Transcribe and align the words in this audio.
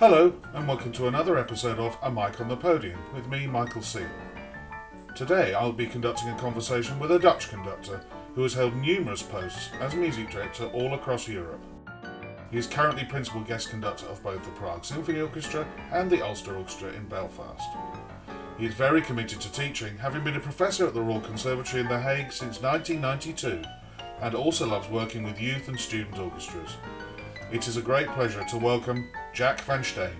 Hello, 0.00 0.32
and 0.54 0.66
welcome 0.66 0.92
to 0.92 1.08
another 1.08 1.36
episode 1.36 1.78
of 1.78 1.94
A 2.02 2.10
Mic 2.10 2.40
on 2.40 2.48
the 2.48 2.56
Podium 2.56 2.98
with 3.14 3.28
me, 3.28 3.46
Michael 3.46 3.82
Seal. 3.82 4.08
Today 5.14 5.52
I'll 5.52 5.74
be 5.74 5.86
conducting 5.86 6.30
a 6.30 6.38
conversation 6.38 6.98
with 6.98 7.10
a 7.10 7.18
Dutch 7.18 7.50
conductor 7.50 8.02
who 8.34 8.42
has 8.42 8.54
held 8.54 8.74
numerous 8.76 9.22
posts 9.22 9.68
as 9.78 9.94
music 9.94 10.30
director 10.30 10.64
all 10.68 10.94
across 10.94 11.28
Europe. 11.28 11.60
He 12.50 12.56
is 12.56 12.66
currently 12.66 13.04
principal 13.04 13.42
guest 13.42 13.68
conductor 13.68 14.06
of 14.06 14.22
both 14.22 14.42
the 14.42 14.52
Prague 14.52 14.86
Symphony 14.86 15.20
Orchestra 15.20 15.68
and 15.92 16.10
the 16.10 16.24
Ulster 16.24 16.56
Orchestra 16.56 16.94
in 16.94 17.04
Belfast. 17.04 17.68
He 18.56 18.64
is 18.64 18.72
very 18.72 19.02
committed 19.02 19.38
to 19.42 19.52
teaching, 19.52 19.98
having 19.98 20.24
been 20.24 20.36
a 20.36 20.40
professor 20.40 20.86
at 20.86 20.94
the 20.94 21.02
Royal 21.02 21.20
Conservatory 21.20 21.82
in 21.82 21.90
The 21.90 22.00
Hague 22.00 22.32
since 22.32 22.62
1992, 22.62 23.62
and 24.22 24.34
also 24.34 24.66
loves 24.66 24.88
working 24.88 25.24
with 25.24 25.38
youth 25.38 25.68
and 25.68 25.78
student 25.78 26.18
orchestras. 26.18 26.78
It 27.52 27.68
is 27.68 27.76
a 27.76 27.82
great 27.82 28.08
pleasure 28.08 28.44
to 28.44 28.56
welcome 28.56 29.06
Jac 29.32 29.60
van 29.60 29.84
Steen. 29.84 30.10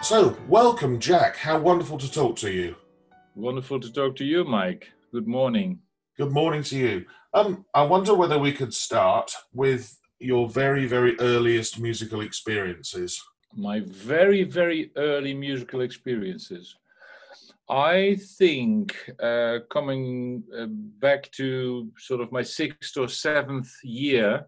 So, 0.00 0.36
welcome, 0.46 1.00
Jac. 1.00 1.36
How 1.36 1.58
wonderful 1.58 1.98
to 1.98 2.10
talk 2.10 2.36
to 2.36 2.52
you. 2.52 2.76
Wonderful 3.34 3.80
to 3.80 3.92
talk 3.92 4.14
to 4.16 4.24
you, 4.24 4.44
Mike. 4.44 4.88
Good 5.12 5.26
morning. 5.26 5.80
Good 6.16 6.30
morning 6.30 6.62
to 6.64 6.76
you. 6.76 7.04
Um, 7.34 7.64
I 7.74 7.82
wonder 7.82 8.14
whether 8.14 8.38
we 8.38 8.52
could 8.52 8.72
start 8.72 9.32
with 9.52 9.98
your 10.20 10.48
very, 10.48 10.86
very 10.86 11.18
earliest 11.18 11.80
musical 11.80 12.20
experiences. 12.20 13.22
My 13.56 13.80
very, 13.80 14.44
very 14.44 14.92
early 14.96 15.34
musical 15.34 15.80
experiences. 15.80 16.76
I 17.68 18.18
think 18.38 18.96
uh, 19.20 19.58
coming 19.68 20.44
uh, 20.56 20.66
back 20.68 21.30
to 21.32 21.90
sort 21.98 22.20
of 22.20 22.30
my 22.30 22.42
sixth 22.42 22.96
or 22.96 23.08
seventh 23.08 23.70
year, 23.82 24.46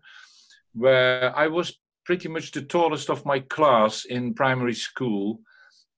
where 0.73 1.37
I 1.37 1.49
was 1.49 1.77
pretty 2.11 2.29
much 2.29 2.51
the 2.51 2.63
tallest 2.63 3.09
of 3.09 3.25
my 3.25 3.39
class 3.39 4.05
in 4.07 4.35
primary 4.35 4.75
school. 4.75 5.39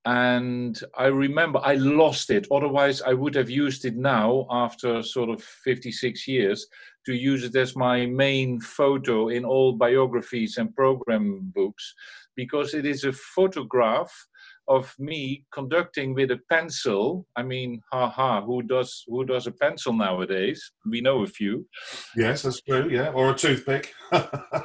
And 0.05 0.79
I 0.95 1.07
remember 1.07 1.59
I 1.65 1.77
lost 1.77 2.29
it. 2.29 2.47
Otherwise, 2.51 3.01
I 3.01 3.15
would 3.15 3.35
have 3.35 3.49
used 3.49 3.87
it 3.87 3.97
now 3.97 4.47
after 4.51 5.03
sort 5.03 5.31
of 5.31 5.43
56 5.43 6.29
years 6.29 6.67
to 7.07 7.15
use 7.15 7.45
it 7.45 7.57
as 7.57 7.75
my 7.75 8.05
main 8.05 8.61
photo 8.61 9.29
in 9.29 9.47
all 9.47 9.73
biographies 9.73 10.59
and 10.59 10.77
program 10.77 11.51
books 11.55 11.95
because 12.37 12.75
it 12.75 12.85
is 12.85 13.05
a 13.05 13.13
photograph 13.13 14.13
of 14.69 14.95
me 14.99 15.45
conducting 15.53 16.15
with 16.15 16.31
a 16.31 16.41
pencil. 16.49 17.27
I 17.37 17.43
mean, 17.43 17.81
haha, 17.93 18.43
who 18.43 18.63
does 18.63 19.05
who 19.07 19.25
does 19.25 19.47
a 19.47 19.53
pencil 19.53 19.93
nowadays? 19.93 20.73
We 20.89 21.01
know 21.01 21.23
a 21.23 21.27
few. 21.27 21.67
Yes, 22.17 22.43
that's 22.43 22.63
true. 22.63 22.89
Yeah, 22.91 23.11
or 23.11 23.31
a 23.31 23.35
toothpick. 23.35 23.93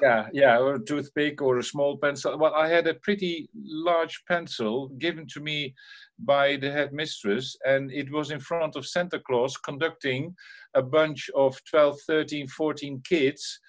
yeah, 0.01 0.27
yeah, 0.33 0.57
or 0.59 0.75
a 0.75 0.83
toothpick 0.83 1.41
or 1.41 1.57
a 1.57 1.63
small 1.63 1.97
pencil. 1.97 2.37
Well, 2.37 2.53
I 2.53 2.67
had 2.67 2.87
a 2.87 2.93
pretty 2.95 3.49
large 3.55 4.23
pencil 4.27 4.89
given 4.99 5.25
to 5.33 5.39
me 5.39 5.73
by 6.19 6.57
the 6.57 6.71
headmistress, 6.71 7.57
and 7.65 7.91
it 7.91 8.11
was 8.11 8.31
in 8.31 8.39
front 8.39 8.75
of 8.75 8.85
Santa 8.85 9.19
Claus 9.19 9.57
conducting 9.57 10.35
a 10.73 10.81
bunch 10.81 11.29
of 11.35 11.57
12, 11.69 11.97
13, 12.07 12.47
14 12.47 13.01
kids. 13.07 13.59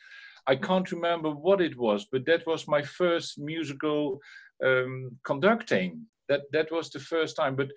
I 0.47 0.57
can't 0.57 0.91
remember 0.93 1.31
what 1.31 1.61
it 1.61 1.77
was, 1.77 2.07
but 2.11 2.25
that 2.27 2.47
was 2.47 2.69
my 2.69 2.83
first 2.83 3.39
musical 3.39 4.19
um, 4.65 5.17
conducting 5.25 6.07
that 6.29 6.43
that 6.53 6.71
was 6.71 6.91
the 6.91 7.01
first 7.01 7.37
time. 7.37 7.57
But 7.57 7.71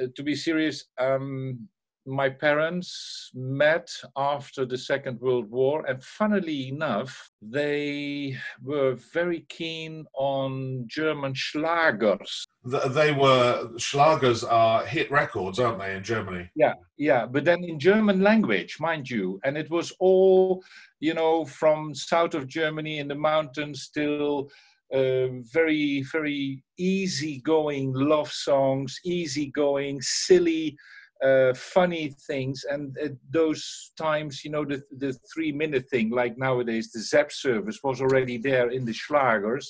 uh, 0.00 0.06
to 0.14 0.22
be 0.22 0.34
serious, 0.34 0.84
um, 0.98 1.68
my 2.08 2.28
parents 2.28 3.30
met 3.34 3.90
after 4.16 4.64
the 4.64 4.78
Second 4.78 5.20
World 5.20 5.50
War, 5.50 5.84
and 5.86 6.02
funnily 6.02 6.68
enough, 6.68 7.30
they 7.42 8.36
were 8.62 8.94
very 9.12 9.44
keen 9.48 10.06
on 10.14 10.84
German 10.86 11.34
schlagers. 11.34 12.44
They 12.64 13.12
were 13.12 13.68
schlagers 13.76 14.42
are 14.50 14.84
hit 14.84 15.10
records, 15.10 15.58
aren't 15.58 15.80
they, 15.80 15.94
in 15.94 16.02
Germany? 16.02 16.50
Yeah, 16.54 16.74
yeah, 16.96 17.26
but 17.26 17.44
then 17.44 17.62
in 17.62 17.78
German 17.78 18.22
language, 18.22 18.78
mind 18.80 19.08
you, 19.08 19.38
and 19.44 19.56
it 19.56 19.70
was 19.70 19.92
all, 20.00 20.62
you 21.00 21.14
know, 21.14 21.44
from 21.44 21.94
south 21.94 22.34
of 22.34 22.48
Germany 22.48 22.98
in 22.98 23.08
the 23.08 23.14
mountains 23.14 23.90
till 23.92 24.48
uh, 24.94 25.28
very 25.52 26.02
very 26.12 26.62
easygoing 26.78 27.92
love 27.92 28.30
songs 28.32 28.98
easygoing 29.04 30.00
silly 30.00 30.76
uh, 31.22 31.52
funny 31.54 32.14
things. 32.28 32.64
And 32.70 32.96
at 32.98 33.12
those 33.30 33.92
times 33.98 34.44
you 34.44 34.50
know 34.50 34.64
the, 34.64 34.82
the 34.98 35.12
three 35.34 35.52
minute 35.52 35.88
thing 35.90 36.10
like 36.10 36.38
nowadays 36.38 36.92
the 36.92 37.00
zap 37.00 37.32
service 37.32 37.80
was 37.82 38.00
already 38.00 38.38
there 38.38 38.70
in 38.70 38.84
the 38.84 38.92
schlagers. 38.92 39.66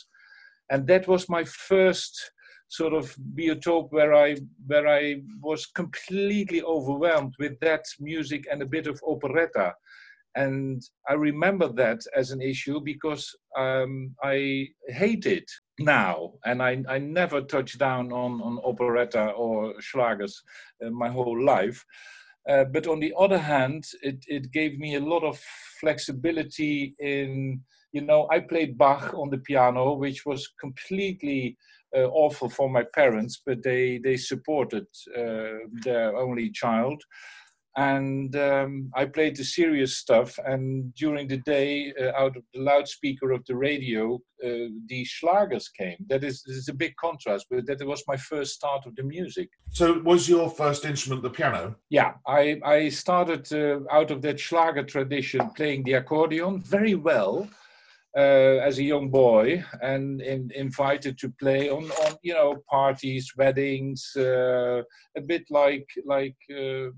And 0.70 0.86
that 0.86 1.08
was 1.08 1.28
my 1.28 1.44
first 1.44 2.30
sort 2.68 2.92
of 2.92 3.16
biotope 3.34 3.90
where 3.92 4.12
i 4.12 4.36
where 4.66 4.86
i 4.86 5.16
was 5.40 5.64
completely 5.66 6.62
overwhelmed 6.62 7.34
with 7.38 7.58
that 7.60 7.84
music 7.98 8.46
and 8.52 8.60
a 8.60 8.66
bit 8.66 8.86
of 8.86 9.00
operetta 9.06 9.74
and 10.38 10.80
I 11.08 11.14
remember 11.14 11.68
that 11.82 12.00
as 12.14 12.30
an 12.30 12.40
issue 12.40 12.80
because 12.80 13.24
um, 13.56 14.14
I 14.22 14.68
hate 14.86 15.26
it 15.26 15.50
now, 15.80 16.34
and 16.44 16.62
I, 16.62 16.82
I 16.88 16.98
never 16.98 17.40
touched 17.40 17.78
down 17.78 18.12
on, 18.12 18.40
on 18.40 18.60
operetta 18.64 19.30
or 19.32 19.74
schlagers 19.80 20.34
uh, 20.84 20.90
my 20.90 21.08
whole 21.08 21.42
life. 21.44 21.84
Uh, 22.48 22.64
but 22.72 22.86
on 22.86 23.00
the 23.00 23.12
other 23.18 23.38
hand, 23.38 23.84
it, 24.00 24.24
it 24.28 24.52
gave 24.52 24.78
me 24.78 24.94
a 24.94 25.00
lot 25.12 25.24
of 25.24 25.40
flexibility 25.80 26.94
in, 27.00 27.60
you 27.92 28.02
know, 28.02 28.28
I 28.30 28.38
played 28.38 28.78
Bach 28.78 29.12
on 29.14 29.30
the 29.30 29.38
piano, 29.38 29.94
which 29.94 30.24
was 30.24 30.48
completely 30.60 31.56
uh, 31.96 32.06
awful 32.22 32.48
for 32.48 32.70
my 32.70 32.84
parents, 32.94 33.42
but 33.44 33.64
they, 33.64 33.98
they 34.04 34.16
supported 34.16 34.86
uh, 35.16 35.66
their 35.82 36.16
only 36.16 36.50
child 36.50 37.02
and 37.78 38.34
um, 38.34 38.90
I 38.96 39.04
played 39.04 39.36
the 39.36 39.44
serious 39.44 39.96
stuff. 39.96 40.36
And 40.44 40.92
during 40.94 41.28
the 41.28 41.36
day, 41.36 41.94
uh, 42.00 42.10
out 42.20 42.36
of 42.36 42.42
the 42.52 42.60
loudspeaker 42.60 43.30
of 43.30 43.44
the 43.46 43.54
radio, 43.54 44.16
uh, 44.44 44.66
the 44.88 45.06
schlagers 45.06 45.66
came. 45.78 45.98
That 46.08 46.24
is, 46.24 46.42
is 46.48 46.68
a 46.68 46.74
big 46.74 46.96
contrast, 46.96 47.46
but 47.48 47.66
that 47.66 47.86
was 47.86 48.02
my 48.08 48.16
first 48.16 48.54
start 48.54 48.84
of 48.86 48.96
the 48.96 49.04
music. 49.04 49.48
So, 49.70 50.00
was 50.00 50.28
your 50.28 50.50
first 50.50 50.84
instrument 50.84 51.22
the 51.22 51.30
piano? 51.30 51.76
Yeah, 51.88 52.14
I 52.26 52.60
I 52.64 52.88
started 52.88 53.44
uh, 53.52 53.80
out 53.92 54.10
of 54.10 54.22
that 54.22 54.40
Schlager 54.40 54.84
tradition, 54.84 55.48
playing 55.50 55.84
the 55.84 55.94
accordion 55.94 56.60
very 56.60 56.96
well. 56.96 57.48
Uh, 58.16 58.58
as 58.68 58.78
a 58.78 58.82
young 58.82 59.10
boy 59.10 59.62
and 59.82 60.22
in, 60.22 60.50
invited 60.54 61.18
to 61.18 61.28
play 61.38 61.68
on, 61.68 61.84
on 62.04 62.16
you 62.22 62.32
know 62.32 62.56
parties 62.68 63.30
weddings 63.36 64.16
uh, 64.16 64.82
a 65.16 65.20
bit 65.20 65.44
like 65.50 65.86
like 66.06 66.34
uh, 66.50 66.88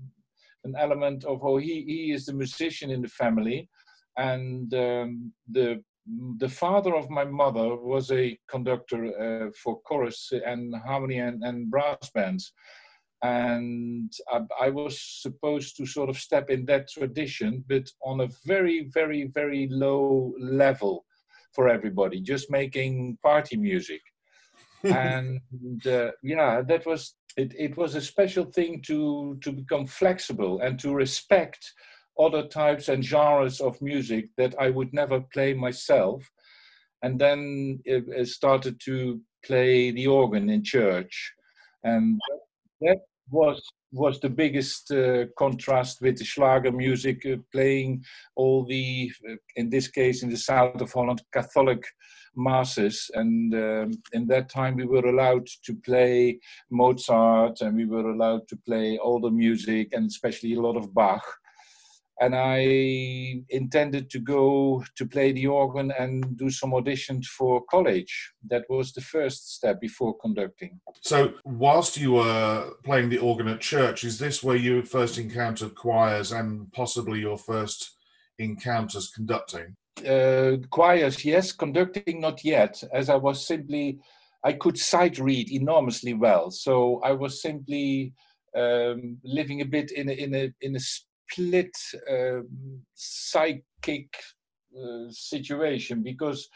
an 0.63 0.75
element 0.77 1.23
of 1.25 1.43
oh 1.43 1.57
he 1.57 1.83
he 1.87 2.11
is 2.11 2.25
the 2.25 2.33
musician 2.33 2.89
in 2.91 3.01
the 3.01 3.07
family, 3.07 3.69
and 4.17 4.73
um, 4.73 5.31
the 5.49 5.81
the 6.37 6.49
father 6.49 6.95
of 6.95 7.09
my 7.09 7.23
mother 7.23 7.75
was 7.75 8.11
a 8.11 8.37
conductor 8.49 9.05
uh, 9.05 9.51
for 9.63 9.81
chorus 9.81 10.31
and 10.45 10.73
harmony 10.85 11.19
and, 11.19 11.43
and 11.43 11.69
brass 11.69 12.09
bands. 12.13 12.53
And 13.23 14.11
I, 14.31 14.41
I, 14.59 14.69
was 14.69 14.99
supposed 14.99 15.77
to 15.77 15.85
sort 15.85 16.09
of 16.09 16.17
step 16.17 16.49
in 16.49 16.65
that 16.65 16.89
tradition 16.89 17.63
but 17.69 17.87
on 18.03 18.21
a 18.21 18.29
very 18.47 18.89
very 18.91 19.27
very 19.27 19.67
low 19.69 20.33
level 20.39 21.05
for 21.53 21.69
everybody 21.69 22.19
just 22.19 22.49
making 22.49 23.17
party 23.21 23.57
music. 23.57 24.01
And 24.83 25.39
uh, 25.85 26.11
yeah 26.23 26.63
that 26.63 26.83
was 26.87 27.13
it, 27.37 27.53
it 27.57 27.77
was 27.77 27.95
a 27.95 28.01
special 28.01 28.45
thing 28.45 28.81
to 28.87 29.37
to 29.41 29.51
become 29.51 29.85
flexible 29.85 30.61
and 30.61 30.79
to 30.79 30.93
respect 30.93 31.73
other 32.19 32.47
types 32.47 32.89
and 32.89 33.03
genres 33.03 33.61
of 33.61 33.81
music 33.81 34.29
that 34.37 34.53
I 34.59 34.69
would 34.69 34.93
never 34.93 35.21
play 35.21 35.53
myself, 35.53 36.29
and 37.01 37.19
then 37.19 37.79
it, 37.85 38.05
it 38.09 38.27
started 38.27 38.79
to 38.85 39.21
play 39.45 39.91
the 39.91 40.07
organ 40.07 40.49
in 40.49 40.63
church, 40.63 41.33
and 41.83 42.19
that 42.81 42.99
was 43.29 43.61
was 43.91 44.19
the 44.19 44.29
biggest 44.29 44.91
uh, 44.91 45.25
contrast 45.37 46.01
with 46.01 46.17
the 46.17 46.25
Schlager 46.25 46.71
music, 46.71 47.25
uh, 47.25 47.37
playing 47.51 48.03
all 48.35 48.65
the, 48.65 49.11
uh, 49.29 49.35
in 49.55 49.69
this 49.69 49.87
case, 49.87 50.23
in 50.23 50.29
the 50.29 50.37
south 50.37 50.79
of 50.81 50.91
Holland, 50.91 51.21
Catholic 51.33 51.83
masses. 52.35 53.11
And 53.13 53.53
um, 53.53 53.91
in 54.13 54.27
that 54.27 54.49
time, 54.49 54.75
we 54.75 54.85
were 54.85 55.05
allowed 55.05 55.47
to 55.65 55.75
play 55.75 56.39
Mozart 56.69 57.61
and 57.61 57.75
we 57.75 57.85
were 57.85 58.11
allowed 58.11 58.47
to 58.49 58.57
play 58.57 58.97
all 58.97 59.19
the 59.19 59.31
music 59.31 59.89
and 59.91 60.07
especially 60.07 60.53
a 60.53 60.61
lot 60.61 60.77
of 60.77 60.93
Bach 60.93 61.23
and 62.19 62.35
I 62.35 63.43
intended 63.49 64.09
to 64.11 64.19
go 64.19 64.83
to 64.95 65.05
play 65.07 65.31
the 65.31 65.47
organ 65.47 65.91
and 65.97 66.37
do 66.37 66.49
some 66.49 66.71
auditions 66.71 67.25
for 67.25 67.63
college. 67.69 68.33
That 68.47 68.65
was 68.69 68.93
the 68.93 69.01
first 69.01 69.55
step 69.55 69.81
before 69.81 70.17
conducting. 70.19 70.79
So, 71.01 71.33
whilst 71.45 71.97
you 71.97 72.13
were 72.13 72.73
playing 72.83 73.09
the 73.09 73.17
organ 73.17 73.47
at 73.47 73.61
church, 73.61 74.03
is 74.03 74.19
this 74.19 74.43
where 74.43 74.55
you 74.55 74.83
first 74.83 75.17
encountered 75.17 75.75
choirs 75.75 76.31
and 76.31 76.71
possibly 76.73 77.19
your 77.19 77.37
first 77.37 77.95
encounters 78.37 79.09
conducting? 79.09 79.75
uh, 80.07 80.57
choirs, 80.69 81.23
yes. 81.23 81.51
Conducting, 81.51 82.21
not 82.21 82.43
yet, 82.43 82.81
as 82.93 83.09
I 83.09 83.15
was 83.15 83.45
simply, 83.45 83.99
I 84.43 84.53
could 84.53 84.77
sight 84.77 85.19
read 85.19 85.51
enormously 85.51 86.13
well. 86.13 86.51
So 86.51 86.99
I 87.03 87.11
was 87.11 87.41
simply 87.41 88.13
um, 88.55 89.17
living 89.23 89.61
a 89.61 89.65
bit 89.65 89.91
in 89.91 90.09
a, 90.09 90.13
in 90.13 90.35
a, 90.35 90.53
in 90.61 90.75
a 90.75 90.79
split 91.31 91.75
um, 92.09 92.81
psychic 92.93 94.13
uh, 94.77 95.09
situation 95.09 96.01
because 96.03 96.49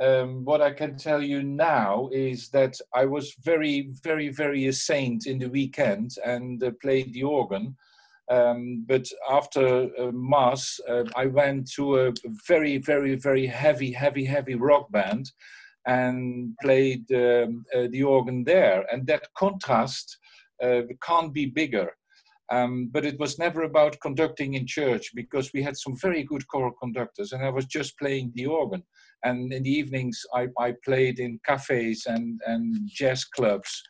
um, 0.00 0.44
what 0.44 0.60
I 0.60 0.72
can 0.72 0.96
tell 0.96 1.22
you 1.22 1.42
now 1.42 2.10
is 2.12 2.50
that 2.50 2.78
I 2.94 3.06
was 3.06 3.34
very, 3.42 3.90
very, 4.02 4.28
very 4.28 4.66
a 4.66 4.72
saint 4.72 5.26
in 5.26 5.38
the 5.38 5.48
weekend 5.48 6.16
and 6.24 6.62
uh, 6.62 6.70
played 6.82 7.14
the 7.14 7.22
organ. 7.22 7.76
Um, 8.30 8.84
but 8.86 9.06
after 9.30 9.88
uh, 9.98 10.10
Mass, 10.12 10.78
uh, 10.88 11.04
I 11.14 11.26
went 11.26 11.70
to 11.72 12.08
a 12.08 12.12
very, 12.46 12.78
very, 12.78 13.14
very 13.14 13.46
heavy, 13.46 13.92
heavy, 13.92 14.24
heavy 14.24 14.54
rock 14.54 14.90
band 14.90 15.30
and 15.86 16.54
played 16.60 17.10
um, 17.12 17.64
uh, 17.74 17.86
the 17.90 18.02
organ 18.02 18.44
there. 18.44 18.84
And 18.92 19.06
that 19.06 19.28
contrast 19.38 20.18
uh, 20.62 20.82
can't 21.00 21.32
be 21.32 21.46
bigger. 21.46 21.92
Um, 22.50 22.88
but 22.92 23.04
it 23.04 23.18
was 23.18 23.38
never 23.38 23.62
about 23.62 23.98
conducting 24.00 24.54
in 24.54 24.66
church 24.66 25.10
because 25.14 25.52
we 25.52 25.62
had 25.62 25.76
some 25.76 25.96
very 26.00 26.22
good 26.22 26.46
choral 26.46 26.72
conductors 26.80 27.32
and 27.32 27.44
I 27.44 27.50
was 27.50 27.66
just 27.66 27.98
playing 27.98 28.32
the 28.34 28.46
organ. 28.46 28.84
And 29.24 29.52
in 29.52 29.64
the 29.64 29.70
evenings, 29.70 30.22
I, 30.32 30.48
I 30.58 30.74
played 30.84 31.18
in 31.18 31.40
cafes 31.44 32.06
and, 32.06 32.40
and 32.46 32.88
jazz 32.88 33.24
clubs 33.24 33.82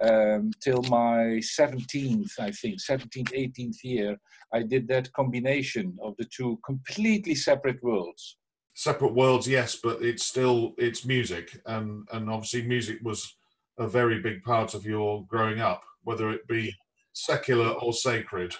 um, 0.00 0.50
till 0.62 0.82
my 0.84 1.40
17th, 1.40 2.38
I 2.38 2.50
think, 2.50 2.80
17th, 2.80 3.32
18th 3.32 3.76
year. 3.82 4.16
I 4.52 4.62
did 4.62 4.88
that 4.88 5.12
combination 5.12 5.96
of 6.02 6.14
the 6.18 6.24
two 6.24 6.58
completely 6.64 7.34
separate 7.34 7.82
worlds. 7.82 8.38
Separate 8.74 9.14
worlds, 9.14 9.48
yes, 9.48 9.76
but 9.82 10.00
it's 10.02 10.24
still 10.24 10.74
it's 10.78 11.04
music, 11.04 11.60
and 11.66 12.06
and 12.12 12.30
obviously 12.30 12.62
music 12.62 12.98
was 13.02 13.36
a 13.76 13.88
very 13.88 14.20
big 14.20 14.42
part 14.44 14.72
of 14.72 14.86
your 14.86 15.26
growing 15.26 15.60
up, 15.60 15.82
whether 16.04 16.30
it 16.30 16.46
be 16.46 16.72
secular 17.18 17.70
or 17.82 17.92
sacred? 17.92 18.54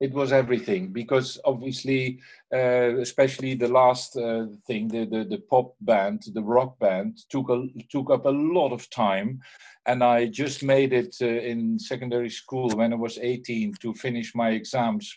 It 0.00 0.12
was 0.12 0.32
everything 0.32 0.92
because 0.92 1.38
obviously, 1.44 2.18
uh, 2.52 2.98
especially 2.98 3.54
the 3.54 3.68
last 3.68 4.16
uh, 4.16 4.46
thing, 4.66 4.88
the, 4.88 5.04
the, 5.04 5.24
the 5.24 5.38
pop 5.48 5.74
band, 5.80 6.24
the 6.34 6.42
rock 6.42 6.76
band, 6.80 7.18
took 7.30 7.48
a, 7.50 7.68
took 7.88 8.10
up 8.10 8.26
a 8.26 8.30
lot 8.30 8.72
of 8.72 8.90
time, 8.90 9.40
and 9.86 10.02
I 10.02 10.26
just 10.26 10.64
made 10.64 10.92
it 10.92 11.14
uh, 11.22 11.26
in 11.26 11.78
secondary 11.78 12.30
school 12.30 12.70
when 12.70 12.92
I 12.92 12.96
was 12.96 13.18
18 13.18 13.74
to 13.80 13.94
finish 13.94 14.34
my 14.34 14.50
exams. 14.50 15.14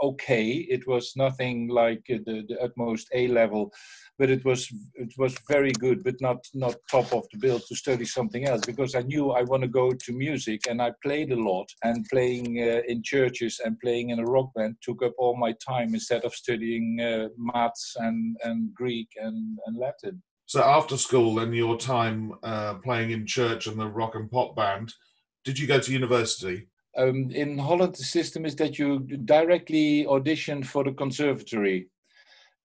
Uh, 0.00 0.06
okay, 0.06 0.48
it 0.48 0.86
was 0.86 1.12
nothing 1.16 1.68
like 1.68 2.02
the, 2.08 2.44
the 2.48 2.56
utmost 2.62 3.08
A 3.14 3.28
level, 3.28 3.72
but 4.18 4.30
it 4.30 4.44
was 4.44 4.68
it 4.94 5.12
was 5.18 5.36
very 5.48 5.72
good, 5.72 6.02
but 6.04 6.20
not 6.20 6.38
not 6.54 6.76
top 6.90 7.12
of 7.12 7.24
the 7.32 7.38
bill 7.38 7.60
to 7.60 7.76
study 7.76 8.04
something 8.04 8.46
else 8.46 8.62
because 8.66 8.94
I 8.94 9.02
knew 9.02 9.30
I 9.30 9.42
want 9.42 9.62
to 9.62 9.68
go 9.68 9.90
to 9.92 10.12
music 10.12 10.62
and 10.68 10.82
I 10.82 10.92
played 11.02 11.32
a 11.32 11.40
lot 11.40 11.68
and 11.82 12.06
playing 12.10 12.58
uh, 12.62 12.82
in 12.88 13.02
churches 13.02 13.60
and 13.64 13.78
playing 13.80 14.10
in 14.10 14.18
a 14.18 14.24
rock 14.24 14.50
band 14.54 14.76
took 14.82 15.02
up 15.02 15.12
all 15.18 15.36
my 15.36 15.54
time 15.66 15.94
instead 15.94 16.24
of 16.24 16.34
studying 16.34 17.00
uh, 17.00 17.28
maths 17.36 17.94
and 17.96 18.36
and 18.42 18.74
Greek 18.74 19.08
and 19.16 19.58
and 19.66 19.76
Latin. 19.76 20.22
So 20.46 20.62
after 20.62 20.96
school 20.96 21.40
and 21.40 21.54
your 21.54 21.76
time 21.76 22.32
uh, 22.42 22.74
playing 22.74 23.10
in 23.10 23.26
church 23.26 23.66
and 23.66 23.78
the 23.78 23.86
rock 23.86 24.14
and 24.14 24.30
pop 24.30 24.56
band, 24.56 24.94
did 25.44 25.58
you 25.58 25.66
go 25.66 25.78
to 25.78 25.92
university? 25.92 26.68
Um, 26.96 27.30
in 27.30 27.58
Holland, 27.58 27.94
the 27.94 28.02
system 28.02 28.44
is 28.44 28.56
that 28.56 28.78
you 28.78 29.00
directly 29.00 30.06
audition 30.06 30.62
for 30.62 30.82
the 30.84 30.92
conservatory 30.92 31.88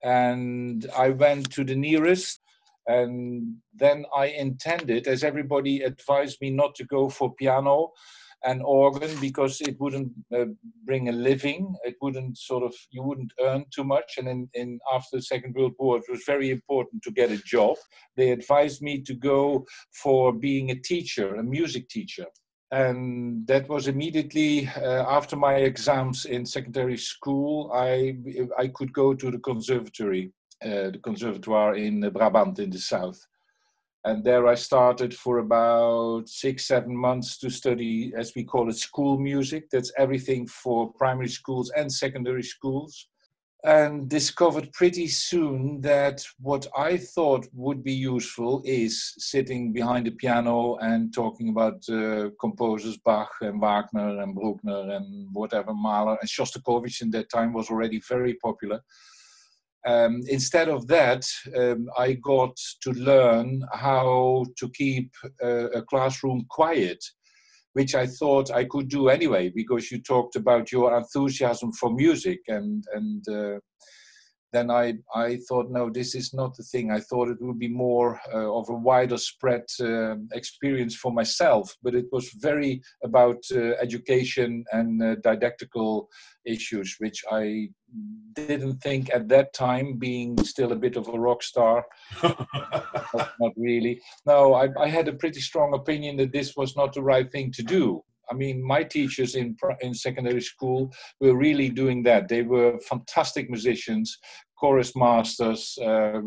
and 0.04 0.86
I 0.96 1.10
went 1.10 1.52
to 1.52 1.64
the 1.64 1.76
nearest. 1.76 2.42
And 2.86 3.56
then 3.74 4.06
I 4.16 4.26
intended, 4.26 5.08
as 5.08 5.24
everybody 5.24 5.84
advised 5.84 6.40
me, 6.42 6.50
not 6.50 6.76
to 6.76 6.84
go 6.84 7.10
for 7.10 7.34
piano 7.36 7.92
and 8.46 8.62
organ 8.62 9.10
because 9.22 9.62
it 9.62 9.80
wouldn't 9.80 10.12
uh, 10.36 10.46
bring 10.84 11.08
a 11.08 11.14
living. 11.14 11.74
It 11.86 11.96
wouldn't 12.02 12.38
sort 12.38 12.62
of 12.62 12.76
you 12.92 13.02
wouldn't 13.02 13.32
earn 13.40 13.64
too 13.74 13.86
much. 13.86 14.16
And 14.18 14.28
in, 14.28 14.50
in 14.54 14.80
after 14.94 15.16
the 15.16 15.22
Second 15.22 15.56
World 15.56 15.76
War, 15.80 15.98
it 15.98 16.12
was 16.12 16.24
very 16.26 16.52
important 16.52 17.04
to 17.04 17.12
get 17.12 17.32
a 17.32 17.38
job. 17.38 17.78
They 18.18 18.32
advised 18.32 18.82
me 18.82 19.02
to 19.04 19.14
go 19.14 19.66
for 19.94 20.34
being 20.34 20.72
a 20.72 20.76
teacher, 20.76 21.36
a 21.36 21.44
music 21.44 21.88
teacher 21.88 22.26
and 22.74 23.46
that 23.46 23.70
was 23.70 23.88
immediately 23.88 24.68
uh, 24.68 25.06
after 25.08 25.36
my 25.36 25.56
exams 25.58 26.26
in 26.26 26.44
secondary 26.44 26.98
school. 26.98 27.72
I 27.72 28.18
I 28.58 28.68
could 28.70 28.92
go 28.92 29.14
to 29.14 29.30
the 29.30 29.38
conservatory, 29.38 30.32
uh, 30.66 30.90
the 30.94 31.00
conservatoire 31.04 31.76
in 31.76 32.02
Brabant 32.10 32.58
in 32.58 32.72
the 32.72 32.80
south, 32.80 33.20
and 34.06 34.24
there 34.24 34.48
I 34.48 34.56
started 34.56 35.14
for 35.14 35.38
about 35.38 36.28
six 36.28 36.66
seven 36.66 36.96
months 36.96 37.38
to 37.40 37.50
study, 37.52 38.12
as 38.18 38.34
we 38.36 38.44
call 38.44 38.70
it, 38.70 38.78
school 38.78 39.20
music. 39.20 39.70
That's 39.70 39.94
everything 39.98 40.48
for 40.48 40.92
primary 40.94 41.30
schools 41.30 41.72
and 41.78 41.92
secondary 41.92 42.44
schools 42.44 43.08
and 43.64 44.10
discovered 44.10 44.72
pretty 44.74 45.08
soon 45.08 45.80
that 45.82 46.22
what 46.40 46.68
I 46.78 46.98
thought 46.98 47.48
would 47.54 47.82
be 47.82 47.94
useful 47.94 48.62
is 48.66 49.14
sitting 49.18 49.72
behind 49.72 50.06
the 50.06 50.12
piano 50.12 50.76
and 50.82 51.14
talking 51.14 51.50
about 51.50 51.82
uh, 51.90 52.30
composers 52.42 52.98
Bach 52.98 53.32
and 53.40 53.62
Wagner 53.62 54.22
and 54.22 54.36
Bruckner 54.36 54.92
and 54.96 55.30
whatever 55.32 55.74
Mahler 55.74 56.18
and 56.20 56.30
Shostakovich 56.30 57.02
in 57.02 57.12
that 57.12 57.30
time 57.30 57.54
was 57.54 57.70
already 57.70 58.02
very 58.10 58.34
popular. 58.36 58.82
Um, 59.86 60.22
instead 60.28 60.68
of 60.68 60.88
that, 60.88 61.26
um, 61.58 61.88
I 61.98 62.14
got 62.14 62.58
to 62.82 62.92
learn 62.92 63.64
how 63.72 64.46
to 64.58 64.70
keep 64.70 65.12
uh, 65.42 65.70
a 65.72 65.82
classroom 65.82 66.46
quiet 66.50 67.04
which 67.74 67.96
I 67.96 68.08
thought 68.08 68.52
I 68.52 68.66
could 68.66 68.88
do 68.88 69.10
anyway, 69.10 69.52
because 69.54 69.92
you 69.92 70.02
talked 70.02 70.36
about 70.36 70.72
your 70.72 70.96
enthusiasm 70.96 71.72
for 71.74 71.92
music, 71.92 72.40
and 72.48 72.84
and 72.94 73.28
uh, 73.30 73.60
then 74.54 74.72
I 74.72 74.94
I 75.14 75.38
thought 75.50 75.72
no, 75.72 75.90
this 75.90 76.16
is 76.16 76.34
not 76.34 76.56
the 76.56 76.64
thing. 76.64 76.92
I 76.92 77.00
thought 77.00 77.30
it 77.30 77.42
would 77.42 77.60
be 77.60 77.68
more 77.68 78.20
uh, 78.34 78.54
of 78.60 78.70
a 78.70 78.74
wider 78.74 79.18
spread 79.18 79.66
uh, 79.82 80.16
experience 80.32 80.96
for 80.96 81.12
myself, 81.12 81.76
but 81.84 81.96
it 81.96 82.06
was 82.12 82.30
very 82.40 82.82
about 83.04 83.44
uh, 83.52 83.72
education 83.82 84.64
and 84.72 85.02
uh, 85.02 85.16
didactical 85.16 86.08
issues, 86.46 86.96
which 87.00 87.24
I 87.32 87.70
didn't 88.34 88.78
think 88.82 89.14
at 89.14 89.28
that 89.30 89.54
time, 89.54 89.98
being 89.98 90.38
still 90.44 90.72
a 90.72 90.76
bit 90.76 90.96
of 90.96 91.08
a 91.08 91.20
rock 91.20 91.44
star. 91.44 91.86
not, 92.24 93.34
not, 93.40 93.54
really. 93.56 94.02
No, 94.26 94.54
I, 94.54 94.70
I, 94.80 94.88
had 94.88 95.08
a 95.08 95.14
pretty 95.14 95.40
strong 95.40 95.74
opinion 95.74 96.18
that 96.18 96.32
this 96.32 96.56
was 96.56 96.76
not 96.76 96.94
the 96.94 97.04
right 97.04 97.32
thing 97.32 97.52
to 97.52 97.64
do. 97.64 98.04
I 98.32 98.34
mean, 98.34 98.66
my 98.66 98.84
teachers 98.84 99.36
in 99.36 99.56
in 99.82 99.94
secondary 99.94 100.42
school 100.42 100.94
were 101.20 101.36
really 101.36 101.70
doing 101.70 102.04
that. 102.04 102.28
They 102.28 102.42
were 102.42 102.80
fantastic 102.80 103.50
musicians, 103.50 104.18
chorus 104.60 104.96
masters. 104.96 105.78
Uh, 105.82 106.22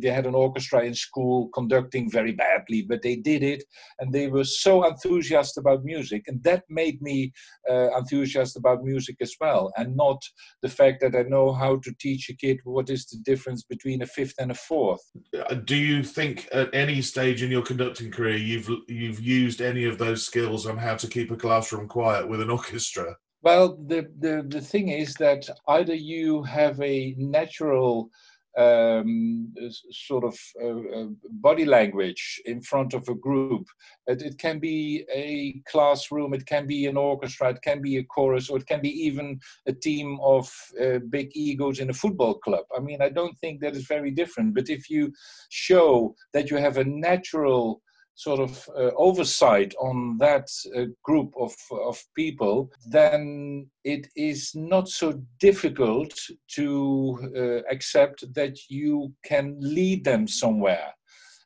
they 0.00 0.10
had 0.10 0.26
an 0.26 0.34
orchestra 0.34 0.84
in 0.84 0.94
school 0.94 1.48
conducting 1.54 2.10
very 2.10 2.32
badly, 2.32 2.82
but 2.88 3.02
they 3.02 3.16
did 3.16 3.42
it, 3.42 3.64
and 3.98 4.12
they 4.12 4.28
were 4.28 4.44
so 4.44 4.84
enthusiastic 4.84 5.60
about 5.60 5.84
music, 5.84 6.24
and 6.28 6.42
that 6.44 6.64
made 6.68 7.00
me 7.02 7.32
uh, 7.70 7.96
enthusiastic 7.96 8.60
about 8.60 8.84
music 8.84 9.16
as 9.20 9.34
well, 9.40 9.72
and 9.76 9.96
not 9.96 10.22
the 10.62 10.68
fact 10.68 11.00
that 11.00 11.14
I 11.14 11.22
know 11.22 11.52
how 11.52 11.76
to 11.76 11.92
teach 11.98 12.28
a 12.28 12.34
kid 12.34 12.58
what 12.64 12.90
is 12.90 13.06
the 13.06 13.18
difference 13.18 13.62
between 13.62 14.02
a 14.02 14.06
fifth 14.06 14.34
and 14.38 14.50
a 14.50 14.54
fourth. 14.54 15.02
Uh, 15.36 15.54
do 15.54 15.76
you 15.76 16.02
think 16.02 16.48
at 16.52 16.72
any 16.74 17.02
stage 17.02 17.42
in 17.42 17.50
your 17.50 17.62
conducting 17.62 18.10
career 18.10 18.36
you've 18.36 18.70
you've 18.88 19.20
used 19.20 19.60
any 19.60 19.84
of 19.84 19.98
those 19.98 20.24
skills 20.24 20.66
on 20.66 20.76
how 20.76 20.96
to 20.96 21.06
keep 21.06 21.30
a 21.30 21.36
classroom 21.36 21.88
quiet 21.88 22.28
with 22.28 22.40
an 22.40 22.50
orchestra? 22.50 23.16
Well, 23.42 23.78
the, 23.86 24.10
the, 24.18 24.44
the 24.46 24.60
thing 24.60 24.88
is 24.88 25.14
that 25.14 25.48
either 25.66 25.94
you 25.94 26.42
have 26.42 26.80
a 26.82 27.14
natural 27.16 28.10
um, 28.58 29.54
sort 29.90 30.24
of 30.24 30.38
uh, 30.62 31.00
uh, 31.00 31.06
body 31.30 31.64
language 31.64 32.40
in 32.44 32.60
front 32.60 32.94
of 32.94 33.08
a 33.08 33.14
group. 33.14 33.66
It, 34.06 34.22
it, 34.22 34.38
can 34.38 34.58
be 34.58 35.04
a 35.14 35.62
classroom, 35.70 36.34
it 36.34 36.44
can 36.46 36.66
be 36.66 36.86
an 36.86 36.96
orchestra, 36.96 37.50
it 37.50 37.62
can 37.62 37.80
be 37.80 37.98
a 37.98 38.04
chorus, 38.04 38.50
or 38.50 38.58
it 38.58 38.66
can 38.66 38.80
be 38.80 38.90
even 38.90 39.38
a 39.66 39.72
team 39.72 40.18
of 40.22 40.52
uh, 40.82 40.98
big 41.08 41.30
egos 41.34 41.78
in 41.78 41.90
a 41.90 41.94
football 41.94 42.34
club. 42.34 42.64
I 42.76 42.80
mean, 42.80 43.00
I 43.00 43.08
don't 43.08 43.38
think 43.38 43.60
that 43.60 43.76
is 43.76 43.86
very 43.86 44.10
different. 44.10 44.54
But 44.54 44.68
if 44.68 44.90
you 44.90 45.12
show 45.48 46.14
that 46.32 46.50
you 46.50 46.56
have 46.56 46.76
a 46.76 46.84
natural 46.84 47.80
sort 48.14 48.40
of 48.40 48.68
uh, 48.76 48.90
oversight 48.96 49.74
on 49.80 50.18
that 50.18 50.48
uh, 50.76 50.84
group 51.02 51.32
of, 51.38 51.54
of 51.84 52.02
people, 52.14 52.70
then 52.90 53.66
it 53.84 54.08
is 54.16 54.52
not 54.54 54.88
so 54.88 55.20
difficult 55.38 56.12
to 56.48 57.18
uh, 57.36 57.72
accept 57.72 58.24
that 58.34 58.56
you 58.68 59.12
can 59.24 59.56
lead 59.60 60.04
them 60.04 60.26
somewhere. 60.28 60.92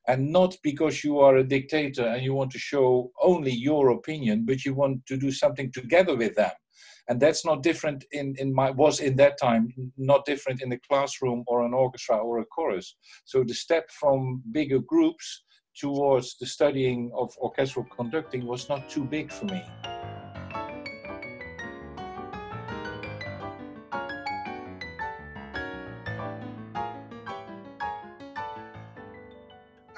And 0.07 0.33
not 0.33 0.57
because 0.63 1.03
you 1.03 1.21
are 1.21 1.37
a 1.37 1.45
dictator 1.45 2.07
and 2.07 2.23
you 2.23 2.35
want 2.35 2.51
to 2.53 2.59
show 2.59 3.11
only 3.23 3.53
your 3.53 3.91
opinion, 3.91 4.45
but 4.45 4.65
you 4.65 4.75
want 4.75 5.07
to 5.07 5.17
do 5.17 5.33
something 5.33 5.73
together 5.73 6.15
with 6.17 6.35
them. 6.35 6.53
and 7.09 7.21
that's 7.21 7.45
not 7.45 7.63
different 7.63 8.05
in 8.13 8.35
in 8.39 8.55
my 8.55 8.71
was 8.71 9.01
in 9.01 9.17
that 9.17 9.39
time 9.39 9.69
not 9.97 10.25
different 10.25 10.63
in 10.63 10.69
the 10.69 10.81
classroom 10.89 11.45
or 11.47 11.65
an 11.65 11.75
orchestra 11.75 12.17
or 12.17 12.39
a 12.39 12.47
chorus 12.47 12.97
so 13.25 13.45
the 13.45 13.55
step 13.55 13.91
from 13.91 14.43
bigger 14.53 14.79
groups 14.79 15.44
towards 15.75 16.37
the 16.39 16.47
studying 16.47 17.11
of 17.15 17.37
orchestral 17.39 17.87
conducting 17.97 18.47
was 18.47 18.69
not 18.69 18.89
too 18.89 19.05
big 19.05 19.31
for 19.33 19.47
me 19.47 19.63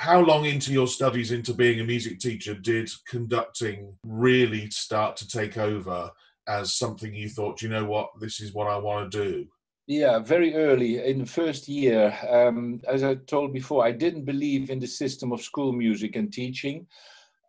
how 0.06 0.20
long 0.20 0.44
into 0.44 0.72
your 0.72 0.86
studies 0.86 1.32
into 1.32 1.52
being 1.52 1.80
a 1.80 1.84
music 1.84 2.20
teacher 2.20 2.54
did 2.54 2.88
conducting 3.08 3.92
really 4.04 4.70
start 4.70 5.16
to 5.16 5.26
take 5.26 5.58
over 5.58 6.08
as 6.46 6.74
something 6.74 7.12
you 7.12 7.28
thought, 7.28 7.60
you 7.60 7.68
know 7.68 7.84
what, 7.84 8.10
this 8.20 8.40
is 8.40 8.54
what 8.54 8.68
I 8.68 8.76
want 8.78 9.10
to 9.10 9.24
do? 9.24 9.48
Yeah, 9.86 10.18
very 10.18 10.54
early 10.56 10.98
in 11.04 11.20
the 11.20 11.26
first 11.26 11.68
year. 11.68 12.12
Um, 12.28 12.80
as 12.88 13.04
I 13.04 13.14
told 13.14 13.52
before, 13.52 13.84
I 13.86 13.92
didn't 13.92 14.24
believe 14.24 14.68
in 14.68 14.80
the 14.80 14.86
system 14.86 15.30
of 15.32 15.40
school 15.42 15.72
music 15.72 16.16
and 16.16 16.32
teaching. 16.32 16.86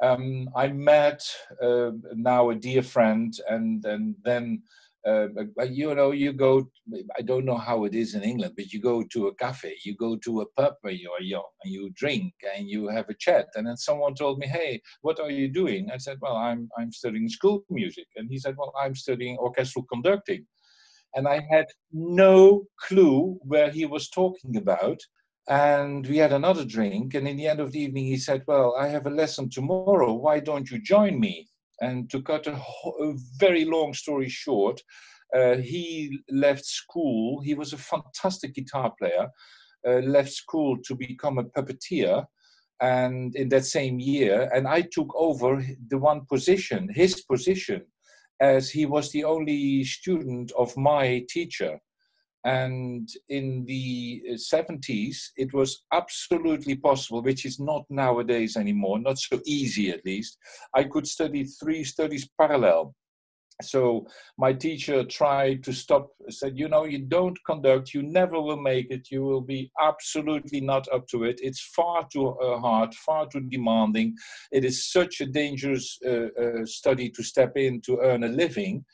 Um, 0.04 0.48
I 0.56 0.68
met 0.68 1.28
uh, 1.62 1.92
now 2.14 2.52
a 2.52 2.56
dear 2.56 2.84
friend, 2.84 3.34
and 3.50 3.84
and 3.86 4.16
then 4.24 4.62
uh, 5.08 5.28
you 5.70 5.96
know, 5.96 6.12
you 6.12 6.34
go, 6.34 6.70
I 7.18 7.22
don't 7.22 7.46
know 7.46 7.58
how 7.58 7.86
it 7.86 7.96
is 7.96 8.14
in 8.14 8.24
England, 8.24 8.54
but 8.58 8.74
you 8.74 8.82
go 8.82 9.04
to 9.04 9.28
a 9.28 9.36
cafe, 9.36 9.76
you 9.86 9.96
go 9.96 10.18
to 10.18 10.42
a 10.42 10.46
pub 10.58 10.74
when 10.82 10.98
you 10.98 11.10
are 11.12 11.22
young, 11.22 11.48
and 11.64 11.74
you 11.74 11.90
drink 11.96 12.34
and 12.56 12.70
you 12.70 12.88
have 12.90 13.08
a 13.10 13.14
chat. 13.14 13.48
And 13.56 13.66
then 13.66 13.78
someone 13.78 14.16
told 14.16 14.38
me, 14.40 14.48
Hey, 14.48 14.82
what 15.02 15.20
are 15.20 15.32
you 15.32 15.48
doing? 15.48 15.90
I 15.92 15.98
said, 15.98 16.18
Well, 16.22 16.36
I'm, 16.36 16.70
I'm 16.78 16.92
studying 16.92 17.30
school 17.30 17.64
music. 17.70 18.08
And 18.18 18.30
he 18.30 18.38
said, 18.38 18.56
Well, 18.58 18.74
I'm 18.80 18.96
studying 18.96 19.38
orchestral 19.38 19.86
conducting. 19.92 20.46
And 21.16 21.28
I 21.28 21.46
had 21.50 21.66
no 21.92 22.66
clue 22.80 23.38
where 23.42 23.72
he 23.72 23.86
was 23.86 24.10
talking 24.10 24.58
about. 24.58 25.00
And 25.50 26.06
we 26.06 26.18
had 26.18 26.34
another 26.34 26.66
drink. 26.66 27.14
And 27.14 27.28
in 27.28 27.38
the 27.38 27.48
end 27.48 27.60
of 27.60 27.72
the 27.72 27.80
evening, 27.80 28.06
he 28.06 28.18
said, 28.18 28.44
Well, 28.48 28.76
I 28.78 28.88
have 28.88 29.08
a 29.08 29.12
lesson 29.12 29.50
tomorrow. 29.50 30.14
Why 30.14 30.40
don't 30.40 30.70
you 30.70 30.82
join 30.82 31.20
me? 31.20 31.48
And 31.82 32.10
to 32.10 32.22
cut 32.22 32.48
a, 32.48 32.54
a 32.56 33.14
very 33.40 33.64
long 33.66 33.94
story 33.94 34.30
short, 34.30 34.82
uh, 35.36 35.56
he 35.56 36.20
left 36.30 36.66
school. 36.66 37.42
He 37.42 37.54
was 37.54 37.74
a 37.74 37.78
fantastic 37.78 38.56
guitar 38.56 38.94
player. 39.00 39.30
Uh, 39.88 40.00
left 40.00 40.32
school 40.32 40.78
to 40.84 40.96
become 40.96 41.38
a 41.38 41.44
puppeteer, 41.44 42.26
and 42.82 43.36
in 43.36 43.48
that 43.50 43.64
same 43.64 44.00
year, 44.00 44.50
and 44.54 44.68
I 44.68 44.82
took 44.82 45.14
over 45.16 45.64
the 45.88 45.98
one 45.98 46.26
position, 46.26 46.90
his 46.94 47.22
position, 47.22 47.84
as 48.40 48.70
he 48.70 48.86
was 48.86 49.12
the 49.12 49.24
only 49.24 49.84
student 49.84 50.52
of 50.58 50.76
my 50.78 51.26
teacher. 51.30 51.80
And 52.46 53.10
in 53.30 53.66
the 53.66 54.24
70s, 54.36 55.16
uh, 55.16 55.44
it 55.44 55.54
was 55.54 55.84
absolutely 55.92 56.76
possible, 56.76 57.22
which 57.22 57.46
is 57.46 57.60
not 57.60 57.84
nowadays 57.90 58.56
anymore, 58.56 59.00
not 59.00 59.18
so 59.18 59.42
easy 59.46 59.90
at 59.90 60.06
least. 60.06 60.38
I 60.74 60.84
could 60.86 61.08
study 61.08 61.44
three 61.44 61.84
studies 61.84 62.30
parallel. 62.40 62.96
So 63.62 64.06
my 64.38 64.54
teacher 64.54 65.04
tried 65.04 65.64
to 65.64 65.74
stop, 65.74 66.10
said, 66.30 66.58
you 66.58 66.68
know, 66.68 66.86
you 66.86 67.00
don't 67.00 67.38
conduct, 67.44 67.94
you 67.94 68.04
never 68.04 68.40
will 68.40 68.62
make 68.62 68.92
it, 68.92 69.10
you 69.10 69.24
will 69.24 69.42
be 69.42 69.72
absolutely 69.82 70.62
not 70.62 70.88
up 70.94 71.08
to 71.08 71.24
it. 71.24 71.40
It's 71.42 71.62
far 71.76 72.08
too 72.12 72.30
uh, 72.40 72.60
hard, 72.60 72.94
far 72.94 73.28
too 73.28 73.42
demanding. 73.42 74.16
It 74.52 74.64
is 74.64 74.92
such 74.92 75.22
a 75.22 75.26
dangerous 75.26 75.98
uh, 76.06 76.28
uh, 76.40 76.66
study 76.66 77.10
to 77.10 77.24
step 77.24 77.58
in 77.58 77.82
to 77.82 78.00
earn 78.00 78.24
a 78.24 78.28
living 78.28 78.86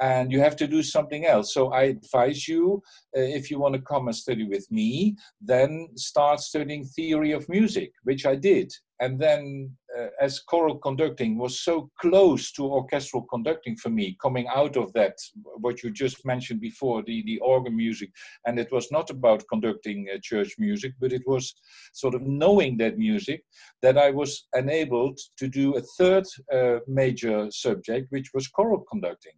and 0.00 0.32
you 0.32 0.40
have 0.40 0.56
to 0.56 0.66
do 0.66 0.82
something 0.82 1.26
else. 1.26 1.52
So 1.52 1.70
I 1.72 1.82
advise 1.82 2.48
you, 2.48 2.82
uh, 3.14 3.20
if 3.20 3.50
you 3.50 3.58
want 3.58 3.74
to 3.74 3.82
come 3.82 4.08
and 4.08 4.16
study 4.16 4.44
with 4.44 4.70
me, 4.70 5.16
then 5.40 5.88
start 5.96 6.40
studying 6.40 6.84
theory 6.84 7.32
of 7.32 7.48
music, 7.48 7.92
which 8.04 8.24
I 8.24 8.34
did. 8.34 8.72
And 9.00 9.18
then, 9.18 9.74
uh, 9.98 10.08
as 10.20 10.40
choral 10.40 10.76
conducting 10.76 11.38
was 11.38 11.60
so 11.60 11.90
close 11.98 12.52
to 12.52 12.66
orchestral 12.66 13.22
conducting 13.22 13.74
for 13.76 13.88
me, 13.88 14.16
coming 14.20 14.46
out 14.54 14.76
of 14.76 14.92
that, 14.92 15.14
what 15.56 15.82
you 15.82 15.90
just 15.90 16.26
mentioned 16.26 16.60
before, 16.60 17.02
the, 17.02 17.22
the 17.24 17.38
organ 17.38 17.74
music, 17.74 18.10
and 18.46 18.58
it 18.58 18.70
was 18.70 18.92
not 18.92 19.08
about 19.08 19.42
conducting 19.48 20.06
uh, 20.12 20.18
church 20.22 20.54
music, 20.58 20.92
but 21.00 21.14
it 21.14 21.22
was 21.26 21.54
sort 21.94 22.14
of 22.14 22.20
knowing 22.22 22.76
that 22.76 22.98
music, 22.98 23.42
that 23.80 23.96
I 23.96 24.10
was 24.10 24.46
enabled 24.54 25.18
to 25.38 25.48
do 25.48 25.76
a 25.76 25.82
third 25.98 26.26
uh, 26.52 26.80
major 26.86 27.50
subject, 27.50 28.08
which 28.10 28.30
was 28.34 28.48
choral 28.48 28.84
conducting. 28.90 29.32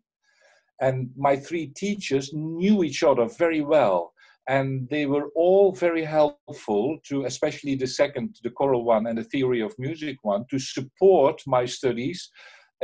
And 0.80 1.10
my 1.16 1.36
three 1.36 1.68
teachers 1.68 2.32
knew 2.32 2.82
each 2.82 3.04
other 3.04 3.26
very 3.26 3.60
well 3.60 4.12
and 4.48 4.88
they 4.90 5.06
were 5.06 5.28
all 5.36 5.72
very 5.72 6.04
helpful 6.04 6.98
to 7.08 7.24
especially 7.24 7.74
the 7.76 7.86
second 7.86 8.36
the 8.42 8.50
choral 8.50 8.84
one 8.84 9.06
and 9.06 9.18
the 9.18 9.24
theory 9.24 9.60
of 9.60 9.72
music 9.78 10.16
one 10.22 10.44
to 10.50 10.58
support 10.58 11.40
my 11.46 11.64
studies 11.64 12.30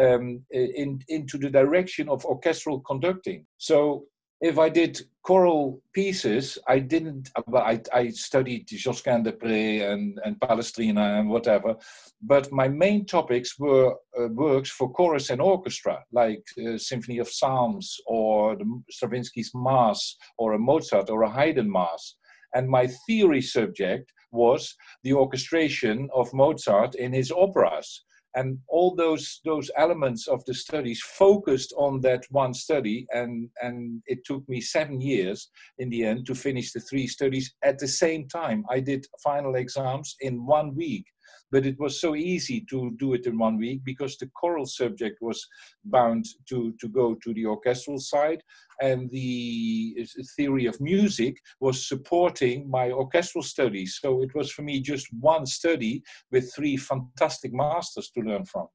um, 0.00 0.42
in, 0.50 1.00
into 1.08 1.38
the 1.38 1.50
direction 1.50 2.08
of 2.08 2.24
orchestral 2.24 2.80
conducting. 2.80 3.44
So 3.56 4.04
if 4.40 4.58
I 4.58 4.68
did 4.68 5.00
choral 5.22 5.82
pieces, 5.92 6.58
I 6.68 6.78
didn't. 6.78 7.30
I, 7.54 7.80
I 7.92 8.10
studied 8.10 8.68
Josquin 8.68 9.22
des 9.22 9.32
Prez 9.32 9.82
and, 9.82 10.18
and 10.24 10.38
Palestrina 10.38 11.18
and 11.18 11.28
whatever, 11.28 11.76
but 12.22 12.50
my 12.52 12.68
main 12.68 13.04
topics 13.04 13.58
were 13.58 13.94
uh, 14.18 14.28
works 14.28 14.70
for 14.70 14.92
chorus 14.92 15.30
and 15.30 15.40
orchestra, 15.40 16.04
like 16.12 16.44
uh, 16.58 16.78
Symphony 16.78 17.18
of 17.18 17.28
Psalms 17.28 17.96
or 18.06 18.56
the 18.56 18.82
Stravinsky's 18.90 19.50
Mass 19.54 20.16
or 20.38 20.52
a 20.52 20.58
Mozart 20.58 21.10
or 21.10 21.22
a 21.22 21.30
Haydn 21.30 21.70
Mass. 21.70 22.14
And 22.54 22.68
my 22.68 22.86
theory 23.06 23.42
subject 23.42 24.12
was 24.30 24.74
the 25.02 25.12
orchestration 25.12 26.08
of 26.14 26.32
Mozart 26.32 26.94
in 26.94 27.12
his 27.12 27.30
operas 27.30 28.04
and 28.38 28.58
all 28.68 28.94
those 28.94 29.40
those 29.44 29.68
elements 29.76 30.28
of 30.28 30.44
the 30.44 30.54
studies 30.54 31.00
focused 31.24 31.72
on 31.76 32.00
that 32.00 32.22
one 32.30 32.54
study 32.54 33.06
and 33.18 33.48
and 33.66 34.02
it 34.06 34.20
took 34.24 34.42
me 34.48 34.60
seven 34.60 35.00
years 35.00 35.50
in 35.78 35.90
the 35.90 36.04
end 36.04 36.26
to 36.26 36.34
finish 36.34 36.72
the 36.72 36.80
three 36.88 37.06
studies. 37.06 37.46
At 37.70 37.78
the 37.78 37.88
same 37.88 38.22
time 38.28 38.64
i 38.76 38.78
did 38.90 39.02
final 39.30 39.54
exams 39.56 40.08
in 40.20 40.34
one 40.58 40.68
week 40.82 41.06
but 41.50 41.66
it 41.66 41.78
was 41.78 42.00
so 42.00 42.14
easy 42.14 42.64
to 42.70 42.92
do 42.98 43.14
it 43.14 43.26
in 43.26 43.38
one 43.38 43.56
week 43.56 43.80
because 43.84 44.16
the 44.16 44.30
choral 44.34 44.66
subject 44.66 45.18
was 45.20 45.46
bound 45.84 46.24
to, 46.48 46.74
to 46.80 46.88
go 46.88 47.14
to 47.22 47.34
the 47.34 47.46
orchestral 47.46 47.98
side 47.98 48.42
and 48.80 49.10
the 49.10 50.06
theory 50.36 50.66
of 50.66 50.80
music 50.80 51.36
was 51.60 51.88
supporting 51.88 52.70
my 52.70 52.90
orchestral 52.90 53.42
studies. 53.42 53.98
So 54.00 54.22
it 54.22 54.34
was 54.34 54.50
for 54.50 54.62
me 54.62 54.80
just 54.80 55.06
one 55.20 55.46
study 55.46 56.02
with 56.30 56.52
three 56.54 56.76
fantastic 56.76 57.52
masters 57.52 58.10
to 58.10 58.20
learn 58.20 58.44
from. 58.44 58.68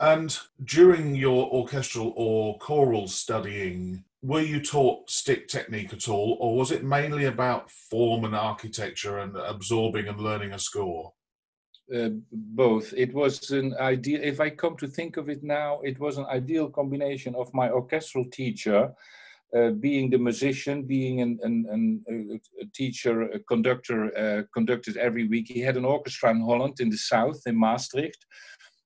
And 0.00 0.38
during 0.64 1.14
your 1.14 1.50
orchestral 1.50 2.12
or 2.16 2.58
choral 2.58 3.08
studying, 3.08 4.04
were 4.22 4.42
you 4.42 4.60
taught 4.60 5.08
stick 5.10 5.48
technique 5.48 5.92
at 5.92 6.08
all, 6.08 6.36
or 6.40 6.56
was 6.56 6.70
it 6.70 6.84
mainly 6.84 7.24
about 7.24 7.70
form 7.70 8.24
and 8.24 8.34
architecture 8.34 9.18
and 9.18 9.36
absorbing 9.36 10.08
and 10.08 10.20
learning 10.20 10.52
a 10.52 10.58
score? 10.58 11.12
Uh, 11.94 12.10
both. 12.32 12.92
It 12.96 13.14
was 13.14 13.50
an 13.50 13.74
ideal, 13.78 14.20
if 14.22 14.40
I 14.40 14.50
come 14.50 14.76
to 14.78 14.88
think 14.88 15.16
of 15.16 15.28
it 15.28 15.42
now, 15.42 15.80
it 15.82 15.98
was 16.00 16.18
an 16.18 16.26
ideal 16.26 16.68
combination 16.68 17.34
of 17.34 17.52
my 17.54 17.70
orchestral 17.70 18.24
teacher, 18.30 18.92
uh, 19.56 19.70
being 19.70 20.10
the 20.10 20.18
musician, 20.18 20.82
being 20.82 21.20
an, 21.20 21.38
an, 21.42 21.66
an 21.68 22.40
a 22.60 22.66
teacher, 22.74 23.22
a 23.22 23.38
conductor, 23.38 24.16
uh, 24.18 24.42
conducted 24.52 24.96
every 24.96 25.28
week. 25.28 25.46
He 25.48 25.60
had 25.60 25.76
an 25.76 25.84
orchestra 25.84 26.30
in 26.30 26.40
Holland, 26.40 26.80
in 26.80 26.90
the 26.90 26.96
south, 26.96 27.40
in 27.46 27.58
Maastricht. 27.58 28.26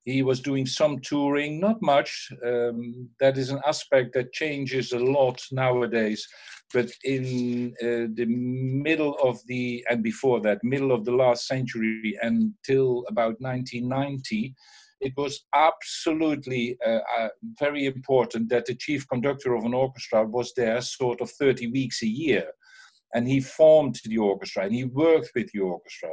He 0.05 0.23
was 0.23 0.41
doing 0.41 0.67
some 0.67 0.99
touring, 1.01 1.61
not 1.61 1.81
much. 1.83 2.31
Um, 2.45 3.09
that 3.21 3.39
is 3.39 3.51
an 3.51 3.61
aspect 3.67 4.15
that 4.15 4.33
changes 4.33 4.93
a 4.93 4.99
lot 4.99 5.43
nowadays 5.53 6.27
but 6.73 6.91
in 7.05 7.75
uh, 7.83 8.07
the 8.15 8.27
middle 8.27 9.17
of 9.23 9.39
the 9.47 9.85
and 9.91 10.03
before 10.03 10.41
that 10.41 10.63
middle 10.63 10.93
of 10.93 11.05
the 11.05 11.13
last 11.13 11.47
century 11.47 12.17
until 12.23 13.05
about 13.09 13.41
1990 13.41 14.55
it 15.01 15.15
was 15.17 15.47
absolutely 15.55 16.77
uh, 16.87 17.01
uh, 17.19 17.29
very 17.59 17.87
important 17.87 18.51
that 18.51 18.67
the 18.67 18.75
chief 18.75 19.09
conductor 19.09 19.55
of 19.55 19.65
an 19.65 19.75
orchestra 19.75 20.25
was 20.25 20.53
there 20.57 20.81
sort 20.81 21.21
of 21.21 21.31
30 21.31 21.69
weeks 21.69 22.03
a 22.03 22.07
year 22.07 22.53
and 23.15 23.27
he 23.27 23.41
formed 23.41 23.99
the 24.05 24.19
orchestra 24.19 24.65
and 24.65 24.75
he 24.75 24.85
worked 24.85 25.31
with 25.35 25.51
the 25.53 25.61
orchestra. 25.61 26.11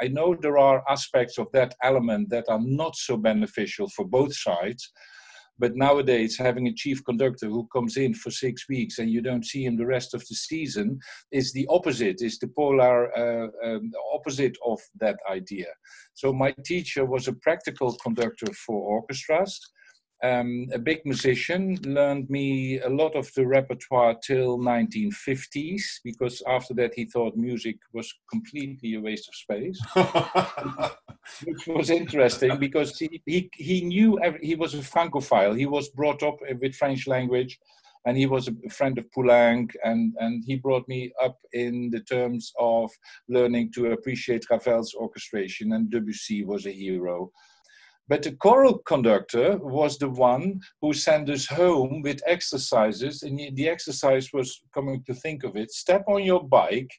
I 0.00 0.08
know 0.08 0.34
there 0.40 0.58
are 0.58 0.82
aspects 0.88 1.38
of 1.38 1.48
that 1.52 1.74
element 1.82 2.30
that 2.30 2.48
are 2.48 2.60
not 2.62 2.96
so 2.96 3.16
beneficial 3.16 3.88
for 3.88 4.06
both 4.06 4.34
sides, 4.34 4.90
but 5.60 5.76
nowadays, 5.76 6.38
having 6.38 6.66
a 6.68 6.74
chief 6.74 7.04
conductor 7.04 7.46
who 7.46 7.68
comes 7.72 7.98
in 7.98 8.14
for 8.14 8.30
six 8.30 8.68
weeks 8.68 8.98
and 8.98 9.10
you 9.10 9.20
don't 9.20 9.44
see 9.44 9.64
him 9.64 9.76
the 9.76 9.86
rest 9.86 10.14
of 10.14 10.26
the 10.26 10.34
season 10.34 10.98
is 11.30 11.52
the 11.52 11.66
opposite, 11.68 12.22
is 12.22 12.38
the 12.38 12.48
polar 12.48 12.98
uh, 13.16 13.48
um, 13.64 13.92
opposite 14.14 14.56
of 14.64 14.80
that 14.98 15.18
idea. 15.30 15.66
So 16.14 16.32
my 16.32 16.54
teacher 16.64 17.04
was 17.04 17.28
a 17.28 17.34
practical 17.34 17.92
conductor 18.02 18.50
for 18.66 18.76
orchestras. 18.96 19.60
Um, 20.22 20.68
a 20.72 20.78
big 20.78 21.00
musician, 21.04 21.78
learned 21.84 22.28
me 22.28 22.80
a 22.80 22.88
lot 22.88 23.16
of 23.16 23.32
the 23.34 23.46
repertoire 23.46 24.14
till 24.22 24.58
1950s 24.58 25.82
because 26.04 26.42
after 26.46 26.74
that 26.74 26.92
he 26.94 27.06
thought 27.06 27.36
music 27.36 27.76
was 27.92 28.12
completely 28.30 28.94
a 28.94 29.00
waste 29.00 29.28
of 29.28 29.34
space, 29.34 29.80
which 31.44 31.66
was 31.66 31.90
interesting 31.90 32.58
because 32.58 32.98
he, 32.98 33.22
he, 33.24 33.48
he 33.54 33.80
knew 33.82 34.18
every, 34.20 34.40
he 34.42 34.54
was 34.54 34.74
a 34.74 34.82
francophile. 34.82 35.54
He 35.54 35.66
was 35.66 35.88
brought 35.88 36.22
up 36.22 36.36
with 36.60 36.74
French 36.74 37.06
language 37.06 37.58
and 38.06 38.16
he 38.16 38.26
was 38.26 38.48
a 38.48 38.70
friend 38.70 38.98
of 38.98 39.10
Poulenc, 39.10 39.72
and, 39.84 40.14
and 40.18 40.42
he 40.46 40.56
brought 40.56 40.88
me 40.88 41.12
up 41.22 41.38
in 41.52 41.90
the 41.90 42.00
terms 42.00 42.52
of 42.58 42.90
learning 43.28 43.72
to 43.72 43.92
appreciate 43.92 44.46
Ravel's 44.50 44.94
orchestration, 44.94 45.72
and 45.72 45.90
Debussy 45.90 46.44
was 46.44 46.66
a 46.66 46.72
hero. 46.72 47.30
But 48.10 48.24
the 48.24 48.32
choral 48.32 48.78
conductor 48.78 49.56
was 49.58 49.96
the 49.96 50.10
one 50.10 50.60
who 50.82 50.92
sent 50.92 51.30
us 51.30 51.46
home 51.46 52.02
with 52.02 52.20
exercises, 52.26 53.22
and 53.22 53.38
the 53.54 53.68
exercise 53.68 54.32
was 54.32 54.60
coming 54.74 55.04
to 55.04 55.14
think 55.14 55.44
of 55.44 55.56
it 55.56 55.70
step 55.70 56.02
on 56.08 56.24
your 56.24 56.42
bike 56.42 56.90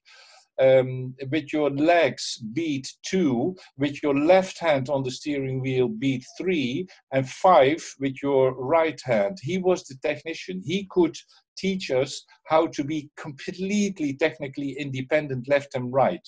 um, 0.62 1.14
with 1.30 1.52
your 1.52 1.70
legs 1.70 2.42
beat 2.54 2.88
two, 3.06 3.56
with 3.78 4.02
your 4.02 4.18
left 4.18 4.58
hand 4.58 4.88
on 4.88 5.04
the 5.04 5.12
steering 5.12 5.60
wheel 5.60 5.90
beat 5.90 6.24
three, 6.38 6.88
and 7.12 7.30
five 7.30 7.84
with 8.00 8.16
your 8.24 8.54
right 8.54 9.02
hand. 9.04 9.38
He 9.42 9.58
was 9.58 9.84
the 9.84 9.96
technician. 10.02 10.62
He 10.64 10.88
could 10.90 11.18
teach 11.58 11.92
us 11.92 12.24
how 12.46 12.68
to 12.68 12.86
be 12.86 13.10
completely 13.18 14.14
technically 14.14 14.78
independent 14.80 15.50
left 15.50 15.76
and 15.76 15.92
right. 15.92 16.26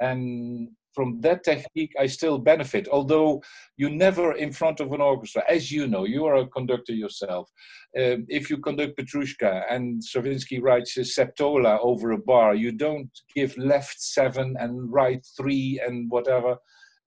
And 0.00 0.68
from 0.92 1.20
that 1.20 1.44
technique 1.44 1.92
I 1.98 2.06
still 2.06 2.38
benefit. 2.38 2.88
Although 2.90 3.42
you 3.76 3.90
never 3.90 4.32
in 4.32 4.52
front 4.52 4.80
of 4.80 4.92
an 4.92 5.00
orchestra, 5.00 5.42
as 5.48 5.70
you 5.70 5.86
know, 5.86 6.04
you 6.04 6.24
are 6.26 6.36
a 6.36 6.46
conductor 6.46 6.92
yourself. 6.92 7.50
Um, 7.98 8.26
if 8.28 8.50
you 8.50 8.58
conduct 8.58 8.98
Petrushka 8.98 9.64
and 9.70 10.02
Stravinsky 10.02 10.60
writes 10.60 10.96
a 10.96 11.00
septola 11.00 11.78
over 11.82 12.12
a 12.12 12.18
bar, 12.18 12.54
you 12.54 12.72
don't 12.72 13.10
give 13.34 13.56
left 13.56 14.00
seven 14.00 14.56
and 14.58 14.92
right 14.92 15.24
three 15.36 15.80
and 15.84 16.10
whatever. 16.10 16.56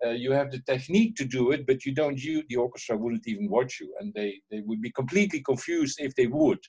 Uh, 0.06 0.10
you 0.10 0.32
have 0.32 0.51
the 0.51 0.60
technique 0.68 1.15
to 1.15 1.25
do 1.25 1.51
it, 1.51 1.65
but 1.65 1.86
you 1.86 1.94
don't. 1.94 2.22
You 2.22 2.44
the 2.50 2.58
orchestra 2.58 2.98
wouldn't 2.98 3.27
even 3.27 3.50
watch 3.50 3.80
you, 3.80 3.96
and 4.00 4.13
they 4.13 4.42
they 4.51 4.62
would 4.62 4.82
be 4.82 4.92
completely 4.92 5.42
confused 5.42 6.00
if 6.00 6.13
they 6.15 6.27
would 6.27 6.60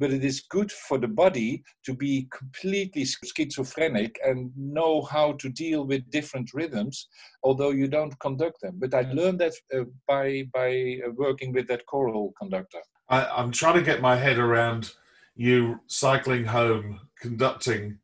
but 0.00 0.10
it 0.10 0.24
is 0.24 0.40
good 0.48 0.72
for 0.72 0.98
the 0.98 1.06
body 1.06 1.62
to 1.84 1.94
be 1.94 2.26
completely 2.36 3.04
schizophrenic 3.04 4.18
and 4.24 4.50
know 4.56 5.02
how 5.02 5.32
to 5.34 5.50
deal 5.50 5.84
with 5.84 6.10
different 6.10 6.52
rhythms, 6.54 7.08
although 7.42 7.70
you 7.70 7.86
don't 7.86 8.18
conduct 8.18 8.62
them. 8.62 8.76
But 8.78 8.94
I 8.94 9.02
learned 9.12 9.38
that 9.40 9.52
uh, 9.72 9.84
by 10.08 10.48
by 10.54 10.98
uh, 11.06 11.10
working 11.14 11.52
with 11.52 11.68
that 11.68 11.84
choral 11.86 12.32
conductor. 12.40 12.80
I, 13.10 13.26
I'm 13.26 13.52
trying 13.52 13.74
to 13.74 13.82
get 13.82 14.00
my 14.00 14.16
head 14.16 14.38
around 14.38 14.92
you 15.36 15.80
cycling 15.86 16.46
home, 16.46 17.00
conducting 17.20 17.98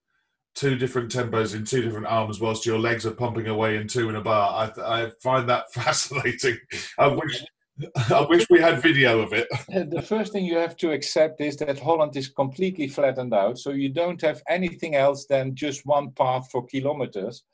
two 0.55 0.75
different 0.77 1.13
tempos 1.13 1.55
in 1.55 1.65
two 1.65 1.83
different 1.83 2.07
arms 2.07 2.41
whilst 2.41 2.65
your 2.65 2.79
legs 2.79 3.05
are 3.05 3.11
pumping 3.13 3.47
away 3.47 3.77
in 3.77 3.87
two 3.87 4.09
in 4.09 4.17
a 4.17 4.23
bar. 4.23 4.71
I, 4.79 5.05
I 5.05 5.11
find 5.23 5.49
that 5.49 5.73
fascinating. 5.73 6.59
I 6.99 7.09
wish 7.09 7.45
I 8.15 8.27
wish 8.29 8.47
we 8.49 8.61
had 8.61 8.81
video 8.81 9.21
of 9.21 9.33
it. 9.33 9.49
The 9.91 10.03
first 10.03 10.33
thing 10.33 10.45
you 10.45 10.57
have 10.57 10.77
to 10.79 10.93
accept 10.93 11.41
is 11.41 11.57
that 11.59 11.79
Holland 11.79 12.17
is 12.17 12.29
completely 12.29 12.89
flattened 12.89 13.35
out, 13.35 13.59
so 13.59 13.71
you 13.71 13.91
don't 13.91 14.21
have 14.23 14.43
anything 14.49 14.95
else 14.95 15.27
than 15.27 15.55
just 15.55 15.85
one 15.85 16.11
path 16.13 16.49
for 16.51 16.67
kilometers. 16.67 17.45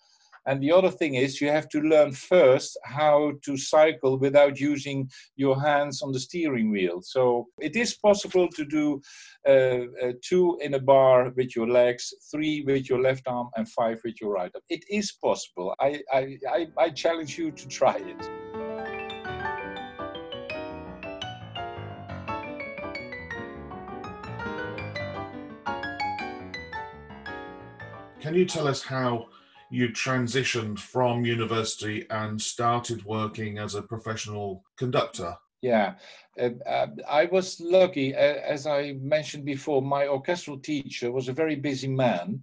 And 0.47 0.61
the 0.61 0.73
other 0.73 0.91
thing 0.91 1.14
is 1.14 1.41
you 1.41 1.50
have 1.50 1.69
to 1.69 1.81
learn 1.81 2.12
first 2.12 2.76
how 2.85 3.33
to 3.45 3.57
cycle 3.57 4.19
without 4.19 4.59
using 4.59 5.09
your 5.37 5.61
hands 5.61 6.02
on 6.02 6.11
the 6.11 6.19
steering 6.19 6.71
wheel. 6.73 7.00
So 7.00 7.47
it 7.61 7.76
is 7.76 7.95
possible 7.95 8.49
to 8.49 8.64
do 8.64 9.00
uh, 9.47 9.87
uh, 10.02 10.12
two 10.21 10.59
in 10.61 10.75
a 10.75 10.81
bar 10.81 11.33
with 11.37 11.55
your 11.55 11.69
legs, 11.69 12.12
three 12.31 12.64
with 12.67 12.88
your 12.88 13.00
left 13.00 13.29
arm, 13.29 13.50
and 13.57 13.69
five 13.69 14.00
with 14.05 14.21
your 14.21 14.33
right 14.33 14.50
arm. 14.52 14.62
It 14.69 14.85
is 14.91 15.12
possible. 15.12 15.75
I, 15.81 16.01
I, 16.12 16.38
I, 16.51 16.66
I 16.77 16.90
challenge 16.90 17.38
you 17.38 17.53
to 17.53 17.68
try 17.68 17.99
it. 17.99 18.41
Can 28.22 28.35
you 28.35 28.44
tell 28.44 28.68
us 28.68 28.85
how 28.85 29.26
you 29.68 29.88
transitioned 29.88 30.78
from 30.78 31.24
university 31.24 32.06
and 32.08 32.40
started 32.40 33.04
working 33.04 33.58
as 33.58 33.74
a 33.74 33.82
professional 33.82 34.62
conductor? 34.78 35.35
Yeah, 35.61 35.94
uh, 36.40 36.87
I 37.11 37.24
was 37.24 37.61
lucky. 37.61 38.14
As 38.14 38.64
I 38.64 38.92
mentioned 39.00 39.44
before, 39.44 39.82
my 39.82 40.06
orchestral 40.06 40.61
teacher 40.61 41.11
was 41.11 41.26
a 41.26 41.32
very 41.32 41.56
busy 41.56 41.88
man. 41.88 42.42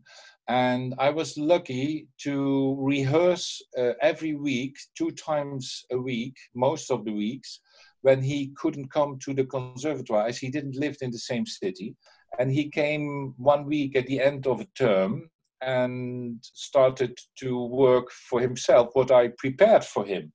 And 0.49 0.95
I 0.99 1.11
was 1.11 1.37
lucky 1.37 2.09
to 2.23 2.75
rehearse 2.77 3.61
uh, 3.77 3.93
every 4.01 4.35
week, 4.35 4.75
two 4.97 5.11
times 5.11 5.85
a 5.93 5.97
week, 5.97 6.35
most 6.53 6.91
of 6.91 7.05
the 7.05 7.13
weeks, 7.13 7.61
when 8.01 8.21
he 8.21 8.51
couldn't 8.57 8.91
come 8.91 9.17
to 9.19 9.33
the 9.33 9.45
conservatoire, 9.45 10.27
as 10.27 10.39
he 10.39 10.49
didn't 10.49 10.75
live 10.75 10.97
in 10.99 11.11
the 11.11 11.19
same 11.19 11.45
city. 11.45 11.95
And 12.37 12.51
he 12.51 12.69
came 12.69 13.33
one 13.37 13.65
week 13.65 13.95
at 13.95 14.07
the 14.07 14.19
end 14.19 14.45
of 14.45 14.59
a 14.59 14.67
term 14.75 15.29
and 15.61 16.39
started 16.41 17.17
to 17.39 17.65
work 17.65 18.11
for 18.11 18.39
himself 18.39 18.89
what 18.93 19.11
I 19.11 19.29
prepared 19.37 19.83
for 19.83 20.05
him. 20.05 20.31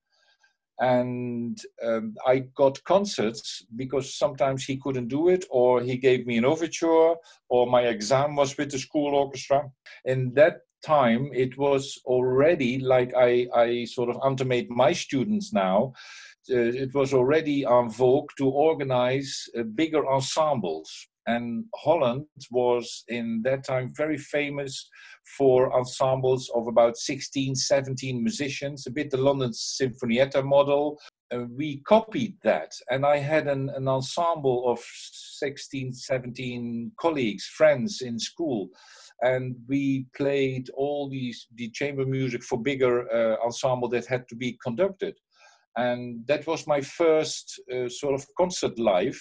And 0.81 1.57
um, 1.85 2.15
I 2.27 2.47
got 2.57 2.83
concerts 2.85 3.65
because 3.77 4.19
sometimes 4.19 4.65
he 4.65 4.77
couldn't 4.77 5.09
do 5.09 5.29
it, 5.29 5.45
or 5.49 5.81
he 5.81 5.97
gave 5.97 6.27
me 6.27 6.37
an 6.37 6.45
overture, 6.45 7.15
or 7.49 7.67
my 7.67 7.83
exam 7.83 8.35
was 8.35 8.57
with 8.59 8.73
the 8.73 8.79
school 8.79 9.15
orchestra. 9.15 9.71
In 10.05 10.35
that 10.35 10.63
time, 10.85 11.31
it 11.33 11.57
was 11.57 11.97
already 12.05 12.81
like 12.81 13.15
I, 13.17 13.47
I 13.55 13.85
sort 13.85 14.11
of 14.11 14.19
animate 14.25 14.69
my 14.69 14.93
students 14.93 15.53
now. 15.53 15.93
Uh, 16.51 16.59
it 16.59 16.93
was 16.93 17.15
already 17.15 17.65
en 17.65 17.89
vogue 17.89 18.29
to 18.37 18.49
organize 18.49 19.49
uh, 19.57 19.63
bigger 19.63 20.07
ensembles 20.07 21.09
and 21.27 21.65
Holland 21.75 22.27
was 22.51 23.05
in 23.09 23.41
that 23.45 23.65
time 23.65 23.93
very 23.97 24.19
famous 24.19 24.89
for 25.37 25.73
ensembles 25.77 26.51
of 26.55 26.67
about 26.67 26.97
16, 26.97 27.55
17 27.55 28.23
musicians, 28.23 28.87
a 28.87 28.91
bit 28.91 29.11
the 29.11 29.17
London 29.17 29.51
Sinfonietta 29.51 30.45
model. 30.45 30.99
Uh, 31.33 31.45
we 31.57 31.79
copied 31.87 32.37
that, 32.43 32.73
and 32.91 33.05
I 33.05 33.17
had 33.17 33.47
an, 33.49 33.71
an 33.71 33.89
ensemble 33.89 34.71
of 34.71 34.81
16, 34.81 35.93
17 35.93 36.93
colleagues, 36.99 37.47
friends 37.47 38.03
in 38.03 38.19
school 38.19 38.71
and 39.23 39.55
we 39.69 40.07
played 40.17 40.69
all 40.77 41.09
these 41.09 41.47
the 41.55 41.71
chamber 41.71 42.05
music 42.05 42.43
for 42.43 42.61
bigger 42.61 43.09
uh, 43.13 43.37
ensemble 43.45 43.89
that 43.89 44.07
had 44.07 44.29
to 44.29 44.35
be 44.35 44.59
conducted 44.63 45.15
and 45.77 46.25
that 46.27 46.47
was 46.47 46.67
my 46.67 46.81
first 46.81 47.61
uh, 47.73 47.89
sort 47.89 48.15
of 48.15 48.27
concert 48.39 48.79
life 48.79 49.21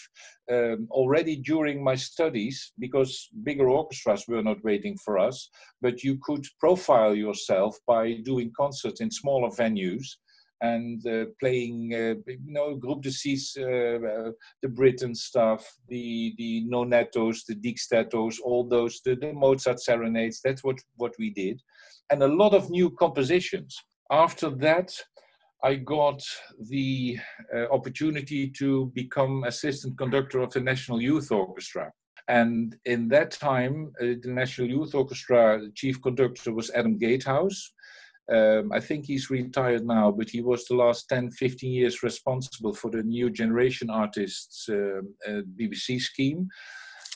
um, 0.52 0.88
already 0.92 1.38
during 1.38 1.84
my 1.84 1.96
studies 1.96 2.74
because 2.80 3.30
bigger 3.44 3.70
orchestras 3.70 4.26
were 4.28 4.44
not 4.44 4.63
waiting 4.63 4.98
for 5.04 5.18
us 5.18 5.50
but 5.82 6.04
you 6.04 6.18
could 6.22 6.46
profile 6.60 7.16
yourself 7.16 7.78
by 7.88 8.13
doing 8.24 8.52
concerts 8.56 9.02
in 9.02 9.10
smaller 9.10 9.50
venues 9.50 10.06
and 10.63 11.06
uh, 11.08 11.26
playing, 11.42 11.94
uh, 11.94 12.16
you 12.26 12.54
know, 12.54 12.74
Groupe 12.76 13.04
des 13.04 13.12
Six, 13.12 13.58
uh, 13.58 13.63
uh, 13.63 14.32
the 14.62 14.70
Britten 14.70 15.13
stuff, 15.13 15.70
the 15.89 16.34
the 16.38 16.66
Nonettos, 16.72 17.46
the 17.46 17.56
Dixtettos, 17.56 18.38
all 18.44 18.63
those, 18.63 19.02
the, 19.04 19.16
the 19.16 19.34
Mozart 19.34 19.82
serenades. 19.82 20.39
That's 20.42 20.63
what 20.63 20.80
what 20.96 21.13
we 21.20 21.32
did, 21.32 21.62
and 22.10 22.24
a 22.24 22.28
lot 22.28 22.54
of 22.54 22.70
new 22.70 22.89
compositions. 22.92 23.78
After 24.10 24.50
that, 24.68 24.94
I 25.63 25.76
got 25.76 26.21
the 26.69 27.17
uh, 27.56 27.67
opportunity 27.71 28.49
to 28.49 28.91
become 28.93 29.45
assistant 29.45 29.97
conductor 29.97 30.41
of 30.41 30.52
the 30.52 30.60
National 30.60 31.02
Youth 31.02 31.32
Orchestra. 31.32 31.91
And 32.28 32.76
in 32.84 33.08
that 33.10 33.32
time, 33.32 33.93
uh, 34.02 34.15
the 34.21 34.32
National 34.32 34.67
Youth 34.67 34.93
Orchestra 34.93 35.62
chief 35.73 36.02
conductor 36.02 36.54
was 36.54 36.69
Adam 36.71 36.97
Gatehouse. 36.97 37.71
Um, 38.30 38.71
I 38.73 38.80
think 38.82 39.06
he's 39.06 39.30
retired 39.30 39.86
now, 39.86 40.12
but 40.12 40.30
he 40.30 40.41
was 40.41 40.65
the 40.65 40.76
last 40.76 41.08
10, 41.10 41.32
15 41.32 41.71
years 41.71 42.04
responsible 42.04 42.73
for 42.73 42.91
the 42.91 43.04
new 43.04 43.30
generation 43.30 43.89
artists 43.89 44.67
uh, 44.69 45.02
uh 45.28 45.41
BBC 45.60 45.99
scheme 45.99 46.49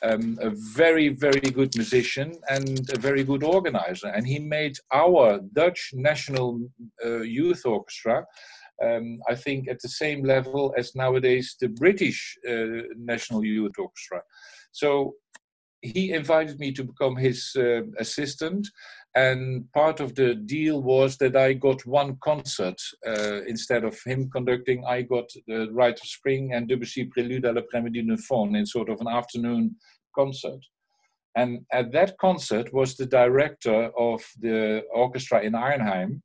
um, 0.03 0.37
a 0.41 0.49
very, 0.49 1.09
very 1.09 1.39
good 1.39 1.75
musician 1.75 2.33
and 2.49 2.89
a 2.91 2.99
very 2.99 3.23
good 3.23 3.43
organizer. 3.43 4.07
And 4.07 4.27
he 4.27 4.39
made 4.39 4.77
our 4.93 5.39
Dutch 5.53 5.91
National 5.93 6.59
uh, 7.03 7.21
Youth 7.21 7.65
Orchestra, 7.65 8.25
um, 8.83 9.19
I 9.27 9.35
think, 9.35 9.67
at 9.67 9.81
the 9.81 9.89
same 9.89 10.23
level 10.23 10.73
as 10.77 10.95
nowadays 10.95 11.55
the 11.59 11.69
British 11.69 12.37
uh, 12.47 12.83
National 12.95 13.43
Youth 13.43 13.73
Orchestra. 13.79 14.21
So 14.71 15.15
he 15.81 16.11
invited 16.11 16.59
me 16.59 16.71
to 16.73 16.83
become 16.83 17.15
his 17.15 17.55
uh, 17.55 17.81
assistant, 17.99 18.67
and 19.15 19.71
part 19.73 19.99
of 19.99 20.15
the 20.15 20.35
deal 20.35 20.81
was 20.81 21.17
that 21.17 21.35
I 21.35 21.53
got 21.53 21.85
one 21.85 22.17
concert 22.23 22.79
uh, 23.05 23.41
instead 23.47 23.83
of 23.83 23.97
him 24.05 24.29
conducting. 24.29 24.83
I 24.85 25.01
got 25.01 25.29
the 25.47 25.69
Rite 25.71 25.99
of 25.99 26.07
Spring 26.07 26.53
and 26.53 26.67
Debussy 26.67 27.09
Prélude 27.09 27.45
à 27.45 27.53
l'après-midi 27.53 28.03
de 28.03 28.17
Faune 28.17 28.55
in 28.55 28.65
sort 28.65 28.89
of 28.89 29.01
an 29.01 29.07
afternoon 29.07 29.75
concert. 30.15 30.59
And 31.35 31.65
at 31.71 31.91
that 31.91 32.17
concert 32.19 32.73
was 32.73 32.95
the 32.95 33.05
director 33.05 33.91
of 33.97 34.23
the 34.39 34.83
orchestra 34.93 35.41
in 35.41 35.55
Arnhem, 35.55 36.21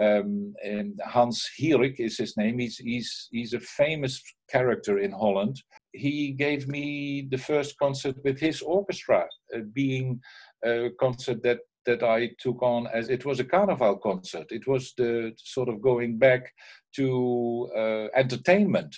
um, 0.00 0.54
and 0.64 0.98
Hans 1.04 1.48
Hierik 1.58 1.98
is 1.98 2.18
his 2.18 2.36
name. 2.36 2.58
He's, 2.58 2.78
he's, 2.78 3.28
he's 3.30 3.54
a 3.54 3.60
famous 3.60 4.20
character 4.50 4.98
in 4.98 5.12
Holland. 5.12 5.62
He 5.94 6.32
gave 6.32 6.68
me 6.68 7.28
the 7.30 7.38
first 7.38 7.78
concert 7.78 8.16
with 8.24 8.38
his 8.38 8.62
orchestra, 8.62 9.26
uh, 9.54 9.60
being 9.72 10.20
a 10.64 10.90
concert 11.00 11.42
that, 11.44 11.60
that 11.86 12.02
I 12.02 12.30
took 12.40 12.62
on 12.62 12.86
as 12.88 13.08
it 13.08 13.24
was 13.24 13.40
a 13.40 13.44
carnival 13.44 13.96
concert. 13.96 14.46
It 14.50 14.66
was 14.66 14.92
the 14.96 15.32
sort 15.36 15.68
of 15.68 15.80
going 15.80 16.18
back 16.18 16.52
to 16.96 17.70
uh, 17.76 18.06
entertainment. 18.16 18.94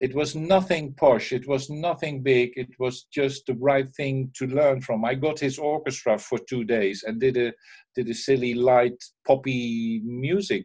It 0.00 0.14
was 0.14 0.34
nothing 0.34 0.94
posh. 0.94 1.32
It 1.32 1.46
was 1.46 1.68
nothing 1.68 2.22
big. 2.22 2.52
It 2.56 2.70
was 2.78 3.06
just 3.12 3.44
the 3.46 3.54
right 3.54 3.94
thing 3.94 4.30
to 4.36 4.46
learn 4.46 4.80
from. 4.80 5.04
I 5.04 5.14
got 5.14 5.38
his 5.38 5.58
orchestra 5.58 6.18
for 6.18 6.38
two 6.38 6.64
days 6.64 7.04
and 7.06 7.20
did 7.20 7.36
a 7.36 7.52
did 7.94 8.08
a 8.08 8.14
silly 8.14 8.54
light 8.54 8.96
poppy 9.26 10.00
music 10.04 10.64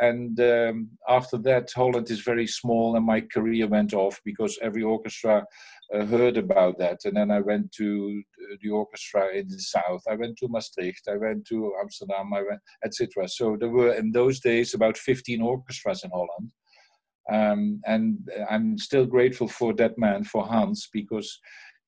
and 0.00 0.38
um, 0.40 0.88
after 1.08 1.36
that 1.38 1.70
holland 1.74 2.10
is 2.10 2.20
very 2.20 2.46
small 2.46 2.96
and 2.96 3.04
my 3.04 3.20
career 3.20 3.66
went 3.66 3.92
off 3.92 4.20
because 4.24 4.58
every 4.62 4.82
orchestra 4.82 5.44
uh, 5.94 6.04
heard 6.04 6.36
about 6.36 6.78
that. 6.78 7.00
And 7.04 7.16
then 7.16 7.30
i 7.30 7.40
went 7.40 7.72
to 7.72 8.22
the 8.62 8.70
orchestra 8.70 9.34
in 9.34 9.48
the 9.48 9.58
south. 9.58 10.02
I 10.08 10.14
went 10.14 10.36
to 10.38 10.48
maastricht. 10.48 11.08
I 11.08 11.16
went 11.16 11.46
to 11.46 11.72
amsterdam. 11.82 12.32
I 12.34 12.42
went 12.42 12.60
etc 12.84 13.28
so 13.28 13.56
there 13.58 13.70
were 13.70 13.94
in 13.94 14.12
those 14.12 14.40
days 14.40 14.74
about 14.74 14.96
15 14.96 15.42
orchestras 15.42 16.04
in 16.04 16.10
holland. 16.10 16.52
Um, 17.30 17.80
and 17.86 18.18
I'm 18.50 18.78
still 18.78 19.04
grateful 19.04 19.48
for 19.48 19.74
that 19.74 19.98
man, 19.98 20.24
for 20.24 20.46
Hans, 20.46 20.88
because 20.90 21.38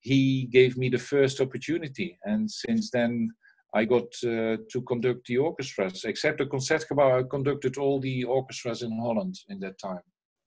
he 0.01 0.49
gave 0.53 0.77
me 0.77 0.89
the 0.89 0.99
first 0.99 1.41
opportunity. 1.41 2.19
And 2.25 2.51
since 2.51 2.91
then, 2.91 3.31
I 3.75 3.85
got 3.85 4.07
uh, 4.25 4.57
to 4.71 4.83
conduct 4.87 5.27
the 5.27 5.39
orchestras. 5.39 6.05
Except 6.05 6.39
the 6.39 6.47
Concertgebouw, 6.47 7.21
I 7.21 7.29
conducted 7.29 7.77
all 7.77 8.01
the 8.01 8.25
orchestras 8.25 8.83
in 8.83 8.99
Holland 8.99 9.39
in 9.49 9.61
that 9.61 9.79
time. 9.79 10.01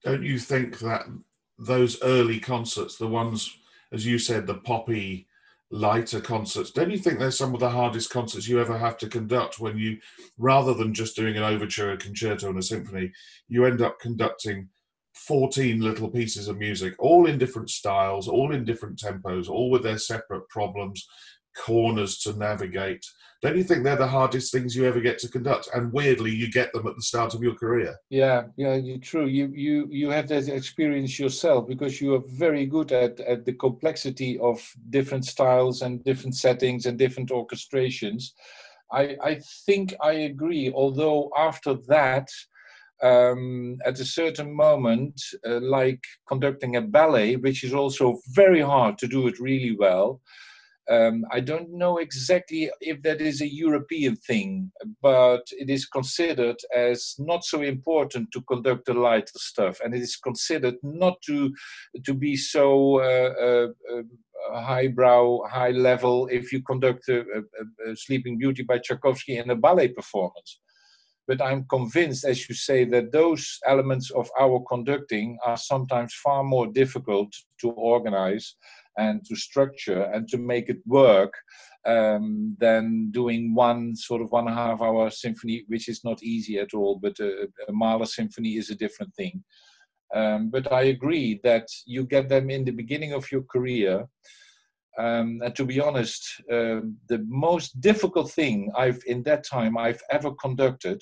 Don't 0.04 0.24
you 0.24 0.38
think 0.38 0.80
that 0.80 1.06
those 1.58 2.02
early 2.04 2.40
concerts, 2.40 2.98
the 2.98 3.08
ones, 3.08 3.58
as 3.94 4.06
you 4.06 4.20
said, 4.20 4.46
the 4.46 4.56
poppy, 4.56 5.28
lighter 5.72 6.20
concerts, 6.20 6.72
don't 6.72 6.92
you 6.92 6.98
think 6.98 7.18
they're 7.18 7.32
some 7.32 7.54
of 7.54 7.60
the 7.60 7.70
hardest 7.70 8.10
concerts 8.10 8.48
you 8.48 8.60
ever 8.60 8.78
have 8.78 8.98
to 8.98 9.08
conduct 9.08 9.60
when 9.60 9.78
you, 9.78 9.98
rather 10.38 10.74
than 10.74 10.94
just 10.94 11.16
doing 11.16 11.38
an 11.38 11.44
overture, 11.44 11.94
a 11.94 11.98
concerto, 11.98 12.50
and 12.50 12.60
a 12.60 12.62
symphony, 12.62 13.12
you 13.48 13.66
end 13.66 13.82
up 13.82 14.00
conducting 14.00 14.68
14 15.16 15.80
little 15.80 16.10
pieces 16.10 16.48
of 16.48 16.58
music, 16.58 16.96
all 17.00 17.28
in 17.28 17.38
different 17.38 17.70
styles, 17.70 18.28
all 18.28 18.54
in 18.54 18.66
different 18.66 19.00
tempos, 19.00 19.48
all 19.48 19.70
with 19.70 19.84
their 19.84 19.98
separate 19.98 20.48
problems, 20.50 21.08
corners 21.56 22.20
to 22.20 22.34
navigate. 22.34 23.06
Don't 23.42 23.58
you 23.58 23.64
think 23.64 23.84
they're 23.84 23.98
the 23.98 24.08
hardest 24.08 24.54
things 24.54 24.74
you 24.74 24.86
ever 24.86 25.02
get 25.02 25.20
to 25.20 25.28
conduct? 25.28 25.68
And 25.74 25.92
weirdly, 25.92 26.32
you 26.32 26.50
get 26.50 26.72
them 26.72 26.88
at 26.88 26.96
the 26.96 27.02
start 27.02 27.34
of 27.34 27.44
your 27.44 27.56
career. 27.56 27.94
Yeah, 28.10 28.44
yeah, 28.56 28.76
you're 28.76 29.00
true. 29.00 29.26
You 29.26 29.52
you 29.54 29.88
you 29.92 30.10
have 30.12 30.30
that 30.30 30.48
experience 30.48 31.20
yourself 31.20 31.68
because 31.68 32.00
you 32.00 32.16
are 32.16 32.24
very 32.26 32.66
good 32.66 32.94
at 32.94 33.20
at 33.20 33.44
the 33.44 33.54
complexity 33.54 34.40
of 34.40 34.66
different 34.92 35.26
styles 35.26 35.82
and 35.82 36.04
different 36.06 36.36
settings 36.36 36.86
and 36.86 36.98
different 36.98 37.32
orchestrations. 37.32 38.32
I 38.94 39.18
I 39.22 39.42
think 39.66 39.94
I 40.02 40.14
agree. 40.32 40.72
Although 40.74 41.30
after 41.36 41.74
that 41.90 42.30
um, 43.04 43.78
at 43.86 44.00
a 44.00 44.06
certain 44.06 44.56
moment, 44.56 45.22
uh, 45.46 45.60
like 45.60 46.04
conducting 46.30 46.78
a 46.78 46.82
ballet, 46.82 47.36
which 47.36 47.64
is 47.64 47.74
also 47.74 48.20
very 48.30 48.62
hard 48.62 48.98
to 49.00 49.08
do 49.08 49.28
it 49.28 49.40
really 49.40 49.76
well. 49.76 50.22
Um, 50.90 51.24
I 51.32 51.40
don't 51.40 51.72
know 51.72 51.98
exactly 51.98 52.70
if 52.82 53.02
that 53.04 53.22
is 53.22 53.42
a 53.42 53.48
European 53.48 54.18
thing, 54.18 54.72
but 55.02 55.48
it 55.52 55.70
is 55.70 55.86
considered 55.86 56.58
as 56.76 57.16
not 57.18 57.46
so 57.46 57.62
important 57.62 58.32
to 58.32 58.42
conduct 58.42 58.86
the 58.86 58.94
lighter 58.94 59.38
stuff, 59.38 59.80
and 59.82 59.96
it 59.96 60.02
is 60.02 60.18
considered 60.18 60.76
not 60.84 61.22
to 61.28 61.54
to 62.04 62.14
be 62.14 62.36
so 62.36 63.00
uh, 63.00 63.34
uh, 63.42 63.68
uh, 63.96 64.62
highbrow, 64.62 65.40
high 65.50 65.72
level 65.72 66.28
if 66.28 66.52
you 66.52 66.62
conduct 66.62 67.08
a, 67.08 67.20
a, 67.22 67.92
a 67.92 67.96
Sleeping 67.96 68.38
Beauty 68.38 68.64
by 68.64 68.80
Tchaikovsky 68.80 69.38
in 69.38 69.50
a 69.50 69.56
ballet 69.56 69.88
performance. 69.88 70.60
But 71.26 71.42
I'm 71.42 71.66
convinced, 71.70 72.26
as 72.26 72.50
you 72.50 72.56
say, 72.56 72.84
that 72.86 73.14
those 73.14 73.58
elements 73.66 74.12
of 74.12 74.30
our 74.38 74.62
conducting 74.68 75.38
are 75.46 75.56
sometimes 75.56 76.14
far 76.16 76.44
more 76.44 76.68
difficult 76.68 77.34
to 77.62 77.72
organize 77.72 78.56
and 78.98 79.26
to 79.26 79.36
structure 79.36 80.04
and 80.14 80.28
to 80.30 80.38
make 80.38 80.70
it 80.70 80.80
work 80.86 81.34
um, 81.86 82.56
than 82.60 83.10
doing 83.12 83.54
one 83.56 83.96
sort 83.96 84.22
of 84.22 84.32
one 84.32 84.48
and 84.48 84.58
a 84.58 84.62
half 84.62 84.82
hour 84.82 85.10
symphony, 85.10 85.64
which 85.68 85.90
is 85.90 86.04
not 86.04 86.24
easy 86.24 86.60
at 86.60 86.74
all. 86.74 87.00
But 87.02 87.20
a, 87.20 87.48
a 87.68 87.74
Mahler 87.74 88.06
symphony 88.06 88.58
is 88.58 88.70
a 88.70 88.76
different 88.76 89.14
thing. 89.16 89.44
Um, 90.14 90.52
but 90.52 90.72
I 90.72 90.84
agree 90.84 91.40
that 91.44 91.68
you 91.86 92.06
get 92.06 92.30
them 92.30 92.50
in 92.52 92.66
the 92.66 92.72
beginning 92.72 93.14
of 93.14 93.32
your 93.32 93.44
career 93.44 94.08
um, 94.98 95.42
and 95.44 95.56
to 95.56 95.66
be 95.66 95.80
honest, 95.80 96.24
uh, 96.52 96.82
the 97.10 97.26
most 97.28 97.82
difficult 97.82 98.32
thing 98.32 98.72
I've 98.76 99.02
in 99.08 99.24
that 99.24 99.44
time 99.44 99.78
I've 99.78 100.02
ever 100.12 100.32
conducted 100.36 101.02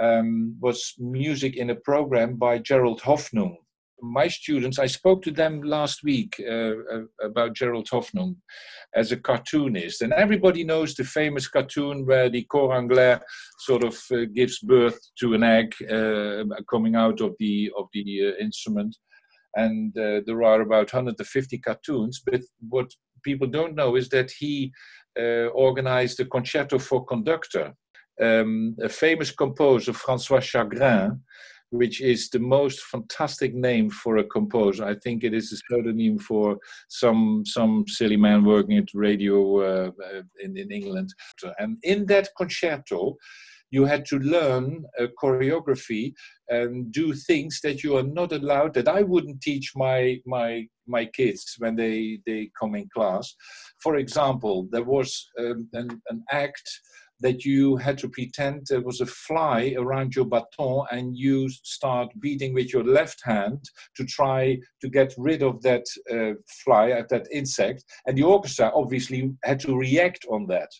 um, 0.00 0.56
was 0.60 0.94
music 0.98 1.56
in 1.56 1.70
a 1.70 1.74
program 1.74 2.36
by 2.36 2.58
Gerald 2.58 3.00
Hoffnung. 3.00 3.56
My 4.02 4.28
students, 4.28 4.78
I 4.78 4.86
spoke 4.86 5.22
to 5.22 5.30
them 5.30 5.62
last 5.62 6.02
week 6.04 6.40
uh, 6.40 6.52
uh, 6.52 7.00
about 7.22 7.54
Gerald 7.54 7.88
Hoffnung 7.88 8.36
as 8.94 9.10
a 9.10 9.16
cartoonist, 9.16 10.02
and 10.02 10.12
everybody 10.12 10.64
knows 10.64 10.94
the 10.94 11.04
famous 11.04 11.48
cartoon 11.48 12.04
where 12.04 12.28
the 12.28 12.44
cor 12.44 12.74
anglais 12.74 13.18
sort 13.60 13.84
of 13.84 13.98
uh, 14.12 14.26
gives 14.34 14.58
birth 14.58 14.98
to 15.20 15.34
an 15.34 15.42
egg 15.42 15.74
uh, 15.90 16.44
coming 16.70 16.94
out 16.94 17.20
of 17.20 17.34
the 17.38 17.70
of 17.78 17.86
the 17.94 18.28
uh, 18.28 18.42
instrument 18.44 18.94
and 19.54 19.96
uh, 19.96 20.20
there 20.26 20.42
are 20.42 20.60
about 20.60 20.92
150 20.92 21.58
cartoons. 21.58 22.20
But 22.24 22.42
what 22.68 22.90
people 23.24 23.46
don't 23.46 23.74
know 23.74 23.96
is 23.96 24.10
that 24.10 24.30
he 24.30 24.70
organized 25.54 26.20
a 26.20 26.26
concerto 26.26 26.78
for 26.78 27.06
conductor. 27.06 27.72
Um, 28.20 28.76
a 28.82 28.88
famous 28.90 29.30
composer, 29.30 29.94
Francois 29.94 30.40
Chagrin, 30.40 31.20
which 31.70 32.00
is 32.00 32.30
the 32.30 32.38
most 32.38 32.80
fantastic 32.80 33.54
name 33.54 33.90
for 33.90 34.18
a 34.18 34.24
composer. 34.24 34.84
I 34.84 34.94
think 34.94 35.24
it 35.24 35.34
is 35.34 35.52
a 35.52 35.56
pseudonym 35.56 36.18
for 36.18 36.58
some 36.88 37.42
some 37.44 37.84
silly 37.88 38.16
man 38.16 38.44
working 38.44 38.78
at 38.78 38.88
radio 38.94 39.60
uh, 39.60 39.90
uh 40.04 40.22
in, 40.40 40.56
in 40.56 40.70
England. 40.70 41.12
And 41.58 41.78
in 41.82 42.06
that 42.06 42.28
concerto, 42.36 43.16
you 43.70 43.84
had 43.84 44.04
to 44.06 44.18
learn 44.18 44.84
a 44.98 45.08
choreography 45.20 46.14
and 46.48 46.92
do 46.92 47.12
things 47.12 47.60
that 47.62 47.82
you 47.82 47.96
are 47.96 48.08
not 48.20 48.32
allowed 48.32 48.72
that 48.74 48.88
i 48.88 49.02
wouldn't 49.02 49.40
teach 49.40 49.72
my 49.74 50.16
my 50.24 50.64
my 50.86 51.04
kids 51.04 51.56
when 51.58 51.74
they 51.74 52.18
they 52.26 52.50
come 52.58 52.74
in 52.76 52.88
class 52.94 53.34
for 53.82 53.96
example 53.96 54.68
there 54.70 54.84
was 54.84 55.28
um, 55.40 55.68
an, 55.72 56.00
an 56.08 56.22
act 56.30 56.68
that 57.20 57.44
you 57.44 57.76
had 57.76 57.98
to 57.98 58.08
pretend 58.08 58.66
there 58.66 58.82
was 58.82 59.00
a 59.00 59.06
fly 59.06 59.74
around 59.78 60.14
your 60.14 60.26
baton 60.26 60.86
and 60.90 61.16
you 61.16 61.48
start 61.48 62.08
beating 62.20 62.52
with 62.54 62.72
your 62.72 62.84
left 62.84 63.20
hand 63.24 63.58
to 63.96 64.04
try 64.04 64.58
to 64.80 64.88
get 64.88 65.14
rid 65.16 65.42
of 65.42 65.62
that 65.62 65.84
uh, 66.12 66.34
fly, 66.64 66.92
uh, 66.92 67.02
that 67.10 67.26
insect. 67.32 67.84
And 68.06 68.16
the 68.16 68.24
orchestra 68.24 68.70
obviously 68.74 69.32
had 69.44 69.60
to 69.60 69.76
react 69.76 70.26
on 70.30 70.46
that. 70.48 70.70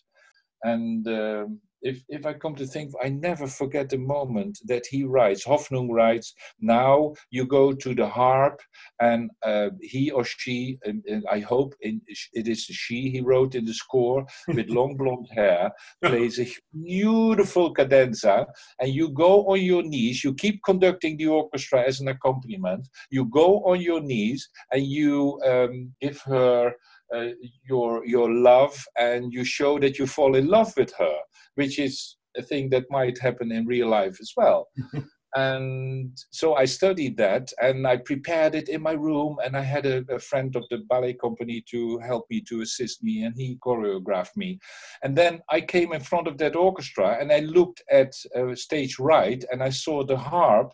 And 0.63 1.07
um, 1.07 1.59
if, 1.87 2.03
if 2.09 2.25
I 2.25 2.33
come 2.33 2.55
to 2.55 2.67
think, 2.67 2.91
I 3.03 3.09
never 3.09 3.47
forget 3.47 3.89
the 3.89 3.97
moment 3.97 4.59
that 4.65 4.85
he 4.85 5.03
writes, 5.03 5.45
Hoffnung 5.45 5.89
writes, 5.89 6.33
now 6.59 7.13
you 7.31 7.45
go 7.45 7.73
to 7.73 7.95
the 7.95 8.07
harp 8.07 8.59
and 8.99 9.31
uh, 9.43 9.69
he 9.81 10.11
or 10.11 10.23
she, 10.23 10.77
and, 10.83 11.03
and 11.07 11.23
I 11.31 11.39
hope 11.39 11.73
in, 11.81 12.01
it 12.33 12.47
is 12.47 12.63
she 12.63 13.09
he 13.09 13.21
wrote 13.21 13.55
in 13.55 13.65
the 13.65 13.73
score 13.73 14.25
with 14.47 14.69
long 14.69 14.97
blonde 14.97 15.27
hair, 15.33 15.71
plays 16.03 16.39
a 16.39 16.47
beautiful 16.73 17.73
cadenza 17.73 18.45
and 18.81 18.93
you 18.93 19.09
go 19.09 19.47
on 19.47 19.61
your 19.61 19.83
knees, 19.83 20.23
you 20.23 20.33
keep 20.33 20.61
conducting 20.63 21.15
the 21.17 21.27
orchestra 21.27 21.83
as 21.87 22.01
an 22.01 22.09
accompaniment, 22.09 22.87
you 23.09 23.25
go 23.25 23.59
on 23.63 23.79
your 23.81 24.01
knees 24.01 24.49
and 24.71 24.85
you 24.85 25.39
um, 25.45 25.93
give 26.01 26.19
her 26.21 26.73
uh, 27.15 27.29
your 27.67 28.05
your 28.05 28.31
love 28.31 28.77
and 28.97 29.33
you 29.33 29.43
show 29.43 29.79
that 29.79 29.97
you 29.97 30.07
fall 30.07 30.35
in 30.35 30.47
love 30.47 30.73
with 30.77 30.93
her 30.97 31.17
which 31.55 31.79
is 31.79 32.17
a 32.37 32.41
thing 32.41 32.69
that 32.69 32.85
might 32.89 33.17
happen 33.17 33.51
in 33.51 33.65
real 33.65 33.87
life 33.87 34.17
as 34.21 34.33
well 34.35 34.67
and 35.35 36.17
so 36.31 36.55
I 36.55 36.65
studied 36.65 37.17
that 37.17 37.51
and 37.61 37.85
I 37.85 37.97
prepared 37.97 38.55
it 38.55 38.69
in 38.69 38.81
my 38.81 38.93
room. 38.93 39.37
And 39.43 39.55
I 39.55 39.61
had 39.61 39.85
a, 39.85 40.03
a, 40.09 40.19
friend 40.19 40.55
of 40.55 40.63
the 40.69 40.79
ballet 40.89 41.13
company 41.13 41.63
to 41.69 41.99
help 41.99 42.25
me 42.29 42.41
to 42.49 42.61
assist 42.61 43.03
me, 43.03 43.23
and 43.23 43.35
he 43.35 43.59
choreographed 43.63 44.35
me. 44.35 44.59
And 45.03 45.15
then 45.15 45.41
I 45.49 45.61
came 45.61 45.93
in 45.93 46.01
front 46.01 46.27
of 46.27 46.37
that 46.39 46.55
orchestra 46.55 47.17
and 47.19 47.31
I 47.31 47.39
looked 47.39 47.83
at 47.91 48.13
uh, 48.35 48.55
stage 48.55 48.97
right 48.99 49.43
and 49.51 49.61
I 49.61 49.69
saw 49.69 50.03
the 50.03 50.17
harp. 50.17 50.71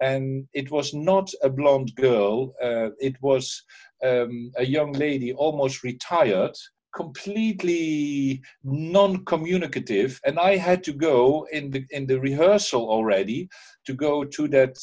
And 0.00 0.48
it 0.52 0.70
was 0.70 0.92
not 0.92 1.30
a 1.42 1.48
blonde 1.48 1.94
girl, 1.94 2.52
uh, 2.62 2.90
it 2.98 3.14
was 3.22 3.62
um, 4.04 4.52
a 4.56 4.64
young 4.64 4.92
lady, 4.92 5.32
almost 5.32 5.82
retired, 5.82 6.56
completely 6.94 8.40
non-communicative 8.62 10.20
and 10.24 10.38
i 10.38 10.56
had 10.56 10.82
to 10.84 10.92
go 10.92 11.46
in 11.52 11.70
the 11.70 11.84
in 11.90 12.06
the 12.06 12.18
rehearsal 12.20 12.88
already 12.88 13.48
to 13.84 13.94
go 13.94 14.24
to 14.24 14.46
that 14.46 14.76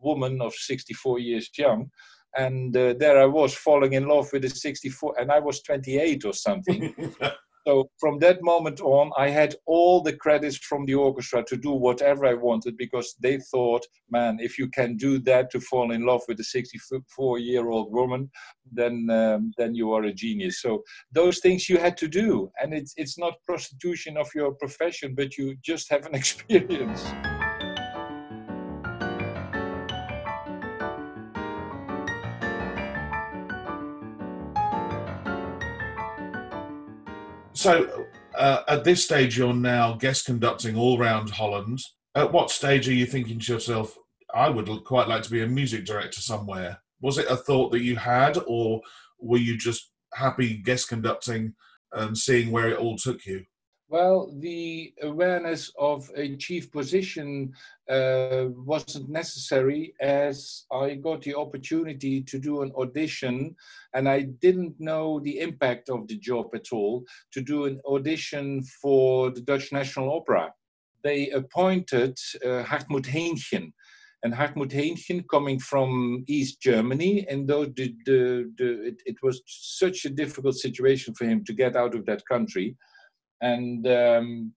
woman 0.00 0.42
of 0.42 0.52
64 0.52 1.20
years 1.20 1.48
young 1.56 1.88
and 2.36 2.76
uh, 2.76 2.94
there 2.98 3.20
i 3.20 3.24
was 3.24 3.54
falling 3.54 3.92
in 3.92 4.08
love 4.08 4.28
with 4.32 4.44
a 4.44 4.50
64 4.50 5.14
and 5.20 5.30
i 5.30 5.38
was 5.38 5.62
28 5.62 6.24
or 6.24 6.32
something 6.32 6.94
So 7.66 7.90
from 8.00 8.18
that 8.18 8.42
moment 8.42 8.80
on, 8.80 9.12
I 9.16 9.28
had 9.28 9.54
all 9.66 10.02
the 10.02 10.16
credits 10.16 10.56
from 10.56 10.84
the 10.84 10.94
orchestra 10.94 11.44
to 11.44 11.56
do 11.56 11.72
whatever 11.72 12.26
I 12.26 12.34
wanted 12.34 12.76
because 12.76 13.14
they 13.20 13.38
thought, 13.38 13.86
man, 14.10 14.38
if 14.40 14.58
you 14.58 14.68
can 14.68 14.96
do 14.96 15.18
that 15.20 15.50
to 15.52 15.60
fall 15.60 15.92
in 15.92 16.04
love 16.04 16.22
with 16.26 16.40
a 16.40 16.42
64-year-old 16.42 17.92
woman, 17.92 18.30
then 18.70 19.08
um, 19.10 19.52
then 19.58 19.74
you 19.74 19.92
are 19.92 20.04
a 20.04 20.12
genius. 20.12 20.60
So 20.60 20.82
those 21.12 21.38
things 21.38 21.68
you 21.68 21.78
had 21.78 21.96
to 21.98 22.08
do, 22.08 22.50
and 22.60 22.74
it's 22.74 22.94
it's 22.96 23.18
not 23.18 23.34
prostitution 23.46 24.16
of 24.16 24.28
your 24.34 24.52
profession, 24.54 25.14
but 25.14 25.36
you 25.36 25.56
just 25.62 25.90
have 25.90 26.06
an 26.06 26.14
experience. 26.22 27.04
So, 37.62 38.08
uh, 38.34 38.62
at 38.66 38.82
this 38.82 39.04
stage, 39.04 39.38
you're 39.38 39.54
now 39.54 39.92
guest 39.92 40.26
conducting 40.26 40.76
all 40.76 40.98
around 40.98 41.30
Holland. 41.30 41.78
At 42.16 42.32
what 42.32 42.50
stage 42.50 42.88
are 42.88 42.92
you 42.92 43.06
thinking 43.06 43.38
to 43.38 43.52
yourself, 43.52 43.96
I 44.34 44.48
would 44.48 44.68
quite 44.82 45.06
like 45.06 45.22
to 45.22 45.30
be 45.30 45.42
a 45.42 45.46
music 45.46 45.84
director 45.84 46.20
somewhere? 46.20 46.82
Was 47.00 47.18
it 47.18 47.30
a 47.30 47.36
thought 47.36 47.70
that 47.70 47.84
you 47.84 47.94
had, 47.94 48.36
or 48.48 48.80
were 49.20 49.38
you 49.38 49.56
just 49.56 49.92
happy 50.12 50.56
guest 50.56 50.88
conducting 50.88 51.54
and 51.92 52.18
seeing 52.18 52.50
where 52.50 52.68
it 52.68 52.78
all 52.78 52.96
took 52.96 53.24
you? 53.26 53.44
Well, 53.92 54.32
the 54.38 54.94
awareness 55.02 55.70
of 55.78 56.10
a 56.16 56.34
chief 56.36 56.72
position 56.72 57.52
uh, 57.90 58.46
wasn't 58.56 59.10
necessary 59.10 59.92
as 60.00 60.64
I 60.72 60.94
got 60.94 61.20
the 61.20 61.34
opportunity 61.34 62.22
to 62.22 62.38
do 62.38 62.62
an 62.62 62.72
audition 62.74 63.54
and 63.92 64.08
I 64.08 64.22
didn't 64.22 64.80
know 64.80 65.20
the 65.20 65.40
impact 65.40 65.90
of 65.90 66.08
the 66.08 66.16
job 66.16 66.54
at 66.54 66.72
all 66.72 67.04
to 67.32 67.42
do 67.42 67.66
an 67.66 67.82
audition 67.86 68.62
for 68.80 69.30
the 69.30 69.42
Dutch 69.42 69.72
National 69.72 70.10
Opera. 70.16 70.54
They 71.04 71.28
appointed 71.28 72.16
uh, 72.42 72.64
Hartmut 72.64 73.04
Hähnchen. 73.04 73.72
And 74.22 74.32
Hartmut 74.32 74.70
Hähnchen, 74.70 75.28
coming 75.28 75.58
from 75.58 76.24
East 76.28 76.62
Germany, 76.62 77.26
and 77.28 77.46
though 77.46 77.66
the, 77.66 77.94
the, 78.06 78.50
the, 78.56 78.86
it, 78.86 79.02
it 79.04 79.16
was 79.22 79.42
such 79.46 80.06
a 80.06 80.10
difficult 80.10 80.54
situation 80.54 81.12
for 81.12 81.26
him 81.26 81.44
to 81.44 81.52
get 81.52 81.76
out 81.76 81.94
of 81.94 82.06
that 82.06 82.24
country, 82.24 82.76
and 83.42 83.86
um, 83.88 84.52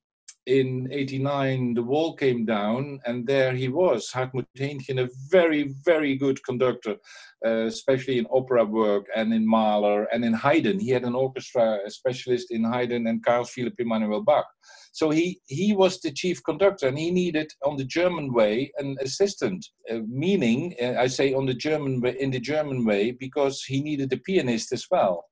in 0.45 0.87
89, 0.91 1.73
the 1.73 1.81
wall 1.81 2.15
came 2.15 2.45
down, 2.45 2.99
and 3.05 3.25
there 3.25 3.53
he 3.53 3.67
was, 3.67 4.11
Hartmut 4.13 4.45
Hähnchen, 4.55 5.03
a 5.03 5.09
very, 5.29 5.73
very 5.83 6.15
good 6.15 6.43
conductor, 6.43 6.97
uh, 7.45 7.65
especially 7.65 8.19
in 8.19 8.27
opera 8.31 8.63
work 8.63 9.07
and 9.15 9.33
in 9.33 9.47
Mahler 9.47 10.03
and 10.13 10.23
in 10.23 10.33
Haydn. 10.33 10.79
He 10.79 10.91
had 10.91 11.03
an 11.03 11.15
orchestra 11.15 11.79
specialist 11.87 12.51
in 12.51 12.63
Haydn 12.63 13.07
and 13.07 13.25
Carl 13.25 13.45
Philipp 13.45 13.79
Emanuel 13.79 14.21
Bach. 14.21 14.45
So 14.91 15.09
he, 15.09 15.41
he 15.47 15.73
was 15.73 15.99
the 15.99 16.11
chief 16.11 16.43
conductor, 16.43 16.87
and 16.87 16.97
he 16.97 17.09
needed, 17.09 17.51
on 17.65 17.75
the 17.75 17.83
German 17.83 18.31
way, 18.31 18.71
an 18.77 18.97
assistant. 19.01 19.65
Uh, 19.91 19.99
meaning, 20.07 20.75
uh, 20.81 20.93
I 20.99 21.07
say 21.07 21.33
on 21.33 21.47
the 21.47 21.55
German 21.55 22.01
way, 22.01 22.15
in 22.19 22.29
the 22.29 22.39
German 22.39 22.85
way, 22.85 23.11
because 23.11 23.63
he 23.63 23.81
needed 23.81 24.13
a 24.13 24.17
pianist 24.17 24.71
as 24.71 24.85
well. 24.91 25.25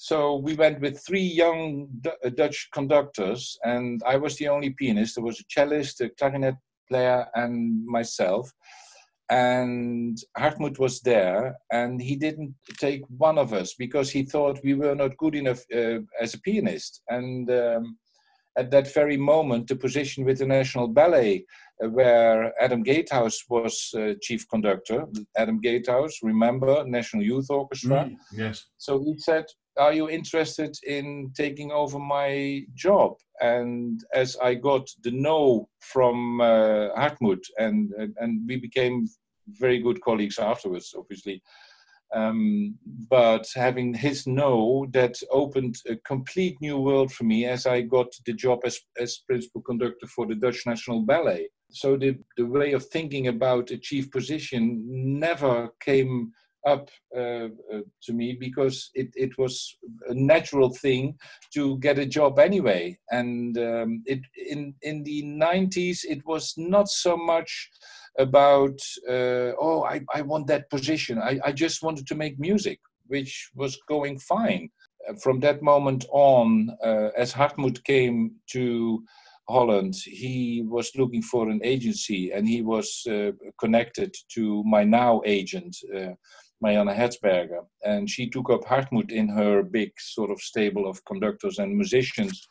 So 0.00 0.36
we 0.36 0.54
went 0.54 0.80
with 0.80 1.04
three 1.04 1.28
young 1.42 1.88
D 2.00 2.10
uh, 2.24 2.30
Dutch 2.30 2.68
conductors, 2.72 3.58
and 3.64 4.00
I 4.06 4.16
was 4.16 4.36
the 4.36 4.48
only 4.48 4.70
pianist. 4.70 5.16
There 5.16 5.24
was 5.24 5.40
a 5.40 5.44
cellist, 5.50 6.00
a 6.00 6.08
clarinet 6.08 6.54
player, 6.88 7.26
and 7.34 7.84
myself. 7.84 8.52
And 9.28 10.16
Hartmut 10.38 10.78
was 10.78 11.00
there, 11.00 11.56
and 11.72 12.00
he 12.00 12.14
didn't 12.16 12.54
take 12.78 13.02
one 13.08 13.38
of 13.38 13.52
us 13.52 13.74
because 13.74 14.08
he 14.10 14.22
thought 14.22 14.64
we 14.64 14.74
were 14.74 14.94
not 14.94 15.18
good 15.18 15.34
enough 15.34 15.62
uh, 15.74 15.98
as 16.20 16.32
a 16.32 16.40
pianist. 16.40 17.02
And 17.08 17.50
um, 17.50 17.98
at 18.56 18.70
that 18.70 18.94
very 18.94 19.16
moment, 19.16 19.66
the 19.66 19.76
position 19.76 20.24
with 20.24 20.38
the 20.38 20.46
National 20.46 20.88
Ballet, 20.88 21.44
uh, 21.84 21.88
where 21.90 22.54
Adam 22.62 22.82
Gatehouse 22.82 23.44
was 23.48 23.92
uh, 23.96 24.14
chief 24.22 24.48
conductor, 24.48 25.06
Adam 25.36 25.60
Gatehouse, 25.60 26.20
remember, 26.22 26.84
National 26.86 27.22
Youth 27.22 27.50
Orchestra. 27.50 28.04
Mm, 28.04 28.16
yes. 28.32 28.66
So 28.78 29.00
he 29.00 29.18
said, 29.18 29.44
are 29.78 29.92
you 29.92 30.10
interested 30.10 30.76
in 30.86 31.32
taking 31.36 31.70
over 31.72 31.98
my 31.98 32.62
job? 32.74 33.14
And 33.40 34.04
as 34.12 34.36
I 34.42 34.54
got 34.54 34.88
the 35.02 35.12
no 35.12 35.68
from 35.80 36.40
uh, 36.40 36.88
Hartmut, 36.96 37.44
and, 37.58 37.92
and 38.18 38.46
we 38.48 38.56
became 38.56 39.06
very 39.48 39.78
good 39.78 40.00
colleagues 40.00 40.38
afterwards, 40.38 40.94
obviously. 40.96 41.42
Um, 42.14 42.76
but 43.10 43.46
having 43.54 43.92
his 43.92 44.26
no, 44.26 44.86
that 44.92 45.16
opened 45.30 45.76
a 45.88 45.96
complete 45.96 46.56
new 46.60 46.78
world 46.78 47.12
for 47.12 47.24
me 47.24 47.44
as 47.44 47.66
I 47.66 47.82
got 47.82 48.06
the 48.24 48.32
job 48.32 48.60
as, 48.64 48.80
as 48.98 49.22
principal 49.26 49.60
conductor 49.60 50.06
for 50.06 50.26
the 50.26 50.34
Dutch 50.34 50.62
National 50.66 51.02
Ballet. 51.02 51.48
So 51.70 51.98
the, 51.98 52.16
the 52.38 52.46
way 52.46 52.72
of 52.72 52.86
thinking 52.86 53.28
about 53.28 53.70
a 53.70 53.78
chief 53.78 54.10
position 54.10 54.82
never 54.86 55.68
came 55.80 56.32
up 56.66 56.88
uh, 57.16 57.48
uh, 57.72 57.82
to 58.02 58.12
me 58.12 58.36
because 58.38 58.90
it, 58.94 59.08
it 59.14 59.36
was 59.38 59.76
a 60.08 60.14
natural 60.14 60.70
thing 60.70 61.16
to 61.54 61.78
get 61.78 61.98
a 61.98 62.06
job 62.06 62.38
anyway. 62.38 62.98
And 63.10 63.56
um, 63.58 64.02
it 64.06 64.20
in 64.50 64.74
in 64.82 65.02
the 65.04 65.22
90s, 65.22 65.98
it 66.04 66.24
was 66.26 66.54
not 66.56 66.88
so 66.88 67.16
much 67.16 67.70
about 68.18 68.78
uh, 69.08 69.52
oh 69.60 69.84
I, 69.84 70.00
I 70.14 70.22
want 70.22 70.46
that 70.48 70.70
position. 70.70 71.18
I, 71.18 71.38
I 71.44 71.52
just 71.52 71.82
wanted 71.82 72.06
to 72.08 72.14
make 72.14 72.38
music, 72.38 72.80
which 73.06 73.50
was 73.54 73.78
going 73.88 74.18
fine. 74.18 74.70
From 75.22 75.40
that 75.40 75.62
moment 75.62 76.04
on, 76.10 76.68
uh, 76.84 77.08
as 77.16 77.32
Hartmut 77.32 77.82
came 77.84 78.32
to 78.52 79.02
Holland, 79.48 79.94
he 80.04 80.62
was 80.66 80.94
looking 80.94 81.22
for 81.22 81.48
an 81.48 81.60
agency 81.64 82.32
and 82.32 82.46
he 82.46 82.60
was 82.60 83.06
uh, 83.10 83.30
connected 83.58 84.14
to 84.34 84.62
my 84.64 84.84
now 84.84 85.22
agent, 85.24 85.74
uh, 85.96 86.12
Marianne 86.60 86.88
Herzberger. 86.88 87.64
And 87.84 88.08
she 88.08 88.28
took 88.28 88.50
up 88.50 88.64
Hartmut 88.64 89.10
in 89.10 89.28
her 89.28 89.62
big 89.62 89.92
sort 89.98 90.30
of 90.30 90.40
stable 90.40 90.88
of 90.88 91.04
conductors 91.04 91.58
and 91.58 91.76
musicians. 91.76 92.48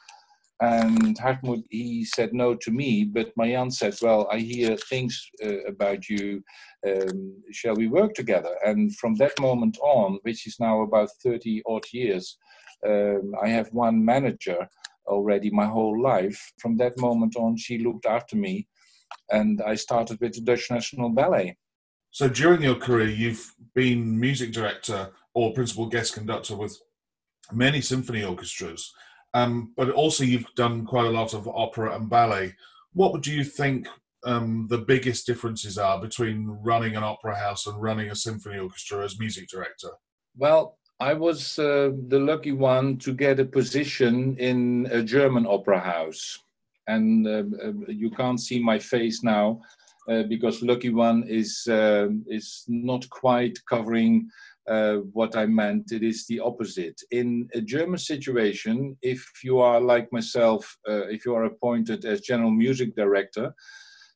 And 0.60 1.18
Hartmut, 1.20 1.64
he 1.70 2.04
said 2.04 2.34
no 2.34 2.56
to 2.56 2.72
me, 2.72 3.04
but 3.04 3.32
Marianne 3.38 3.70
said, 3.70 3.96
well, 4.02 4.28
I 4.32 4.40
hear 4.40 4.76
things 4.76 5.30
uh, 5.46 5.64
about 5.68 6.10
you. 6.10 6.44
Um, 6.88 7.44
shall 7.52 7.76
we 7.76 7.88
work 7.88 8.16
together? 8.16 8.56
And 8.66 8.96
from 8.96 9.16
that 9.16 9.40
moment 9.40 9.78
on, 9.82 10.20
which 10.24 10.48
is 10.48 10.60
now 10.60 10.82
about 10.82 11.10
30 11.24 11.62
odd 11.68 11.86
years, 11.94 12.38
um, 12.88 13.34
I 13.42 13.50
have 13.50 13.70
one 13.72 14.04
manager 14.04 14.68
already 15.08 15.50
my 15.52 15.66
whole 15.66 16.02
life. 16.02 16.54
From 16.60 16.76
that 16.78 17.00
moment 17.00 17.36
on, 17.36 17.56
she 17.58 17.80
looked 17.80 18.06
after 18.06 18.36
me, 18.36 18.68
and 19.32 19.62
I 19.62 19.76
started 19.76 20.20
with 20.22 20.34
the 20.34 20.42
Dutch 20.42 20.72
National 20.72 21.10
Ballet. 21.10 21.56
So 22.18 22.28
during 22.28 22.64
your 22.64 22.74
career, 22.74 23.10
you've 23.10 23.54
been 23.76 24.20
music 24.20 24.52
director 24.52 25.12
or 25.36 25.54
principal 25.54 25.86
guest 25.86 26.16
conductor 26.16 26.56
with 26.56 26.76
many 27.52 27.80
symphony 27.80 28.24
orchestras, 28.24 28.92
um, 29.36 29.72
but 29.78 29.92
also 29.92 30.24
you've 30.24 30.52
done 30.56 30.84
quite 30.84 31.06
a 31.06 31.12
lot 31.12 31.36
of 31.36 31.48
opera 31.48 31.96
and 31.96 32.10
ballet. 32.10 32.56
What 32.94 33.22
do 33.22 33.32
you 33.32 33.44
think 33.44 33.88
um, 34.24 34.66
the 34.68 34.80
biggest 34.80 35.28
differences 35.28 35.78
are 35.78 36.02
between 36.02 36.48
running 36.48 36.96
an 36.96 37.04
opera 37.04 37.36
house 37.36 37.68
and 37.68 37.80
running 37.80 38.10
a 38.10 38.16
symphony 38.16 38.58
orchestra 38.58 39.06
as 39.06 39.20
music 39.20 39.48
director? 39.48 39.90
Well, 40.36 40.80
I 41.00 41.14
was 41.14 41.60
uh, 41.60 41.92
the 42.08 42.18
lucky 42.18 42.52
one 42.52 42.98
to 42.98 43.14
get 43.14 43.40
a 43.40 43.46
position 43.46 44.36
in 44.38 44.88
a 44.90 45.04
German 45.04 45.46
opera 45.46 45.80
house. 45.80 46.40
And 46.88 47.28
uh 47.28 47.44
you 47.90 48.10
can't 48.10 48.40
see 48.40 48.60
my 48.60 48.80
face 48.80 49.22
now, 49.22 49.62
uh, 50.08 50.24
because 50.24 50.62
Lucky 50.62 50.90
One 50.90 51.24
is 51.28 51.68
uh, 51.70 52.08
is 52.28 52.64
not 52.68 53.10
quite 53.10 53.58
covering 53.70 54.30
uh, 54.68 54.98
what 55.14 55.36
I 55.36 55.46
meant. 55.46 55.92
It 55.92 56.04
is 56.04 56.26
the 56.28 56.40
opposite. 56.40 57.02
In 57.12 57.48
a 57.54 57.62
German 57.62 58.00
situation, 58.00 58.98
if 59.02 59.26
you 59.44 59.60
are 59.60 59.80
like 59.80 60.12
myself, 60.12 60.78
uh, 60.88 61.08
if 61.08 61.26
you 61.26 61.36
are 61.36 61.46
appointed 61.46 62.06
as 62.06 62.22
general 62.22 62.52
music 62.52 62.96
director, 62.96 63.54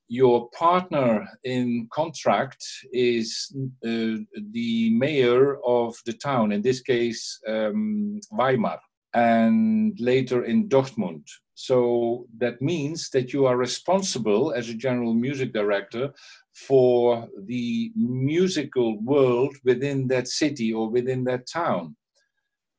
your 0.07 0.49
partner 0.49 1.25
in 1.45 1.87
contract 1.93 2.61
is 2.91 3.55
uh, 3.85 4.19
the 4.51 4.89
mayor 4.91 5.57
of 5.65 5.95
the 6.05 6.13
town, 6.13 6.51
in 6.51 6.61
this 6.61 6.81
case, 6.81 7.39
um, 7.47 8.19
Weimar, 8.29 8.79
and 9.13 9.97
later 10.01 10.43
in 10.43 10.67
Dortmund. 10.67 11.23
So 11.67 12.25
that 12.39 12.59
means 12.61 13.09
that 13.11 13.33
you 13.33 13.45
are 13.45 13.55
responsible 13.55 14.51
as 14.51 14.69
a 14.69 14.81
general 14.87 15.13
music 15.13 15.53
director 15.53 16.11
for 16.67 17.27
the 17.45 17.91
musical 17.95 18.99
world 19.01 19.55
within 19.63 20.07
that 20.07 20.27
city 20.27 20.73
or 20.73 20.89
within 20.89 21.23
that 21.25 21.45
town. 21.47 21.95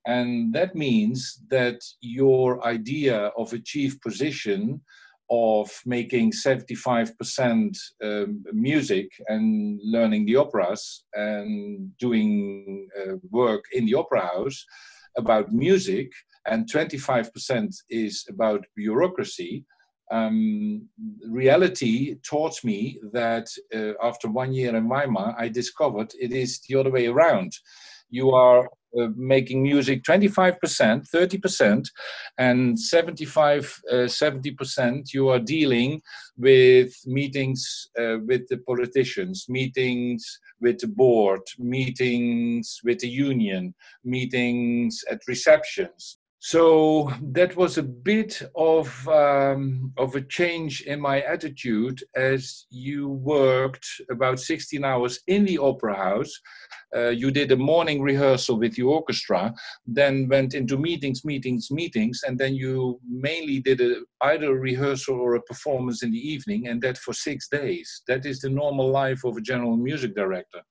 And 0.04 0.52
that 0.54 0.74
means 0.74 1.40
that 1.48 1.78
your 2.00 2.66
idea 2.66 3.30
of 3.36 3.52
a 3.52 3.60
chief 3.60 4.00
position 4.00 4.80
of 5.30 5.70
making 5.86 6.32
75% 6.32 7.78
um, 8.02 8.44
music 8.52 9.08
and 9.28 9.80
learning 9.82 10.26
the 10.26 10.36
operas 10.36 11.04
and 11.14 11.96
doing 11.98 12.88
uh, 13.00 13.14
work 13.30 13.64
in 13.72 13.86
the 13.86 13.94
opera 13.94 14.26
house 14.26 14.66
about 15.16 15.52
music, 15.52 16.10
and 16.46 16.70
25% 16.70 17.74
is 17.90 18.24
about 18.28 18.64
bureaucracy. 18.76 19.64
Um, 20.10 20.88
reality 21.26 22.16
taught 22.28 22.62
me 22.64 23.00
that 23.12 23.48
uh, 23.74 23.92
after 24.02 24.28
one 24.28 24.52
year 24.52 24.76
in 24.76 24.88
Weimar, 24.88 25.34
I 25.38 25.48
discovered 25.48 26.12
it 26.20 26.32
is 26.32 26.60
the 26.68 26.78
other 26.78 26.90
way 26.90 27.06
around. 27.06 27.52
You 28.10 28.32
are 28.32 28.68
uh, 29.00 29.08
making 29.16 29.62
music 29.62 30.02
25%, 30.02 30.58
30%, 31.08 31.88
and 32.36 32.78
75, 32.78 33.80
uh, 33.90 33.94
70% 33.94 35.14
you 35.14 35.30
are 35.30 35.38
dealing 35.38 36.02
with 36.36 36.92
meetings 37.06 37.88
uh, 37.98 38.18
with 38.26 38.46
the 38.48 38.58
politicians, 38.66 39.46
meetings 39.48 40.38
with 40.60 40.78
the 40.80 40.88
board, 40.88 41.40
meetings 41.58 42.80
with 42.84 42.98
the 42.98 43.08
union, 43.08 43.74
meetings 44.04 45.02
at 45.10 45.20
receptions. 45.26 46.18
So 46.44 47.08
that 47.34 47.54
was 47.54 47.78
a 47.78 47.84
bit 47.84 48.42
of 48.56 49.06
um, 49.06 49.92
of 49.96 50.16
a 50.16 50.20
change 50.22 50.80
in 50.80 51.00
my 51.00 51.20
attitude 51.20 52.02
as 52.16 52.66
you 52.68 53.10
worked 53.10 53.86
about 54.10 54.40
16 54.40 54.84
hours 54.84 55.20
in 55.28 55.44
the 55.44 55.58
opera 55.58 55.94
house. 55.94 56.32
Uh, 56.96 57.10
you 57.10 57.30
did 57.30 57.52
a 57.52 57.56
morning 57.56 58.02
rehearsal 58.02 58.58
with 58.58 58.74
the 58.74 58.82
orchestra, 58.82 59.54
then 59.86 60.26
went 60.28 60.54
into 60.54 60.76
meetings, 60.76 61.24
meetings, 61.24 61.70
meetings, 61.70 62.24
and 62.26 62.36
then 62.36 62.56
you 62.56 62.98
mainly 63.08 63.60
did 63.60 63.80
a, 63.80 64.00
either 64.22 64.50
a 64.50 64.60
rehearsal 64.60 65.14
or 65.14 65.36
a 65.36 65.42
performance 65.42 66.02
in 66.02 66.10
the 66.10 66.28
evening, 66.32 66.66
and 66.66 66.82
that 66.82 66.98
for 66.98 67.12
six 67.12 67.46
days. 67.48 68.02
That 68.08 68.26
is 68.26 68.40
the 68.40 68.50
normal 68.50 68.90
life 68.90 69.22
of 69.22 69.36
a 69.36 69.40
general 69.40 69.76
music 69.76 70.16
director 70.16 70.62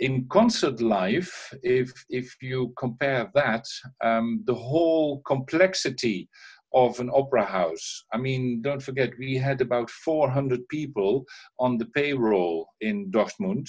in 0.00 0.26
concert 0.28 0.80
life, 0.80 1.54
if 1.62 1.92
if 2.08 2.34
you 2.42 2.72
compare 2.78 3.30
that, 3.34 3.66
um, 4.02 4.42
the 4.46 4.54
whole 4.54 5.20
complexity 5.20 6.28
of 6.72 6.98
an 7.00 7.10
opera 7.12 7.44
house. 7.44 8.04
I 8.12 8.18
mean, 8.18 8.62
don't 8.62 8.82
forget, 8.82 9.10
we 9.18 9.36
had 9.36 9.60
about 9.60 9.90
400 9.90 10.68
people 10.68 11.24
on 11.58 11.78
the 11.78 11.86
payroll 11.86 12.68
in 12.80 13.10
Dortmund. 13.10 13.68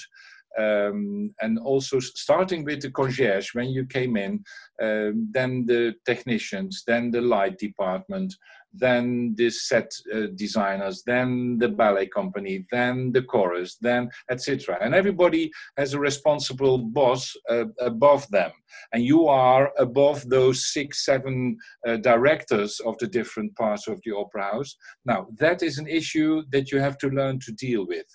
Um, 0.59 1.33
and 1.41 1.57
also 1.59 2.01
starting 2.01 2.65
with 2.65 2.81
the 2.81 2.91
concierge 2.91 3.55
when 3.55 3.69
you 3.69 3.85
came 3.85 4.17
in, 4.17 4.43
um, 4.81 5.29
then 5.31 5.65
the 5.65 5.95
technicians, 6.05 6.83
then 6.85 7.09
the 7.09 7.21
light 7.21 7.57
department, 7.57 8.35
then 8.73 9.35
the 9.37 9.49
set 9.49 9.91
uh, 10.13 10.27
designers, 10.35 11.03
then 11.05 11.57
the 11.59 11.67
ballet 11.67 12.07
company, 12.07 12.65
then 12.71 13.11
the 13.11 13.21
chorus, 13.21 13.77
then 13.81 14.09
etc. 14.29 14.77
And 14.81 14.93
everybody 14.93 15.51
has 15.77 15.93
a 15.93 15.99
responsible 15.99 16.77
boss 16.77 17.33
uh, 17.49 17.65
above 17.79 18.27
them, 18.29 18.51
and 18.93 19.03
you 19.03 19.27
are 19.27 19.71
above 19.77 20.27
those 20.29 20.71
six, 20.71 21.05
seven 21.05 21.57
uh, 21.87 21.97
directors 21.97 22.79
of 22.85 22.97
the 22.99 23.07
different 23.07 23.55
parts 23.55 23.87
of 23.87 23.99
the 24.05 24.15
opera 24.15 24.43
house. 24.43 24.75
Now 25.05 25.27
that 25.37 25.63
is 25.63 25.77
an 25.77 25.87
issue 25.87 26.43
that 26.51 26.71
you 26.71 26.79
have 26.79 26.97
to 26.99 27.09
learn 27.09 27.39
to 27.39 27.51
deal 27.51 27.85
with. 27.85 28.05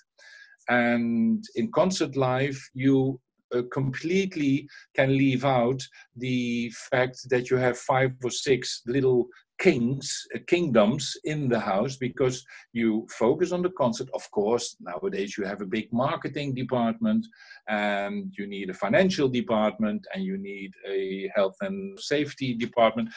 And 0.69 1.45
in 1.55 1.71
concert 1.71 2.17
life, 2.17 2.59
you 2.73 3.19
uh, 3.55 3.61
completely 3.71 4.67
can 4.95 5.17
leave 5.17 5.45
out 5.45 5.81
the 6.15 6.69
fact 6.91 7.17
that 7.29 7.49
you 7.49 7.57
have 7.57 7.77
five 7.77 8.11
or 8.23 8.29
six 8.29 8.81
little 8.85 9.27
kings, 9.59 10.27
uh, 10.35 10.39
kingdoms 10.47 11.17
in 11.23 11.49
the 11.49 11.59
house 11.59 11.95
because 11.95 12.45
you 12.73 13.07
focus 13.09 13.51
on 13.51 13.61
the 13.61 13.71
concert. 13.71 14.07
Of 14.13 14.29
course, 14.31 14.77
nowadays 14.79 15.37
you 15.37 15.45
have 15.45 15.61
a 15.61 15.65
big 15.65 15.91
marketing 15.91 16.53
department 16.53 17.25
and 17.67 18.33
you 18.37 18.47
need 18.47 18.69
a 18.69 18.73
financial 18.73 19.27
department 19.27 20.05
and 20.13 20.23
you 20.23 20.37
need 20.37 20.73
a 20.87 21.31
health 21.35 21.57
and 21.61 21.99
safety 21.99 22.53
department 22.53 23.09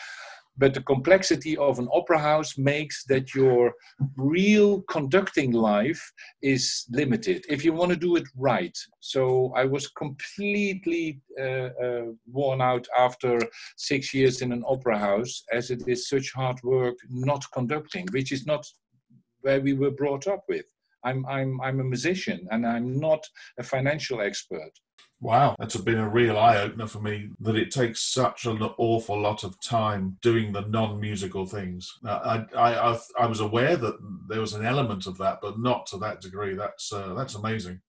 but 0.56 0.74
the 0.74 0.82
complexity 0.82 1.56
of 1.56 1.78
an 1.78 1.88
opera 1.92 2.18
house 2.18 2.58
makes 2.58 3.04
that 3.04 3.34
your 3.34 3.72
real 4.16 4.82
conducting 4.82 5.52
life 5.52 6.02
is 6.42 6.84
limited 6.90 7.44
if 7.48 7.64
you 7.64 7.72
want 7.72 7.90
to 7.90 7.96
do 7.96 8.16
it 8.16 8.24
right. 8.36 8.76
So 9.00 9.52
i 9.56 9.64
was 9.64 9.88
completely 9.88 11.20
uh, 11.40 11.70
uh, 11.84 12.06
worn 12.26 12.60
out 12.60 12.86
after 12.98 13.40
six 13.76 14.14
years 14.14 14.42
in 14.42 14.52
an 14.52 14.64
opera 14.66 14.98
house 14.98 15.42
as 15.52 15.70
it 15.70 15.82
is 15.86 16.08
such 16.08 16.32
hard 16.32 16.58
work 16.62 16.96
not 17.08 17.44
conducting 17.52 18.06
which 18.12 18.32
is 18.32 18.46
not 18.46 18.64
where 19.42 19.60
we 19.60 19.72
were 19.72 19.90
brought 19.90 20.26
up 20.26 20.44
with. 20.48 20.66
I'm 21.04 21.24
i'm 21.26 21.60
i'm 21.62 21.80
a 21.80 21.84
musician 21.84 22.46
and 22.50 22.66
i'm 22.66 23.00
not 23.00 23.22
a 23.58 23.62
financial 23.62 24.20
expert 24.20 24.72
Wow, 25.22 25.54
that's 25.58 25.76
been 25.76 25.98
a 25.98 26.08
real 26.08 26.38
eye 26.38 26.56
opener 26.56 26.86
for 26.86 27.00
me 27.00 27.28
that 27.40 27.56
it 27.56 27.70
takes 27.70 28.00
such 28.00 28.46
an 28.46 28.62
awful 28.78 29.20
lot 29.20 29.44
of 29.44 29.60
time 29.60 30.16
doing 30.22 30.50
the 30.50 30.62
non-musical 30.62 31.44
things. 31.44 31.98
I, 32.06 32.46
I, 32.56 32.92
I, 32.92 32.98
I 33.18 33.26
was 33.26 33.40
aware 33.40 33.76
that 33.76 33.96
there 34.28 34.40
was 34.40 34.54
an 34.54 34.64
element 34.64 35.06
of 35.06 35.18
that, 35.18 35.40
but 35.42 35.58
not 35.58 35.86
to 35.88 35.98
that 35.98 36.22
degree. 36.22 36.54
That's 36.54 36.90
uh, 36.90 37.12
that's 37.12 37.34
amazing. 37.34 37.82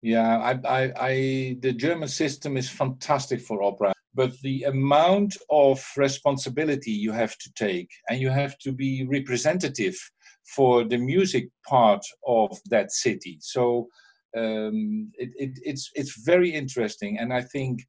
Yeah, 0.00 0.38
I, 0.38 0.52
I, 0.68 0.92
I, 1.00 1.56
the 1.60 1.72
German 1.72 2.08
system 2.08 2.56
is 2.56 2.68
fantastic 2.70 3.40
for 3.40 3.62
opera, 3.62 3.92
but 4.14 4.38
the 4.42 4.64
amount 4.64 5.36
of 5.50 5.84
responsibility 5.96 6.92
you 6.92 7.10
have 7.10 7.36
to 7.38 7.52
take, 7.54 7.90
and 8.08 8.20
you 8.20 8.30
have 8.30 8.58
to 8.58 8.70
be 8.70 9.04
representative 9.10 9.96
for 10.54 10.84
the 10.84 10.98
music 10.98 11.48
part 11.66 12.04
of 12.26 12.56
that 12.66 12.92
city. 12.92 13.38
So 13.40 13.88
um, 14.36 15.10
it, 15.14 15.30
it, 15.36 15.58
it's 15.62 15.90
it's 15.94 16.24
very 16.24 16.50
interesting, 16.50 17.18
and 17.18 17.32
I 17.32 17.42
think 17.42 17.86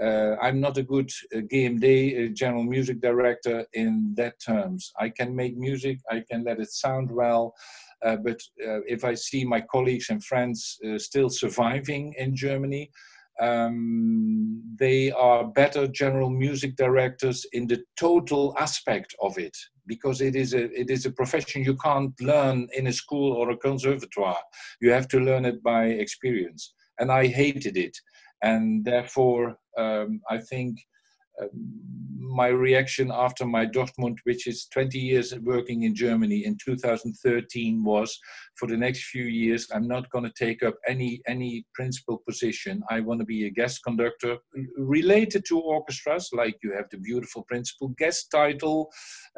uh, 0.00 0.36
I'm 0.40 0.60
not 0.60 0.78
a 0.78 0.82
good 0.82 1.10
uh, 1.34 1.40
GMD 1.52 2.30
uh, 2.30 2.32
general 2.32 2.62
music 2.62 3.00
director 3.00 3.66
in 3.72 4.14
that 4.16 4.34
terms. 4.40 4.92
I 4.98 5.08
can 5.08 5.34
make 5.34 5.56
music, 5.56 5.98
I 6.10 6.22
can 6.30 6.44
let 6.44 6.60
it 6.60 6.70
sound 6.70 7.10
well, 7.10 7.54
uh, 8.04 8.16
but 8.16 8.40
uh, 8.64 8.80
if 8.86 9.04
I 9.04 9.14
see 9.14 9.44
my 9.44 9.60
colleagues 9.60 10.10
and 10.10 10.22
friends 10.24 10.78
uh, 10.86 10.98
still 10.98 11.28
surviving 11.28 12.14
in 12.16 12.36
Germany, 12.36 12.90
um, 13.40 14.62
they 14.78 15.10
are 15.12 15.44
better 15.44 15.86
general 15.86 16.30
music 16.30 16.76
directors 16.76 17.46
in 17.52 17.66
the 17.66 17.82
total 17.98 18.54
aspect 18.58 19.14
of 19.20 19.38
it 19.38 19.56
because 19.86 20.20
it 20.20 20.36
is 20.36 20.54
a 20.54 20.64
it 20.78 20.90
is 20.90 21.06
a 21.06 21.10
profession 21.10 21.64
you 21.64 21.76
can't 21.76 22.12
learn 22.20 22.68
in 22.76 22.86
a 22.86 22.92
school 22.92 23.32
or 23.32 23.50
a 23.50 23.56
conservatoire. 23.56 24.42
You 24.80 24.90
have 24.92 25.08
to 25.08 25.20
learn 25.20 25.44
it 25.44 25.62
by 25.62 25.86
experience. 25.86 26.74
And 26.98 27.12
i 27.12 27.26
hated 27.26 27.76
it. 27.76 27.96
And 28.42 28.84
therefore 28.84 29.56
um, 29.76 30.20
i 30.30 30.38
think 30.38 30.78
my 32.28 32.48
reaction 32.48 33.10
after 33.12 33.44
my 33.46 33.66
Dortmund, 33.66 34.18
which 34.24 34.46
is 34.46 34.66
20 34.66 34.98
years 34.98 35.34
working 35.40 35.82
in 35.82 35.94
Germany 35.94 36.44
in 36.44 36.56
2013, 36.64 37.82
was 37.82 38.18
for 38.56 38.68
the 38.68 38.76
next 38.76 39.04
few 39.04 39.24
years, 39.24 39.66
I'm 39.74 39.88
not 39.88 40.10
going 40.10 40.24
to 40.24 40.32
take 40.38 40.62
up 40.62 40.74
any 40.86 41.20
any 41.26 41.64
principal 41.74 42.22
position. 42.28 42.82
I 42.90 43.00
want 43.00 43.20
to 43.20 43.26
be 43.26 43.46
a 43.46 43.50
guest 43.50 43.82
conductor 43.82 44.36
related 44.76 45.44
to 45.48 45.60
orchestras, 45.60 46.28
like 46.32 46.56
you 46.62 46.72
have 46.72 46.88
the 46.90 46.98
beautiful 46.98 47.42
principal 47.44 47.88
guest 47.98 48.30
title, 48.30 48.90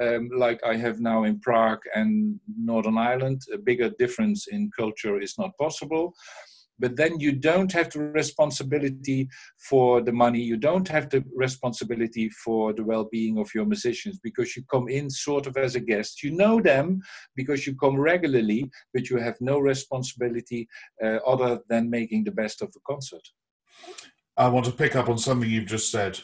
um, 0.03 0.29
like 0.37 0.61
I 0.65 0.77
have 0.77 1.01
now 1.01 1.25
in 1.25 1.41
Prague 1.41 1.85
and 1.95 2.39
Northern 2.59 2.99
Ireland. 2.99 3.41
A 3.55 3.59
bigger 3.59 3.91
difference 3.99 4.49
in 4.49 4.71
culture 4.77 5.21
is 5.21 5.35
not 5.39 5.57
possible 5.59 6.15
but 6.81 6.97
then 6.97 7.21
you 7.21 7.33
don't 7.33 7.73
have 7.73 7.91
the 7.91 8.01
responsibility 8.01 9.29
for 9.69 10.01
the 10.01 10.13
money. 10.13 10.41
You 10.41 10.57
don't 10.57 10.89
have 10.89 11.11
the 11.11 11.25
responsibility 11.35 12.29
for 12.31 12.73
the 12.73 12.85
well-being 12.85 13.39
of 13.39 13.51
your 13.55 13.67
musicians 13.67 14.19
because 14.23 14.57
you 14.57 14.63
come 14.71 14.89
in 14.89 15.11
sort 15.11 15.47
of 15.47 15.57
as 15.57 15.75
a 15.75 15.81
guest. 15.81 16.23
You 16.23 16.33
know 16.33 16.61
them 16.61 17.01
because 17.37 17.67
you 17.67 17.77
come 17.77 17.99
regularly 17.99 18.71
but 18.93 19.11
you 19.11 19.19
have 19.19 19.37
no 19.41 19.59
responsibility 19.59 20.69
uh, 21.03 21.19
other 21.27 21.61
than 21.69 21.91
making 21.91 22.25
the 22.25 22.33
best 22.33 22.63
of 22.63 22.73
the 22.73 22.81
concert. 22.87 23.27
I 24.37 24.49
want 24.49 24.67
to 24.67 24.73
pick 24.73 24.97
up 24.97 25.09
on 25.09 25.19
something 25.19 25.49
you've 25.49 25.67
just 25.67 25.91
said 25.91 26.21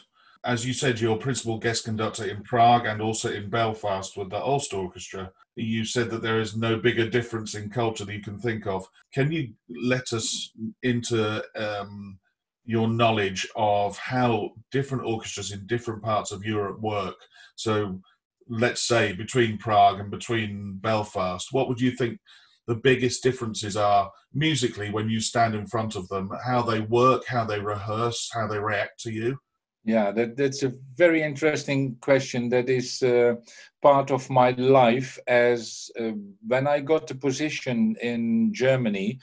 as 0.47 0.65
you 0.65 0.71
said, 0.71 1.01
your 1.01 1.17
principal 1.17 1.59
guest 1.59 1.83
conductor 1.83 2.23
in 2.23 2.41
Prague 2.41 2.85
and 2.85 3.01
also 3.01 3.29
in 3.29 3.49
Belfast 3.49 4.15
with 4.15 4.29
the 4.29 4.41
Ulster 4.41 4.77
Orchestra. 4.77 5.29
You 5.57 5.83
said 5.83 6.09
that 6.09 6.21
there 6.21 6.39
is 6.39 6.55
no 6.55 6.77
bigger 6.77 7.09
difference 7.09 7.53
in 7.53 7.69
culture 7.69 8.05
that 8.05 8.13
you 8.13 8.21
can 8.21 8.39
think 8.39 8.65
of. 8.65 8.87
Can 9.13 9.29
you 9.29 9.49
let 9.69 10.13
us 10.13 10.53
into 10.83 11.43
um, 11.57 12.17
your 12.63 12.87
knowledge 12.87 13.45
of 13.57 13.97
how 13.97 14.51
different 14.71 15.03
orchestras 15.03 15.51
in 15.51 15.67
different 15.67 16.01
parts 16.01 16.31
of 16.31 16.45
Europe 16.45 16.79
work? 16.79 17.17
So, 17.55 17.99
let's 18.47 18.83
say 18.83 19.11
between 19.11 19.57
Prague 19.57 19.99
and 19.99 20.09
between 20.09 20.77
Belfast, 20.81 21.49
what 21.51 21.67
would 21.67 21.81
you 21.81 21.91
think 21.91 22.19
the 22.67 22.75
biggest 22.75 23.21
differences 23.21 23.75
are 23.75 24.09
musically 24.33 24.91
when 24.91 25.09
you 25.09 25.19
stand 25.19 25.55
in 25.55 25.67
front 25.67 25.97
of 25.97 26.07
them? 26.07 26.31
How 26.45 26.61
they 26.61 26.79
work, 26.79 27.25
how 27.27 27.43
they 27.43 27.59
rehearse, 27.59 28.29
how 28.33 28.47
they 28.47 28.59
react 28.59 29.01
to 29.01 29.11
you? 29.11 29.39
Yeah, 29.87 30.11
that, 30.11 30.35
that's 30.35 30.63
a 30.63 30.73
very 30.97 31.23
interesting 31.23 31.95
question. 32.01 32.49
That 32.49 32.69
is 32.69 33.01
uh, 33.01 33.35
part 33.81 34.11
of 34.11 34.29
my 34.29 34.51
life 34.51 35.17
as 35.27 35.89
uh, 35.97 36.11
when 36.45 36.67
I 36.67 36.81
got 36.81 37.07
the 37.07 37.15
position 37.15 37.95
in 38.01 38.53
Germany, 38.53 39.19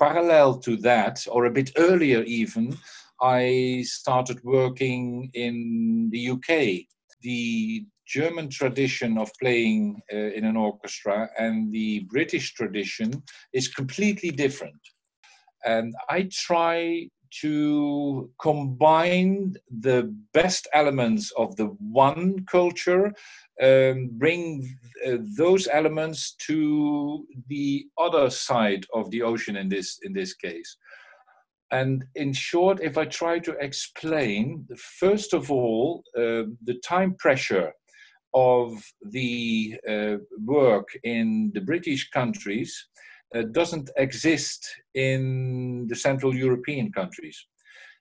parallel 0.00 0.58
to 0.58 0.76
that, 0.78 1.24
or 1.30 1.44
a 1.44 1.52
bit 1.52 1.70
earlier 1.76 2.24
even, 2.24 2.76
I 3.22 3.84
started 3.86 4.42
working 4.42 5.30
in 5.34 6.10
the 6.10 6.30
UK. 6.30 6.88
The 7.22 7.86
German 8.04 8.50
tradition 8.50 9.18
of 9.18 9.30
playing 9.40 10.02
uh, 10.12 10.16
in 10.16 10.44
an 10.44 10.56
orchestra 10.56 11.28
and 11.38 11.70
the 11.70 12.00
British 12.10 12.54
tradition 12.54 13.22
is 13.52 13.68
completely 13.68 14.32
different. 14.32 14.80
And 15.64 15.94
I 16.08 16.28
try 16.32 17.08
to 17.42 18.30
combine 18.40 19.54
the 19.80 20.14
best 20.32 20.68
elements 20.72 21.32
of 21.36 21.56
the 21.56 21.66
one 21.66 22.44
culture, 22.46 23.12
um, 23.62 24.10
bring 24.12 24.76
uh, 25.06 25.18
those 25.36 25.68
elements 25.68 26.34
to 26.46 27.26
the 27.48 27.86
other 27.98 28.30
side 28.30 28.86
of 28.94 29.10
the 29.10 29.22
ocean 29.22 29.56
in 29.56 29.68
this 29.68 29.98
in 30.02 30.12
this 30.12 30.34
case. 30.34 30.76
And 31.70 32.04
in 32.14 32.32
short, 32.32 32.80
if 32.80 32.96
I 32.96 33.04
try 33.04 33.38
to 33.40 33.52
explain, 33.60 34.66
first 34.98 35.34
of 35.34 35.50
all, 35.50 36.02
uh, 36.16 36.44
the 36.64 36.80
time 36.82 37.14
pressure 37.14 37.72
of 38.34 38.82
the 39.02 39.76
uh, 39.88 40.16
work 40.44 40.88
in 41.04 41.50
the 41.54 41.60
British 41.60 42.10
countries 42.10 42.88
uh, 43.34 43.42
doesn't 43.52 43.90
exist 43.96 44.66
in 44.94 45.86
the 45.88 45.96
Central 45.96 46.34
European 46.34 46.92
countries. 46.92 47.46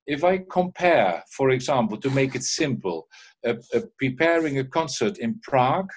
If 0.06 0.24
I 0.24 0.44
compare, 0.50 1.24
for 1.36 1.50
example, 1.50 1.98
to 1.98 2.10
make 2.10 2.34
it 2.36 2.44
simple, 2.44 3.08
uh, 3.46 3.56
uh, 3.74 3.82
preparing 4.00 4.60
a 4.60 4.64
concert 4.64 5.18
in 5.18 5.40
Prague, 5.44 5.90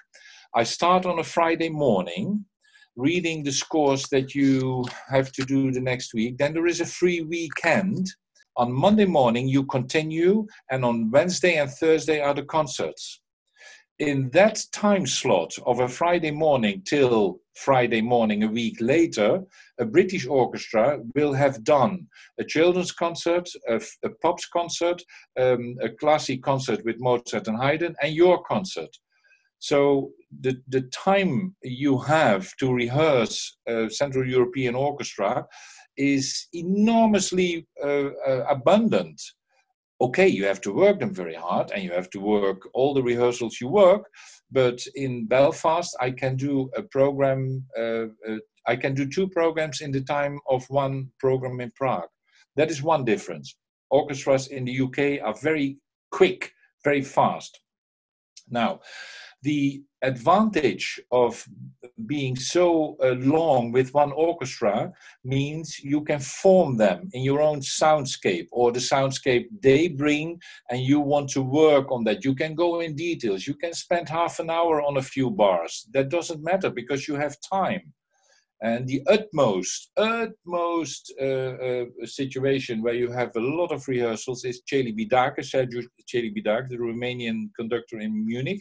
I 0.54 0.64
start 0.64 1.06
on 1.06 1.20
a 1.20 1.24
Friday 1.24 1.68
morning 1.68 2.44
reading 2.96 3.44
the 3.44 3.52
scores 3.52 4.02
that 4.10 4.34
you 4.34 4.84
have 5.08 5.30
to 5.32 5.44
do 5.44 5.70
the 5.70 5.80
next 5.80 6.12
week. 6.12 6.38
Then 6.38 6.52
there 6.52 6.66
is 6.66 6.80
a 6.80 6.86
free 6.86 7.20
weekend. 7.20 8.06
On 8.56 8.72
Monday 8.72 9.06
morning, 9.06 9.46
you 9.46 9.64
continue, 9.66 10.44
and 10.72 10.84
on 10.84 11.10
Wednesday 11.12 11.56
and 11.58 11.70
Thursday 11.70 12.20
are 12.20 12.34
the 12.34 12.42
concerts 12.42 13.20
in 14.00 14.30
that 14.30 14.58
time 14.72 15.06
slot 15.06 15.54
of 15.66 15.80
a 15.80 15.88
Friday 15.88 16.30
morning 16.30 16.82
till 16.86 17.38
Friday 17.54 18.00
morning 18.00 18.42
a 18.42 18.48
week 18.48 18.78
later, 18.80 19.42
a 19.78 19.84
British 19.84 20.26
orchestra 20.26 20.98
will 21.14 21.34
have 21.34 21.62
done 21.64 22.06
a 22.38 22.44
children's 22.44 22.92
concert, 22.92 23.46
a, 23.68 23.78
a 24.02 24.08
pops 24.22 24.46
concert, 24.46 25.02
um, 25.38 25.76
a 25.82 25.90
classic 25.90 26.42
concert 26.42 26.82
with 26.82 26.96
Mozart 26.98 27.46
and 27.46 27.58
Haydn, 27.58 27.94
and 28.02 28.14
your 28.14 28.42
concert. 28.44 28.88
So 29.58 30.12
the, 30.40 30.56
the 30.68 30.82
time 30.92 31.54
you 31.62 31.98
have 31.98 32.56
to 32.56 32.72
rehearse 32.72 33.58
a 33.68 33.90
Central 33.90 34.26
European 34.26 34.74
orchestra 34.74 35.44
is 35.98 36.48
enormously 36.54 37.66
uh, 37.84 38.08
uh, 38.26 38.46
abundant 38.48 39.20
okay, 40.00 40.26
you 40.26 40.44
have 40.44 40.60
to 40.62 40.72
work 40.72 41.00
them 41.00 41.14
very 41.14 41.34
hard 41.34 41.70
and 41.72 41.82
you 41.82 41.92
have 41.92 42.08
to 42.10 42.20
work 42.20 42.68
all 42.72 42.94
the 42.94 43.02
rehearsals 43.02 43.60
you 43.60 43.68
work. 43.68 44.08
But 44.50 44.80
in 44.94 45.26
Belfast, 45.26 45.94
I 46.00 46.10
can 46.10 46.36
do 46.36 46.70
a 46.76 46.82
program, 46.82 47.64
uh, 47.78 48.06
uh, 48.28 48.38
I 48.66 48.76
can 48.76 48.94
do 48.94 49.06
two 49.08 49.28
programs 49.28 49.80
in 49.80 49.92
the 49.92 50.00
time 50.00 50.38
of 50.48 50.64
one 50.70 51.10
program 51.18 51.60
in 51.60 51.70
Prague. 51.72 52.08
That 52.56 52.70
is 52.70 52.82
one 52.82 53.04
difference. 53.04 53.56
Orchestras 53.90 54.48
in 54.48 54.64
the 54.64 54.80
UK 54.80 55.24
are 55.24 55.34
very 55.42 55.78
quick, 56.10 56.52
very 56.84 57.02
fast. 57.02 57.60
Now, 58.48 58.80
the 59.42 59.82
advantage 60.02 61.00
of 61.10 61.46
being 62.06 62.34
so 62.36 62.96
uh, 63.02 63.10
long 63.18 63.70
with 63.70 63.92
one 63.92 64.12
orchestra 64.12 64.92
means 65.24 65.78
you 65.80 66.02
can 66.02 66.18
form 66.18 66.76
them 66.76 67.08
in 67.12 67.22
your 67.22 67.40
own 67.42 67.60
soundscape 67.60 68.48
or 68.50 68.72
the 68.72 68.80
soundscape 68.80 69.46
they 69.62 69.88
bring 69.88 70.40
and 70.70 70.80
you 70.80 71.00
want 71.00 71.28
to 71.28 71.42
work 71.42 71.92
on 71.92 72.04
that. 72.04 72.24
You 72.24 72.34
can 72.34 72.54
go 72.54 72.80
in 72.80 72.96
details. 72.96 73.46
You 73.46 73.54
can 73.54 73.74
spend 73.74 74.08
half 74.08 74.38
an 74.38 74.50
hour 74.50 74.82
on 74.82 74.96
a 74.96 75.02
few 75.02 75.30
bars. 75.30 75.86
That 75.92 76.08
doesn't 76.08 76.42
matter 76.42 76.70
because 76.70 77.06
you 77.06 77.16
have 77.16 77.36
time. 77.40 77.92
And 78.62 78.86
the 78.86 79.02
utmost 79.06 79.90
utmost 79.96 81.14
uh, 81.18 81.24
uh, 81.24 81.84
situation 82.04 82.82
where 82.82 82.94
you 82.94 83.10
have 83.10 83.34
a 83.34 83.40
lot 83.40 83.72
of 83.72 83.88
rehearsals 83.88 84.44
is 84.44 84.60
Celibidache, 84.70 85.38
Sergiu 85.38 85.82
the 86.12 86.76
Romanian 86.76 87.48
conductor 87.56 88.00
in 88.00 88.26
Munich 88.26 88.60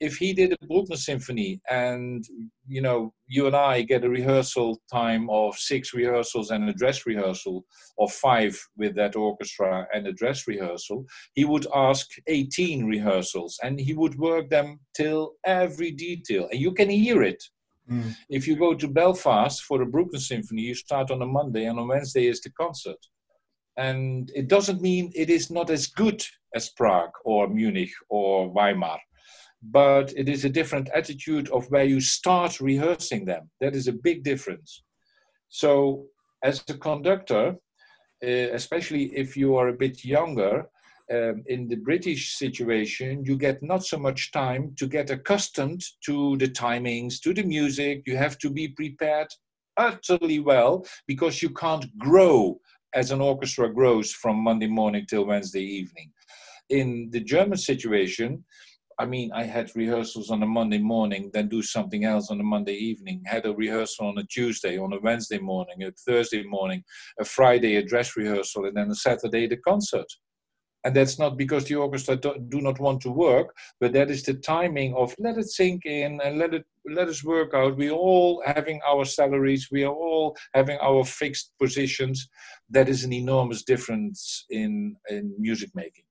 if 0.00 0.16
he 0.16 0.32
did 0.32 0.52
a 0.52 0.66
Bruckner 0.66 0.96
symphony 0.96 1.60
and 1.70 2.24
you 2.66 2.80
know 2.80 3.12
you 3.26 3.46
and 3.46 3.54
I 3.54 3.82
get 3.82 4.04
a 4.04 4.08
rehearsal 4.08 4.80
time 4.90 5.28
of 5.30 5.56
six 5.56 5.92
rehearsals 5.94 6.50
and 6.50 6.68
a 6.68 6.72
dress 6.72 7.06
rehearsal 7.06 7.64
of 7.98 8.10
five 8.10 8.58
with 8.76 8.96
that 8.96 9.14
orchestra 9.14 9.86
and 9.94 10.06
a 10.06 10.12
dress 10.12 10.48
rehearsal 10.48 11.04
he 11.34 11.44
would 11.44 11.66
ask 11.74 12.08
18 12.26 12.86
rehearsals 12.86 13.58
and 13.62 13.78
he 13.78 13.92
would 13.92 14.18
work 14.18 14.48
them 14.48 14.80
till 14.94 15.32
every 15.44 15.90
detail. 15.90 16.48
And 16.50 16.60
you 16.60 16.72
can 16.72 16.90
hear 16.90 17.22
it. 17.22 17.42
Mm. 17.90 18.14
if 18.28 18.46
you 18.46 18.54
go 18.54 18.72
to 18.72 18.86
Belfast 18.86 19.62
for 19.64 19.78
the 19.78 19.84
Bruckner 19.84 20.20
symphony 20.20 20.62
you 20.62 20.76
start 20.76 21.10
on 21.10 21.22
a 21.22 21.26
Monday 21.26 21.64
and 21.64 21.76
on 21.76 21.88
Wednesday 21.88 22.28
is 22.28 22.40
the 22.40 22.50
concert. 22.50 22.98
And 23.76 24.30
it 24.32 24.46
doesn't 24.46 24.80
mean 24.80 25.10
it 25.14 25.28
is 25.28 25.50
not 25.50 25.70
as 25.70 25.88
good 25.88 26.22
as 26.54 26.68
Prague 26.68 27.10
or 27.24 27.48
Munich 27.48 27.90
or 28.08 28.48
Weimar 28.48 29.00
but 29.62 30.12
it 30.16 30.28
is 30.28 30.44
a 30.44 30.50
different 30.50 30.88
attitude 30.94 31.50
of 31.50 31.70
where 31.70 31.84
you 31.84 32.00
start 32.00 32.60
rehearsing 32.60 33.24
them. 33.24 33.50
That 33.60 33.74
is 33.74 33.88
a 33.88 33.92
big 33.92 34.22
difference. 34.22 34.82
So, 35.48 36.06
as 36.42 36.64
a 36.68 36.74
conductor, 36.74 37.56
uh, 38.22 38.48
especially 38.52 39.04
if 39.16 39.36
you 39.36 39.56
are 39.56 39.68
a 39.68 39.74
bit 39.84 40.04
younger, 40.04 40.66
um, 41.12 41.42
in 41.46 41.66
the 41.66 41.76
British 41.76 42.36
situation, 42.36 43.24
you 43.24 43.36
get 43.36 43.62
not 43.62 43.84
so 43.84 43.98
much 43.98 44.30
time 44.30 44.72
to 44.76 44.86
get 44.86 45.10
accustomed 45.10 45.82
to 46.04 46.36
the 46.36 46.46
timings, 46.46 47.20
to 47.20 47.34
the 47.34 47.42
music. 47.42 48.02
You 48.06 48.16
have 48.16 48.38
to 48.38 48.50
be 48.50 48.68
prepared 48.68 49.28
utterly 49.76 50.38
well 50.38 50.86
because 51.08 51.42
you 51.42 51.50
can't 51.50 51.86
grow 51.98 52.60
as 52.94 53.10
an 53.10 53.20
orchestra 53.20 53.72
grows 53.72 54.12
from 54.12 54.36
Monday 54.36 54.66
morning 54.68 55.04
till 55.08 55.26
Wednesday 55.26 55.62
evening. 55.62 56.12
In 56.68 57.08
the 57.10 57.20
German 57.20 57.58
situation, 57.58 58.44
I 59.00 59.06
mean, 59.06 59.32
I 59.32 59.44
had 59.44 59.74
rehearsals 59.74 60.30
on 60.30 60.42
a 60.42 60.46
Monday 60.46 60.78
morning, 60.78 61.30
then 61.32 61.48
do 61.48 61.62
something 61.62 62.04
else 62.04 62.30
on 62.30 62.38
a 62.38 62.44
Monday 62.44 62.74
evening, 62.74 63.22
had 63.24 63.46
a 63.46 63.54
rehearsal 63.54 64.08
on 64.08 64.18
a 64.18 64.24
Tuesday, 64.24 64.76
on 64.76 64.92
a 64.92 65.00
Wednesday 65.00 65.38
morning, 65.38 65.82
a 65.84 65.90
Thursday 66.06 66.42
morning, 66.42 66.84
a 67.18 67.24
Friday, 67.24 67.76
a 67.76 67.82
dress 67.82 68.14
rehearsal, 68.14 68.66
and 68.66 68.76
then 68.76 68.90
a 68.90 68.94
Saturday, 68.94 69.46
the 69.46 69.56
concert. 69.56 70.04
And 70.84 70.94
that's 70.94 71.18
not 71.18 71.38
because 71.38 71.64
the 71.64 71.76
orchestra 71.76 72.16
do, 72.16 72.60
not 72.60 72.78
want 72.78 73.00
to 73.00 73.10
work, 73.10 73.56
but 73.80 73.94
that 73.94 74.10
is 74.10 74.22
the 74.22 74.34
timing 74.34 74.94
of 74.94 75.14
let 75.18 75.38
it 75.38 75.48
sink 75.48 75.86
in 75.86 76.20
and 76.22 76.38
let 76.38 76.52
it 76.52 76.66
let 76.84 77.08
us 77.08 77.24
work 77.24 77.54
out. 77.54 77.78
We're 77.78 77.92
all 77.92 78.42
having 78.44 78.80
our 78.86 79.06
salaries, 79.06 79.68
we 79.72 79.82
are 79.82 79.94
all 79.94 80.36
having 80.52 80.78
our 80.82 81.04
fixed 81.04 81.52
positions. 81.58 82.28
That 82.68 82.90
is 82.90 83.04
an 83.04 83.14
enormous 83.14 83.62
difference 83.62 84.44
in, 84.50 84.96
in 85.08 85.34
music 85.38 85.70
making. 85.74 86.04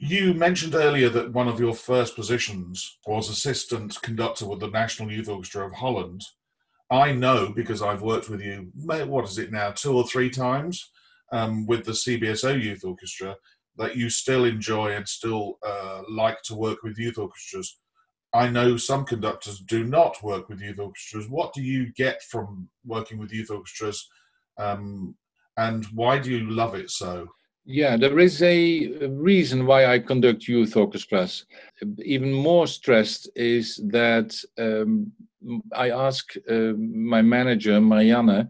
You 0.00 0.32
mentioned 0.32 0.76
earlier 0.76 1.08
that 1.08 1.32
one 1.32 1.48
of 1.48 1.58
your 1.58 1.74
first 1.74 2.14
positions 2.14 2.98
was 3.04 3.28
assistant 3.28 4.00
conductor 4.00 4.46
with 4.46 4.60
the 4.60 4.68
National 4.68 5.10
Youth 5.10 5.28
Orchestra 5.28 5.66
of 5.66 5.72
Holland. 5.72 6.22
I 6.88 7.10
know 7.10 7.48
because 7.50 7.82
I've 7.82 8.00
worked 8.00 8.30
with 8.30 8.40
you, 8.40 8.70
what 8.76 9.24
is 9.24 9.38
it 9.38 9.50
now, 9.50 9.72
two 9.72 9.96
or 9.96 10.06
three 10.06 10.30
times 10.30 10.88
um, 11.32 11.66
with 11.66 11.84
the 11.84 11.92
CBSO 11.92 12.62
Youth 12.62 12.84
Orchestra, 12.84 13.34
that 13.76 13.96
you 13.96 14.08
still 14.08 14.44
enjoy 14.44 14.92
and 14.92 15.06
still 15.08 15.58
uh, 15.66 16.02
like 16.08 16.42
to 16.42 16.54
work 16.54 16.84
with 16.84 16.96
youth 16.96 17.18
orchestras. 17.18 17.78
I 18.32 18.48
know 18.48 18.76
some 18.76 19.04
conductors 19.04 19.58
do 19.58 19.82
not 19.82 20.22
work 20.22 20.48
with 20.48 20.60
youth 20.60 20.78
orchestras. 20.78 21.28
What 21.28 21.52
do 21.54 21.62
you 21.62 21.92
get 21.94 22.22
from 22.22 22.68
working 22.86 23.18
with 23.18 23.32
youth 23.32 23.50
orchestras, 23.50 24.08
um, 24.58 25.16
and 25.56 25.86
why 25.86 26.20
do 26.20 26.30
you 26.30 26.48
love 26.48 26.76
it 26.76 26.90
so? 26.90 27.28
Yeah, 27.70 27.98
there 27.98 28.18
is 28.18 28.42
a 28.42 28.88
reason 29.10 29.66
why 29.66 29.84
I 29.84 29.98
conduct 29.98 30.48
youth 30.48 30.74
orchestras. 30.74 31.44
Even 32.02 32.32
more 32.32 32.66
stressed 32.66 33.28
is 33.36 33.76
that 33.88 34.34
um, 34.56 35.12
I 35.74 35.90
ask 35.90 36.32
uh, 36.48 36.72
my 36.78 37.20
manager, 37.20 37.78
Marianne, 37.78 38.48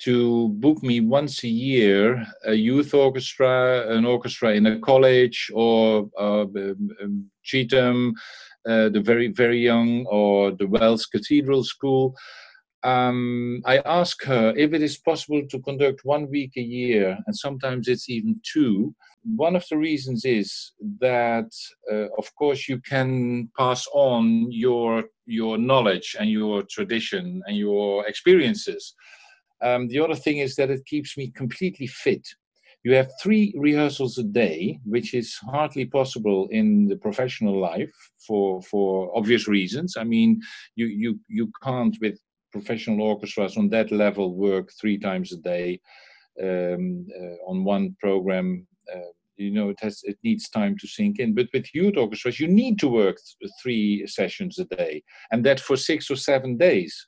to 0.00 0.48
book 0.50 0.82
me 0.82 1.00
once 1.00 1.44
a 1.44 1.48
year 1.48 2.26
a 2.44 2.52
youth 2.52 2.92
orchestra, 2.92 3.88
an 3.88 4.04
orchestra 4.04 4.52
in 4.52 4.66
a 4.66 4.78
college 4.80 5.50
or 5.54 6.10
uh, 6.20 6.42
um, 6.42 6.90
um 7.72 8.14
uh, 8.68 8.90
the 8.90 9.00
very, 9.00 9.28
very 9.28 9.60
young, 9.60 10.04
or 10.10 10.50
the 10.50 10.66
Wells 10.66 11.06
Cathedral 11.06 11.64
School 11.64 12.14
um, 12.84 13.60
I 13.66 13.78
ask 13.78 14.22
her 14.24 14.54
if 14.56 14.72
it 14.72 14.82
is 14.82 14.98
possible 14.98 15.42
to 15.50 15.58
conduct 15.60 16.04
one 16.04 16.30
week 16.30 16.52
a 16.56 16.62
year, 16.62 17.18
and 17.26 17.36
sometimes 17.36 17.88
it's 17.88 18.08
even 18.08 18.40
two. 18.44 18.94
One 19.36 19.56
of 19.56 19.64
the 19.68 19.76
reasons 19.76 20.24
is 20.24 20.72
that, 21.00 21.50
uh, 21.90 22.06
of 22.16 22.32
course, 22.36 22.68
you 22.68 22.80
can 22.80 23.50
pass 23.58 23.86
on 23.92 24.50
your 24.50 25.04
your 25.26 25.58
knowledge 25.58 26.16
and 26.18 26.30
your 26.30 26.62
tradition 26.62 27.42
and 27.46 27.56
your 27.56 28.06
experiences. 28.06 28.94
Um, 29.60 29.88
the 29.88 29.98
other 29.98 30.14
thing 30.14 30.38
is 30.38 30.54
that 30.56 30.70
it 30.70 30.86
keeps 30.86 31.16
me 31.16 31.30
completely 31.30 31.88
fit. 31.88 32.26
You 32.84 32.94
have 32.94 33.10
three 33.20 33.52
rehearsals 33.56 34.16
a 34.18 34.22
day, 34.22 34.78
which 34.84 35.12
is 35.14 35.34
hardly 35.34 35.84
possible 35.84 36.48
in 36.52 36.86
the 36.86 36.96
professional 36.96 37.58
life 37.58 37.92
for 38.24 38.62
for 38.62 39.10
obvious 39.16 39.48
reasons. 39.48 39.96
I 39.96 40.04
mean, 40.04 40.40
you 40.76 40.86
you 40.86 41.18
you 41.26 41.50
can't 41.60 41.96
with 42.00 42.20
professional 42.52 43.02
orchestras 43.02 43.56
on 43.56 43.68
that 43.70 43.90
level 43.90 44.34
work 44.34 44.70
three 44.80 44.98
times 44.98 45.32
a 45.32 45.36
day 45.38 45.80
um, 46.42 47.06
uh, 47.20 47.50
on 47.50 47.64
one 47.64 47.96
program. 48.00 48.66
Uh, 48.92 49.12
you 49.36 49.50
know, 49.52 49.68
it 49.68 49.78
has 49.80 50.00
it 50.02 50.18
needs 50.24 50.48
time 50.48 50.76
to 50.80 50.86
sink 50.86 51.18
in. 51.18 51.34
But 51.34 51.48
with 51.52 51.74
youth 51.74 51.96
orchestras, 51.96 52.40
you 52.40 52.48
need 52.48 52.78
to 52.80 52.88
work 52.88 53.16
th- 53.16 53.52
three 53.62 54.06
sessions 54.06 54.58
a 54.58 54.64
day, 54.64 55.02
and 55.30 55.44
that 55.44 55.60
for 55.60 55.76
six 55.76 56.10
or 56.10 56.16
seven 56.16 56.56
days. 56.56 57.06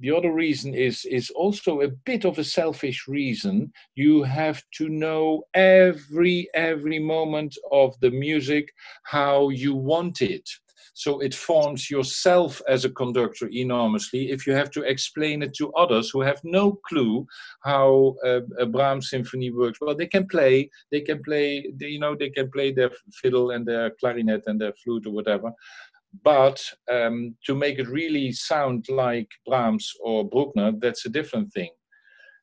The 0.00 0.10
other 0.10 0.32
reason 0.32 0.74
is 0.74 1.04
is 1.04 1.28
also 1.30 1.80
a 1.82 1.88
bit 1.88 2.24
of 2.24 2.38
a 2.38 2.44
selfish 2.44 3.06
reason. 3.06 3.72
You 3.94 4.22
have 4.22 4.62
to 4.78 4.88
know 4.88 5.42
every 5.54 6.48
every 6.54 6.98
moment 6.98 7.58
of 7.72 7.94
the 8.00 8.10
music 8.10 8.72
how 9.02 9.50
you 9.50 9.74
want 9.74 10.22
it 10.22 10.48
so 10.96 11.20
it 11.20 11.34
forms 11.34 11.90
yourself 11.90 12.62
as 12.66 12.86
a 12.86 12.90
conductor 12.90 13.50
enormously 13.52 14.30
if 14.30 14.46
you 14.46 14.54
have 14.54 14.70
to 14.70 14.80
explain 14.80 15.42
it 15.42 15.52
to 15.52 15.70
others 15.74 16.08
who 16.08 16.22
have 16.22 16.40
no 16.42 16.72
clue 16.88 17.26
how 17.62 18.16
a, 18.24 18.64
Brahms 18.64 19.10
symphony 19.10 19.50
works. 19.50 19.78
Well, 19.78 19.94
they 19.94 20.06
can 20.06 20.26
play, 20.26 20.70
they 20.90 21.02
can 21.02 21.22
play, 21.22 21.70
they, 21.78 21.88
you 21.88 21.98
know, 21.98 22.16
they 22.16 22.30
can 22.30 22.50
play 22.50 22.72
their 22.72 22.90
fiddle 23.12 23.50
and 23.50 23.66
their 23.66 23.90
clarinet 24.00 24.44
and 24.46 24.58
their 24.58 24.72
flute 24.82 25.06
or 25.06 25.12
whatever. 25.12 25.52
But 26.24 26.64
um, 26.90 27.36
to 27.44 27.54
make 27.54 27.78
it 27.78 27.88
really 27.88 28.32
sound 28.32 28.86
like 28.88 29.28
Brahms 29.46 29.92
or 30.00 30.26
Bruckner, 30.26 30.72
that's 30.78 31.04
a 31.04 31.10
different 31.10 31.52
thing. 31.52 31.75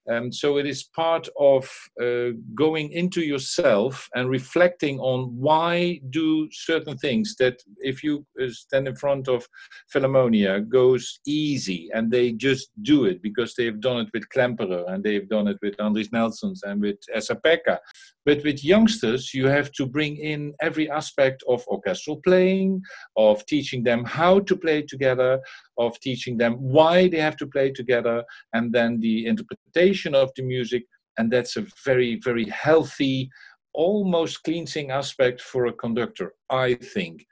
Um, 0.10 0.32
so 0.32 0.58
it 0.58 0.66
is 0.66 0.84
part 0.84 1.28
of 1.40 1.70
uh, 2.02 2.32
going 2.56 2.92
into 2.92 3.22
yourself 3.22 4.10
and 4.16 4.30
reflecting 4.30 5.00
on 5.00 5.36
why 5.36 6.02
do 6.10 6.50
certain 6.52 6.98
things 6.98 7.36
that 7.40 7.62
if 7.80 8.04
you 8.04 8.26
uh, 8.42 8.50
stand 8.50 8.88
in 8.88 8.96
front 8.96 9.28
of 9.28 9.48
Philharmonia 9.94 10.68
goes 10.68 11.20
easy 11.26 11.90
and 11.94 12.12
they 12.12 12.34
just 12.34 12.70
do 12.82 13.06
it 13.06 13.22
because 13.22 13.56
they've 13.56 13.80
done 13.80 14.02
it 14.02 14.10
with 14.14 14.28
Klemperer 14.36 14.92
and 14.92 15.04
they've 15.04 15.30
done 15.30 15.48
it 15.48 15.58
with 15.62 15.78
Andris 15.78 16.12
Nelsons 16.12 16.64
and 16.64 16.82
with 16.82 16.98
Esa-Pekka. 17.14 17.78
But 18.26 18.44
with 18.44 18.64
youngsters, 18.64 19.34
you 19.34 19.48
have 19.48 19.72
to 19.74 19.86
bring 19.86 20.16
in 20.18 20.54
every 20.62 20.90
aspect 20.90 21.44
of 21.48 21.66
orchestral 21.68 22.22
playing, 22.24 22.82
of 23.18 23.46
teaching 23.46 23.84
them 23.84 24.06
how 24.06 24.40
to 24.42 24.56
play 24.56 24.82
together, 24.82 25.42
of 25.78 26.00
teaching 26.00 26.38
them 26.38 26.54
why 26.54 27.10
they 27.10 27.20
have 27.20 27.36
to 27.38 27.48
play 27.48 27.72
together, 27.72 28.24
and 28.54 28.72
then 28.72 29.00
the 29.02 29.26
interpretation 29.26 29.93
of 30.16 30.32
the 30.36 30.44
music. 30.44 30.84
And 31.18 31.32
that's 31.32 31.58
a 31.58 31.66
very, 31.86 32.20
very 32.24 32.50
healthy, 32.50 33.30
almost 33.74 34.44
cleansing 34.44 34.92
aspect 34.92 35.42
for 35.42 35.68
a 35.68 35.74
conductor, 35.74 36.34
I 36.50 36.76
think. 36.76 37.26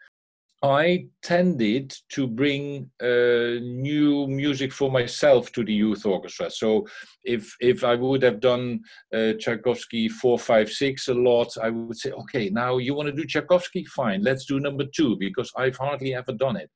I 0.63 1.07
tended 1.23 1.91
to 2.09 2.27
bring 2.27 2.91
uh, 3.01 3.57
new 3.61 4.27
music 4.27 4.71
for 4.71 4.91
myself 4.91 5.51
to 5.53 5.63
the 5.63 5.73
youth 5.73 6.05
orchestra. 6.05 6.51
So 6.51 6.87
if 7.23 7.55
if 7.59 7.83
I 7.83 7.95
would 7.95 8.21
have 8.21 8.39
done 8.39 8.81
uh, 9.11 9.33
Tchaikovsky 9.39 10.07
four, 10.07 10.37
five, 10.37 10.69
six 10.69 11.07
a 11.07 11.15
lot, 11.15 11.49
I 11.57 11.71
would 11.71 11.97
say, 11.97 12.11
okay, 12.11 12.49
now 12.49 12.77
you 12.77 12.93
want 12.93 13.07
to 13.07 13.15
do 13.15 13.25
Tchaikovsky, 13.25 13.85
fine, 13.85 14.21
let's 14.21 14.45
do 14.45 14.59
number 14.59 14.85
two 14.95 15.17
because 15.17 15.51
I've 15.57 15.77
hardly 15.77 16.13
ever 16.13 16.33
done 16.33 16.57
it. 16.57 16.69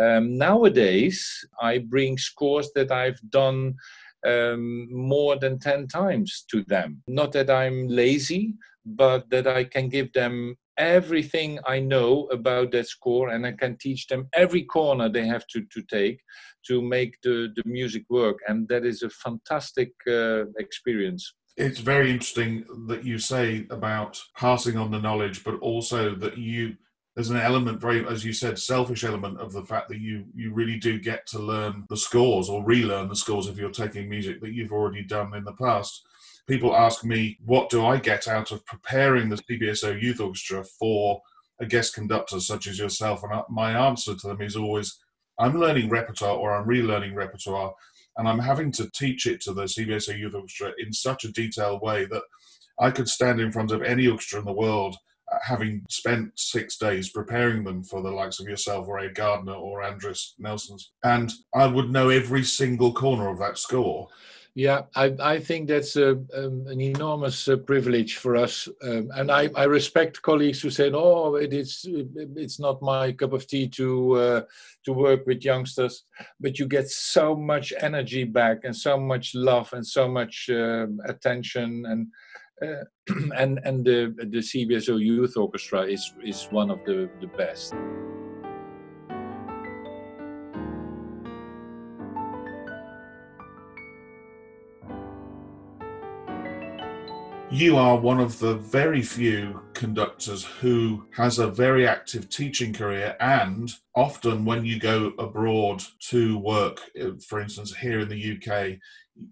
Um, 0.00 0.38
nowadays, 0.38 1.20
I 1.60 1.78
bring 1.78 2.16
scores 2.16 2.70
that 2.76 2.92
I've 2.92 3.20
done 3.30 3.74
um, 4.26 4.88
more 4.90 5.36
than 5.36 5.58
10 5.58 5.88
times 5.88 6.44
to 6.50 6.64
them. 6.64 7.02
Not 7.06 7.32
that 7.32 7.50
I'm 7.50 7.88
lazy, 7.88 8.54
but 8.84 9.28
that 9.30 9.46
I 9.46 9.64
can 9.64 9.88
give 9.88 10.12
them 10.12 10.56
everything 10.78 11.58
I 11.66 11.78
know 11.78 12.26
about 12.32 12.72
that 12.72 12.88
score 12.88 13.28
and 13.28 13.46
I 13.46 13.52
can 13.52 13.76
teach 13.76 14.06
them 14.06 14.28
every 14.34 14.62
corner 14.62 15.08
they 15.08 15.26
have 15.26 15.46
to, 15.48 15.62
to 15.72 15.82
take 15.82 16.20
to 16.66 16.80
make 16.80 17.16
the, 17.22 17.52
the 17.54 17.62
music 17.66 18.04
work. 18.08 18.38
And 18.48 18.68
that 18.68 18.84
is 18.84 19.02
a 19.02 19.10
fantastic 19.10 19.92
uh, 20.08 20.44
experience. 20.58 21.34
It's 21.56 21.80
very 21.80 22.10
interesting 22.10 22.64
that 22.88 23.04
you 23.04 23.18
say 23.18 23.66
about 23.70 24.18
passing 24.36 24.78
on 24.78 24.90
the 24.90 25.00
knowledge, 25.00 25.44
but 25.44 25.58
also 25.58 26.14
that 26.14 26.38
you 26.38 26.76
there's 27.14 27.30
an 27.30 27.36
element 27.36 27.80
very 27.80 28.06
as 28.06 28.24
you 28.24 28.32
said 28.32 28.58
selfish 28.58 29.04
element 29.04 29.40
of 29.40 29.52
the 29.52 29.64
fact 29.64 29.88
that 29.88 29.98
you 29.98 30.24
you 30.34 30.52
really 30.52 30.78
do 30.78 30.98
get 30.98 31.26
to 31.26 31.38
learn 31.38 31.84
the 31.88 31.96
scores 31.96 32.48
or 32.48 32.64
relearn 32.64 33.08
the 33.08 33.16
scores 33.16 33.46
if 33.46 33.58
you're 33.58 33.70
taking 33.70 34.08
music 34.08 34.40
that 34.40 34.52
you've 34.52 34.72
already 34.72 35.02
done 35.02 35.34
in 35.34 35.44
the 35.44 35.52
past. 35.54 36.06
People 36.46 36.74
ask 36.74 37.04
me 37.04 37.38
what 37.44 37.68
do 37.68 37.84
i 37.84 37.96
get 37.96 38.28
out 38.28 38.52
of 38.52 38.64
preparing 38.66 39.28
the 39.28 39.36
cbso 39.36 40.00
youth 40.00 40.20
orchestra 40.20 40.64
for 40.64 41.20
a 41.60 41.66
guest 41.66 41.94
conductor 41.94 42.40
such 42.40 42.66
as 42.66 42.78
yourself? 42.78 43.22
And 43.22 43.42
my 43.48 43.72
answer 43.72 44.14
to 44.14 44.28
them 44.28 44.40
is 44.40 44.56
always 44.56 44.98
i'm 45.38 45.58
learning 45.58 45.88
repertoire 45.88 46.36
or 46.36 46.54
i'm 46.54 46.68
relearning 46.68 47.14
repertoire 47.14 47.74
and 48.16 48.28
i'm 48.28 48.38
having 48.38 48.70
to 48.72 48.88
teach 48.90 49.26
it 49.26 49.40
to 49.40 49.52
the 49.52 49.64
cbso 49.64 50.16
youth 50.16 50.34
orchestra 50.34 50.72
in 50.78 50.92
such 50.92 51.24
a 51.24 51.32
detailed 51.32 51.82
way 51.82 52.04
that 52.04 52.22
i 52.78 52.90
could 52.90 53.08
stand 53.08 53.40
in 53.40 53.52
front 53.52 53.72
of 53.72 53.82
any 53.82 54.06
orchestra 54.06 54.38
in 54.38 54.44
the 54.44 54.52
world 54.52 54.96
having 55.42 55.84
spent 55.88 56.32
six 56.38 56.76
days 56.76 57.10
preparing 57.10 57.64
them 57.64 57.82
for 57.82 58.02
the 58.02 58.10
likes 58.10 58.40
of 58.40 58.48
yourself 58.48 58.88
or 58.88 58.98
Ed 58.98 59.14
Gardner 59.14 59.54
or 59.54 59.82
Andris 59.82 60.32
Nelsons, 60.38 60.92
and 61.04 61.32
I 61.54 61.66
would 61.66 61.90
know 61.90 62.08
every 62.08 62.44
single 62.44 62.92
corner 62.92 63.28
of 63.28 63.38
that 63.38 63.58
score. 63.58 64.08
Yeah, 64.54 64.82
I, 64.96 65.14
I 65.20 65.38
think 65.38 65.68
that's 65.68 65.94
a, 65.94 66.10
um, 66.10 66.66
an 66.66 66.80
enormous 66.80 67.46
uh, 67.46 67.56
privilege 67.56 68.16
for 68.16 68.36
us, 68.36 68.68
um, 68.82 69.08
and 69.14 69.30
I, 69.30 69.48
I 69.54 69.64
respect 69.64 70.22
colleagues 70.22 70.60
who 70.60 70.70
say, 70.70 70.90
"Oh, 70.92 71.36
it 71.36 71.52
is 71.52 71.86
it's 71.88 72.58
not 72.58 72.82
my 72.82 73.12
cup 73.12 73.32
of 73.32 73.46
tea 73.46 73.68
to 73.68 74.12
uh, 74.14 74.42
to 74.86 74.92
work 74.92 75.24
with 75.26 75.44
youngsters," 75.44 76.02
but 76.40 76.58
you 76.58 76.66
get 76.66 76.90
so 76.90 77.36
much 77.36 77.72
energy 77.80 78.24
back, 78.24 78.64
and 78.64 78.74
so 78.74 78.98
much 78.98 79.36
love, 79.36 79.72
and 79.72 79.86
so 79.86 80.08
much 80.08 80.50
uh, 80.50 80.88
attention, 81.04 81.86
and 81.86 82.08
uh, 82.62 82.84
and 83.36 83.60
and 83.64 83.84
the 83.84 84.14
the 84.18 84.38
CBSO 84.38 85.00
Youth 85.00 85.36
Orchestra 85.36 85.82
is 85.82 86.12
is 86.24 86.48
one 86.50 86.70
of 86.70 86.78
the 86.84 87.08
the 87.20 87.26
best. 87.28 87.74
You 97.52 97.76
are 97.76 97.98
one 97.98 98.20
of 98.20 98.38
the 98.38 98.54
very 98.54 99.02
few 99.02 99.60
conductors 99.74 100.44
who 100.44 101.06
has 101.16 101.40
a 101.40 101.48
very 101.48 101.84
active 101.84 102.28
teaching 102.28 102.72
career, 102.72 103.16
and 103.18 103.72
often 103.96 104.44
when 104.44 104.64
you 104.64 104.78
go 104.78 105.12
abroad 105.18 105.82
to 106.10 106.38
work, 106.38 106.80
uh, 107.00 107.10
for 107.26 107.40
instance, 107.40 107.74
here 107.74 108.00
in 108.00 108.08
the 108.08 108.36
UK, 108.36 108.78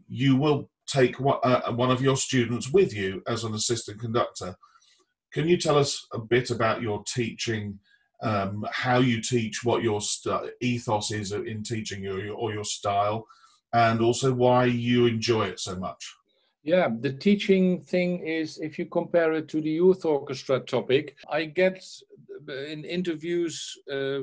you 0.08 0.34
will 0.34 0.68
take 0.88 1.16
uh, 1.20 1.72
one 1.72 1.90
of 1.90 2.02
your 2.02 2.16
students 2.16 2.72
with 2.72 2.94
you 2.94 3.22
as 3.26 3.44
an 3.44 3.54
assistant 3.54 4.00
conductor. 4.00 4.56
Can 5.32 5.46
you 5.46 5.56
tell 5.56 5.78
us 5.78 6.06
a 6.12 6.18
bit 6.18 6.50
about 6.50 6.82
your 6.82 7.02
teaching, 7.06 7.78
um, 8.22 8.64
how 8.72 8.98
you 8.98 9.20
teach, 9.20 9.62
what 9.62 9.82
your 9.82 10.00
ethos 10.60 11.10
is 11.10 11.32
in 11.32 11.62
teaching 11.62 12.06
or 12.06 12.18
your, 12.18 12.34
or 12.34 12.52
your 12.52 12.64
style, 12.64 13.26
and 13.72 14.00
also 14.00 14.32
why 14.32 14.64
you 14.64 15.06
enjoy 15.06 15.44
it 15.46 15.60
so 15.60 15.76
much? 15.76 16.14
Yeah, 16.62 16.88
the 17.00 17.12
teaching 17.12 17.80
thing 17.82 18.26
is 18.26 18.58
if 18.58 18.78
you 18.78 18.86
compare 18.86 19.32
it 19.34 19.48
to 19.48 19.60
the 19.60 19.70
youth 19.70 20.04
orchestra 20.04 20.60
topic, 20.60 21.16
I 21.30 21.44
get 21.44 21.84
in 22.48 22.84
interviews 22.84 23.76
uh, 23.92 24.20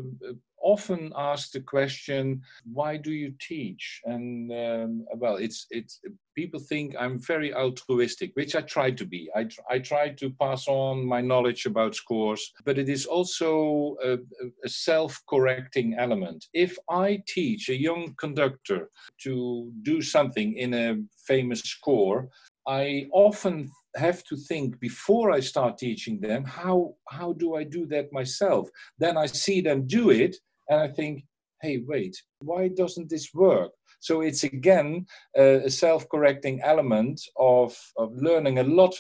often 0.66 1.14
asked 1.16 1.54
the 1.54 1.62
question, 1.62 2.42
"Why 2.74 2.98
do 2.98 3.12
you 3.14 3.34
teach?" 3.40 4.02
And 4.06 4.52
um, 4.52 5.06
well, 5.16 5.38
it's 5.38 5.68
it's 5.70 6.02
people 6.36 6.60
think 6.60 6.96
I'm 7.00 7.20
very 7.20 7.54
altruistic, 7.54 8.32
which 8.34 8.56
I 8.56 8.62
try 8.62 8.92
to 8.92 9.06
be. 9.06 9.30
I, 9.36 9.48
I 9.70 9.80
try 9.80 10.10
to 10.10 10.30
pass 10.32 10.68
on 10.68 11.06
my 11.06 11.22
knowledge 11.22 11.66
about 11.66 11.96
scores, 11.96 12.52
but 12.66 12.78
it 12.78 12.90
is 12.90 13.06
also 13.06 13.96
a, 14.04 14.18
a 14.66 14.70
self 14.70 15.22
correcting 15.30 15.96
element. 15.98 16.46
If 16.54 16.78
I 16.90 17.24
teach 17.28 17.70
a 17.70 17.80
young 17.80 18.14
conductor 18.20 18.90
to 19.24 19.72
do 19.84 20.02
something 20.02 20.58
in 20.58 20.74
a 20.74 20.98
famous 21.28 21.62
score, 21.62 22.30
I 22.68 23.08
often 23.14 23.70
have 23.96 24.24
to 24.26 24.36
think 24.36 24.80
before 24.80 25.32
I 25.32 25.40
start 25.40 25.78
teaching 25.78 26.20
them 26.20 26.44
how 26.44 26.96
how 27.10 27.34
do 27.34 27.56
I 27.56 27.64
do 27.64 27.86
that 27.88 28.12
myself? 28.12 28.70
Then 29.00 29.16
I 29.18 29.28
see 29.28 29.62
them 29.62 29.88
do 29.88 30.10
it 30.10 30.36
and 30.70 30.80
I 30.80 30.88
think, 30.88 31.24
hey, 31.62 31.84
wait, 31.86 32.16
why 32.40 32.68
doesn't 32.68 33.10
this 33.10 33.34
work? 33.34 33.72
So 34.00 34.22
it's 34.22 34.44
again 34.44 35.06
a 35.36 35.70
self-correcting 35.70 36.62
element 36.62 37.22
of, 37.38 37.76
of 37.98 38.14
learning 38.16 38.60
a 38.60 38.64
lot 38.64 38.96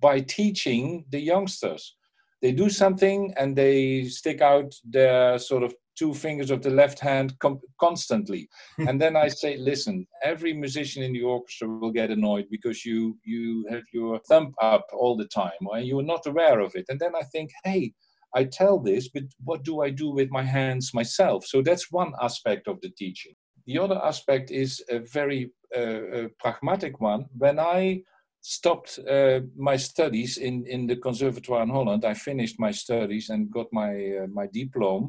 by 0.00 0.20
teaching 0.20 1.04
the 1.10 1.20
youngsters. 1.20 1.94
They 2.42 2.52
do 2.52 2.70
something 2.70 3.34
and 3.36 3.56
they 3.56 4.04
stick 4.04 4.40
out 4.40 4.74
their 4.84 5.38
sort 5.38 5.62
of 5.62 5.74
two 5.98 6.12
fingers 6.12 6.50
of 6.50 6.62
the 6.62 6.70
left 6.70 6.98
hand 6.98 7.38
com- 7.38 7.60
constantly 7.80 8.48
and 8.78 9.00
then 9.00 9.16
i 9.16 9.28
say 9.28 9.56
listen 9.56 10.06
every 10.22 10.52
musician 10.52 11.02
in 11.02 11.12
the 11.12 11.22
orchestra 11.22 11.66
will 11.66 11.90
get 11.90 12.10
annoyed 12.10 12.46
because 12.50 12.84
you 12.84 13.16
you 13.24 13.66
have 13.70 13.82
your 13.92 14.18
thumb 14.28 14.54
up 14.60 14.86
all 14.92 15.16
the 15.16 15.28
time 15.28 15.62
and 15.72 15.86
you're 15.86 16.02
not 16.02 16.26
aware 16.26 16.60
of 16.60 16.74
it 16.74 16.84
and 16.88 17.00
then 17.00 17.14
i 17.16 17.22
think 17.32 17.50
hey 17.64 17.92
i 18.36 18.44
tell 18.44 18.78
this 18.78 19.08
but 19.08 19.24
what 19.44 19.62
do 19.64 19.82
i 19.82 19.90
do 19.90 20.08
with 20.10 20.30
my 20.30 20.42
hands 20.42 20.94
myself 20.94 21.44
so 21.44 21.62
that's 21.62 21.90
one 21.90 22.12
aspect 22.22 22.68
of 22.68 22.80
the 22.82 22.90
teaching 22.90 23.34
the 23.66 23.78
other 23.78 24.00
aspect 24.04 24.50
is 24.50 24.82
a 24.90 25.00
very 25.18 25.50
uh, 25.76 26.02
a 26.20 26.28
pragmatic 26.38 27.00
one 27.00 27.24
when 27.36 27.58
i 27.58 28.00
stopped 28.42 29.00
uh, 29.10 29.40
my 29.56 29.76
studies 29.76 30.38
in, 30.38 30.64
in 30.68 30.86
the 30.86 30.94
conservatoire 30.94 31.64
in 31.64 31.68
Holland. 31.68 32.04
I 32.04 32.14
finished 32.14 32.60
my 32.60 32.70
studies 32.70 33.28
and 33.28 33.50
got 33.50 33.66
my 33.72 33.90
uh, 34.22 34.28
my 34.32 34.46
diploma 34.52 35.08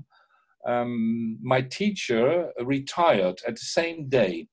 um, 0.67 1.37
my 1.41 1.61
teacher 1.61 2.51
retired 2.63 3.39
at 3.47 3.55
the 3.55 3.65
same 3.65 4.09
day. 4.09 4.47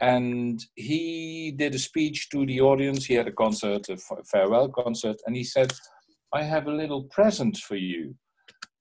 And 0.00 0.64
he 0.76 1.52
did 1.56 1.74
a 1.74 1.78
speech 1.78 2.28
to 2.30 2.46
the 2.46 2.60
audience. 2.60 3.04
He 3.04 3.14
had 3.14 3.26
a 3.26 3.32
concert, 3.32 3.88
a 3.88 3.96
farewell 4.30 4.68
concert, 4.68 5.16
and 5.26 5.34
he 5.34 5.42
said, 5.42 5.72
I 6.32 6.42
have 6.42 6.66
a 6.66 6.72
little 6.72 7.04
present 7.04 7.56
for 7.56 7.76
you. 7.76 8.14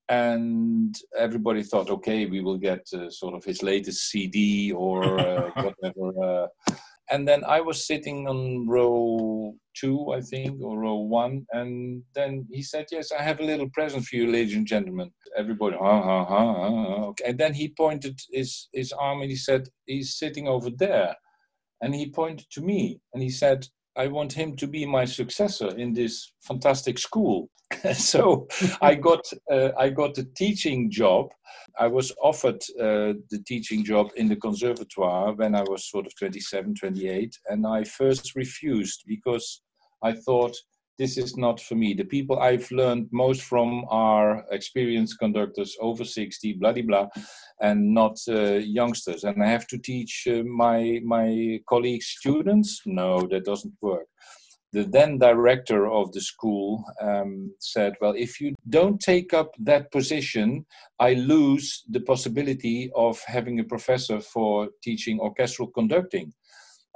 And 0.10 0.96
everybody 1.18 1.64
thought, 1.64 1.90
okay, 1.90 2.26
we 2.26 2.42
will 2.42 2.58
get 2.58 2.88
uh, 2.94 3.10
sort 3.10 3.34
of 3.34 3.44
his 3.44 3.62
latest 3.62 4.10
CD 4.10 4.72
or 4.72 5.20
uh, 5.20 5.52
whatever. 5.56 6.24
Uh, 6.24 6.74
and 7.10 7.28
then 7.28 7.44
I 7.46 7.62
was 7.62 7.86
sitting 7.86 8.28
on 8.28 8.68
row 8.68 9.54
two, 9.80 10.12
I 10.12 10.22
think, 10.22 10.62
or 10.62 10.80
row 10.80 10.96
one, 10.96 11.46
and 11.52 12.04
then 12.14 12.46
he 12.52 12.62
said, 12.62 12.88
"Yes, 12.92 13.12
I 13.12 13.22
have 13.22 13.40
a 13.40 13.46
little 13.46 13.70
present 13.70 14.04
for 14.04 14.18
you, 14.18 14.30
ladies 14.30 14.56
and 14.56 14.68
gentlemen." 14.68 15.12
Everybody, 15.38 15.78
ha 15.78 16.02
ha 16.02 16.26
ha 16.26 16.54
ha. 16.54 16.68
Okay. 17.10 17.24
And 17.30 17.38
then 17.38 17.54
he 17.54 17.70
pointed 17.70 18.20
his 18.32 18.68
his 18.74 18.92
arm 18.92 19.22
and 19.22 19.30
he 19.30 19.38
said, 19.38 19.70
"He's 19.86 20.18
sitting 20.18 20.50
over 20.50 20.70
there," 20.70 21.16
and 21.82 21.96
he 21.96 22.12
pointed 22.12 22.48
to 22.52 22.62
me 22.62 23.00
and 23.14 23.24
he 23.24 23.30
said, 23.30 23.68
"I 23.98 24.08
want 24.08 24.34
him 24.34 24.56
to 24.58 24.68
be 24.68 24.86
my 24.86 25.06
successor 25.06 25.76
in 25.78 25.94
this 25.94 26.32
fantastic 26.42 26.98
school." 27.00 27.50
so 27.94 28.48
I 28.82 28.96
got 29.08 29.22
uh, 29.52 29.70
I 29.78 29.90
got 29.90 30.18
a 30.18 30.28
teaching 30.36 30.90
job. 30.92 31.28
I 31.80 31.88
was 31.88 32.12
offered 32.22 32.62
uh, 32.80 33.14
the 33.30 33.44
teaching 33.46 33.84
job 33.84 34.10
in 34.16 34.28
the 34.28 34.36
conservatoire 34.36 35.34
when 35.34 35.54
I 35.54 35.62
was 35.62 35.90
sort 35.90 36.08
of 36.08 36.16
27, 36.18 36.74
28, 36.76 37.38
and 37.50 37.68
I 37.68 37.84
first 37.84 38.36
refused 38.36 39.04
because 39.06 39.62
I 40.02 40.14
thought 40.14 40.56
this 40.98 41.18
is 41.18 41.38
not 41.38 41.60
for 41.60 41.76
me. 41.76 41.94
The 41.94 42.04
people 42.06 42.40
I've 42.40 42.70
learned 42.72 43.08
most 43.12 43.44
from 43.44 43.86
are 43.90 44.46
experienced 44.52 45.20
conductors 45.20 45.76
over 45.80 46.04
60, 46.04 46.54
blah, 46.54 46.74
blah, 46.74 46.84
blah, 46.84 47.08
and 47.62 47.94
not 47.94 48.18
uh, 48.28 48.54
youngsters. 48.56 49.24
And 49.24 49.44
I 49.44 49.48
have 49.48 49.68
to 49.68 49.78
teach 49.78 50.28
uh, 50.30 50.44
my, 50.44 51.00
my 51.04 51.60
colleagues 51.70 52.08
students? 52.08 52.82
No, 52.86 53.28
that 53.32 53.46
doesn't 53.46 53.74
work 53.82 54.08
the 54.74 54.84
then 54.84 55.18
director 55.18 55.88
of 55.88 56.12
the 56.12 56.22
school 56.22 56.84
um, 57.02 57.54
said, 57.60 57.94
Well, 58.02 58.14
if 58.18 58.42
you 58.42 58.54
don't 58.70 59.00
take 59.00 59.34
up 59.34 59.52
that 59.60 59.92
position, 59.92 60.66
I 61.00 61.14
lose 61.14 61.84
the 61.90 62.02
possibility 62.02 62.92
of 62.96 63.22
having 63.26 63.60
a 63.60 63.64
professor 63.64 64.20
for 64.20 64.70
teaching 64.84 65.20
orchestral 65.20 65.70
conducting. 65.70 66.34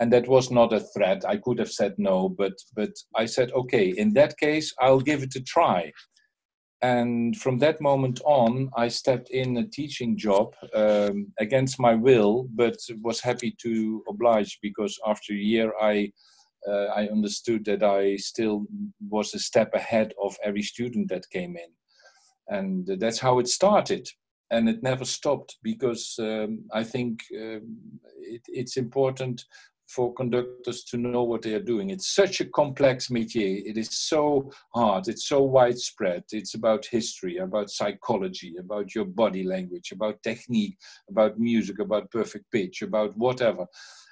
And 0.02 0.12
that 0.12 0.28
was 0.28 0.52
not 0.52 0.74
a 0.74 0.80
threat. 0.80 1.24
I 1.26 1.38
could 1.38 1.60
have 1.60 1.72
said 1.72 1.94
no, 1.98 2.28
but, 2.28 2.54
but 2.76 2.90
I 3.16 3.26
said, 3.26 3.52
Okay, 3.52 3.90
in 3.90 4.14
that 4.14 4.38
case, 4.38 4.74
I'll 4.80 5.00
give 5.00 5.24
it 5.24 5.36
a 5.36 5.42
try. 5.42 5.94
And 6.82 7.38
from 7.38 7.60
that 7.60 7.80
moment 7.80 8.20
on, 8.26 8.72
I 8.76 8.88
stepped 8.88 9.30
in 9.30 9.58
a 9.58 9.68
teaching 9.68 10.18
job 10.18 10.56
um, 10.74 11.32
against 11.40 11.80
my 11.80 11.94
will, 11.94 12.48
but 12.56 12.78
was 13.02 13.22
happy 13.22 13.56
to 13.62 14.04
oblige 14.10 14.58
because 14.64 14.98
after 15.06 15.34
a 15.34 15.38
year 15.38 15.72
I 15.80 16.12
uh, 16.68 16.88
I 16.96 17.08
understood 17.08 17.66
that 17.66 17.84
I 17.84 18.16
still 18.18 18.66
was 19.10 19.34
a 19.34 19.40
step 19.40 19.74
ahead 19.74 20.14
of 20.22 20.36
every 20.44 20.62
student 20.62 21.10
that 21.10 21.30
came 21.32 21.56
in. 21.58 21.72
And 22.48 22.88
that's 23.00 23.20
how 23.20 23.40
it 23.40 23.48
started. 23.48 24.08
And 24.52 24.70
it 24.70 24.84
never 24.84 25.06
stopped 25.06 25.58
because 25.64 26.16
um, 26.20 26.66
I 26.74 26.84
think 26.84 27.22
um, 27.36 27.78
it, 28.20 28.42
it's 28.48 28.78
important 28.78 29.44
for 29.94 30.14
conductors 30.14 30.84
to 30.86 30.98
know 30.98 31.24
what 31.24 31.42
they 31.42 31.54
are 31.54 31.64
doing. 31.64 31.90
It's 31.90 32.16
such 32.16 32.42
a 32.42 32.46
complex 32.46 33.08
métier. 33.10 33.62
It 33.66 33.78
is 33.78 33.90
so 33.92 34.52
hard. 34.74 35.08
It's 35.08 35.28
so 35.28 35.44
widespread. 35.44 36.24
It's 36.32 36.56
about 36.56 36.86
history, 36.86 37.38
about 37.38 37.70
psychology, 37.70 38.56
about 38.60 38.96
your 38.96 39.06
body 39.06 39.44
language, 39.44 39.92
about 39.92 40.24
technique, 40.24 40.78
about 41.10 41.40
music, 41.40 41.80
about 41.80 42.12
perfect 42.12 42.46
pitch, 42.52 42.82
about 42.82 43.18
whatever 43.18 43.66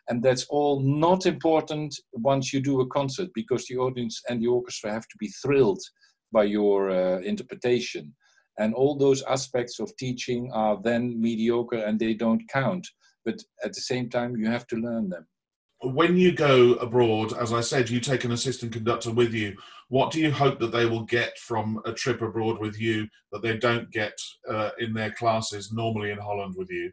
and 0.09 0.23
that's 0.23 0.45
all 0.49 0.79
not 0.81 1.25
important 1.25 1.95
once 2.13 2.51
you 2.51 2.59
do 2.59 2.81
a 2.81 2.87
concert 2.87 3.29
because 3.33 3.65
the 3.67 3.77
audience 3.77 4.21
and 4.27 4.41
the 4.41 4.47
orchestra 4.47 4.91
have 4.91 5.07
to 5.07 5.17
be 5.19 5.27
thrilled 5.27 5.81
by 6.31 6.43
your 6.43 6.89
uh, 6.89 7.19
interpretation 7.19 8.13
and 8.57 8.73
all 8.73 8.95
those 8.95 9.23
aspects 9.23 9.79
of 9.79 9.95
teaching 9.97 10.51
are 10.51 10.79
then 10.83 11.19
mediocre 11.19 11.77
and 11.77 11.99
they 11.99 12.13
don't 12.13 12.47
count 12.49 12.85
but 13.23 13.41
at 13.63 13.73
the 13.73 13.81
same 13.81 14.09
time 14.09 14.35
you 14.35 14.47
have 14.47 14.67
to 14.67 14.75
learn 14.75 15.09
them 15.09 15.25
when 15.81 16.17
you 16.17 16.31
go 16.31 16.73
abroad 16.73 17.33
as 17.39 17.53
i 17.53 17.61
said 17.61 17.89
you 17.89 17.99
take 17.99 18.25
an 18.25 18.31
assistant 18.31 18.71
conductor 18.71 19.11
with 19.11 19.33
you 19.33 19.55
what 19.87 20.11
do 20.11 20.19
you 20.19 20.31
hope 20.31 20.59
that 20.59 20.71
they 20.71 20.85
will 20.85 21.03
get 21.03 21.37
from 21.37 21.81
a 21.85 21.93
trip 21.93 22.21
abroad 22.21 22.59
with 22.59 22.79
you 22.79 23.07
that 23.31 23.41
they 23.41 23.57
don't 23.57 23.89
get 23.91 24.13
uh, 24.49 24.71
in 24.79 24.93
their 24.93 25.11
classes 25.11 25.71
normally 25.71 26.11
in 26.11 26.17
holland 26.17 26.53
with 26.57 26.69
you 26.69 26.91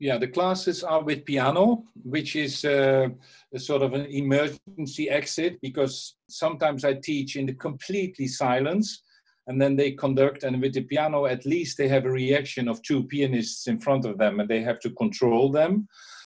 yeah, 0.00 0.18
the 0.18 0.28
classes 0.28 0.82
are 0.82 1.02
with 1.02 1.24
piano, 1.24 1.84
which 2.02 2.36
is 2.36 2.64
uh, 2.64 3.08
a 3.54 3.58
sort 3.58 3.82
of 3.82 3.94
an 3.94 4.06
emergency 4.06 5.08
exit 5.08 5.58
because 5.62 6.16
sometimes 6.28 6.84
I 6.84 6.94
teach 6.94 7.36
in 7.36 7.46
the 7.46 7.54
completely 7.54 8.26
silence 8.26 9.02
and 9.46 9.60
then 9.60 9.76
they 9.76 9.92
conduct 9.92 10.42
and 10.42 10.60
with 10.60 10.74
the 10.74 10.82
piano 10.82 11.26
at 11.26 11.46
least 11.46 11.78
they 11.78 11.88
have 11.88 12.06
a 12.06 12.10
reaction 12.10 12.68
of 12.68 12.82
two 12.82 13.04
pianists 13.04 13.66
in 13.68 13.78
front 13.78 14.04
of 14.04 14.18
them 14.18 14.40
and 14.40 14.48
they 14.48 14.62
have 14.62 14.80
to 14.80 14.90
control 14.90 15.50
them. 15.50 15.86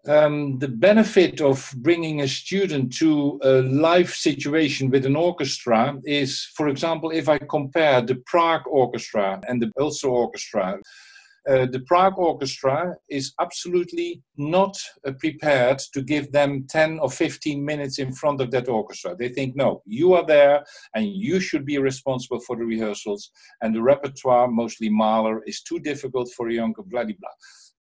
Um, 0.08 0.58
the 0.60 0.68
benefit 0.68 1.40
of 1.40 1.74
bringing 1.78 2.20
a 2.20 2.28
student 2.28 2.94
to 2.98 3.40
a 3.42 3.62
live 3.62 4.10
situation 4.10 4.88
with 4.88 5.04
an 5.04 5.16
orchestra 5.16 5.98
is, 6.04 6.48
for 6.54 6.68
example, 6.68 7.10
if 7.10 7.28
I 7.28 7.38
compare 7.38 8.00
the 8.02 8.14
Prague 8.26 8.66
Orchestra 8.68 9.40
and 9.48 9.60
the 9.60 9.72
Ulster 9.80 10.08
Orchestra, 10.08 10.78
uh, 11.48 11.66
the 11.66 11.80
Prague 11.86 12.18
Orchestra 12.18 12.94
is 13.08 13.32
absolutely 13.40 14.22
not 14.36 14.76
uh, 15.06 15.12
prepared 15.18 15.80
to 15.92 16.02
give 16.02 16.30
them 16.30 16.66
10 16.68 17.00
or 17.00 17.10
15 17.10 17.64
minutes 17.64 17.98
in 17.98 18.12
front 18.12 18.40
of 18.40 18.50
that 18.50 18.68
orchestra. 18.68 19.16
They 19.16 19.28
think, 19.28 19.54
no, 19.54 19.82
you 19.86 20.14
are 20.14 20.26
there 20.26 20.64
and 20.94 21.06
you 21.06 21.38
should 21.38 21.64
be 21.64 21.78
responsible 21.78 22.40
for 22.40 22.56
the 22.56 22.64
rehearsals. 22.64 23.30
And 23.60 23.74
the 23.74 23.82
repertoire, 23.82 24.48
mostly 24.48 24.88
Mahler, 24.88 25.42
is 25.46 25.62
too 25.62 25.78
difficult 25.78 26.30
for 26.36 26.48
a 26.48 26.54
younger 26.54 26.82
blah, 26.82 27.04
blah, 27.04 27.14
blah. 27.18 27.30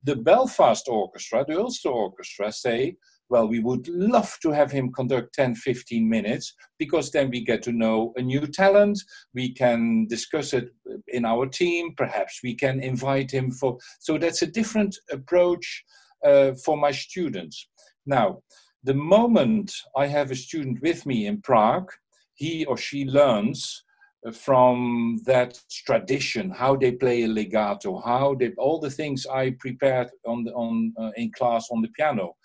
The 0.04 0.16
Belfast 0.16 0.88
Orchestra, 0.88 1.46
the 1.48 1.60
Ulster 1.60 1.90
Orchestra, 1.90 2.52
say, 2.52 2.96
well, 3.30 3.48
we 3.48 3.60
would 3.60 3.88
love 3.90 4.38
to 4.42 4.52
have 4.52 4.72
him 4.72 4.92
conduct 4.92 5.34
10, 5.34 5.56
15 5.56 6.08
minutes 6.08 6.54
because 6.80 7.12
then 7.12 7.30
we 7.30 7.44
get 7.44 7.62
to 7.64 7.72
know 7.72 8.14
a 8.16 8.22
new 8.22 8.48
talent. 8.48 9.02
We 9.34 9.54
can 9.54 10.08
discuss 10.08 10.54
it 10.54 10.70
in 11.08 11.26
our 11.26 11.46
team. 11.46 11.94
Perhaps 11.98 12.40
we 12.44 12.56
can 12.56 12.80
invite 12.80 13.32
him 13.32 13.52
for. 13.52 13.78
So 14.00 14.18
that's 14.18 14.44
a 14.44 14.48
different 14.48 14.98
approach 15.12 15.84
uh, 16.26 16.54
for 16.64 16.78
my 16.78 16.92
students. 16.92 17.68
Now, 18.06 18.40
the 18.84 18.94
moment 18.94 19.74
I 19.96 20.08
have 20.08 20.32
a 20.32 20.36
student 20.36 20.82
with 20.82 21.06
me 21.06 21.28
in 21.28 21.42
Prague, 21.42 21.92
he 22.36 22.66
or 22.66 22.78
she 22.78 23.06
learns 23.06 23.84
from 24.34 25.20
that 25.26 25.60
tradition, 25.70 26.50
how 26.50 26.76
they 26.76 26.92
play 26.92 27.24
a 27.24 27.28
legato, 27.28 28.00
how 28.00 28.36
they 28.36 28.52
all 28.58 28.80
the 28.80 28.90
things 28.90 29.26
I 29.26 29.56
prepared 29.60 30.10
on 30.26 30.44
the, 30.44 30.54
on 30.54 30.94
uh, 31.00 31.12
in 31.16 31.32
class 31.32 31.70
on 31.72 31.82
the 31.82 31.90
piano 31.90 32.36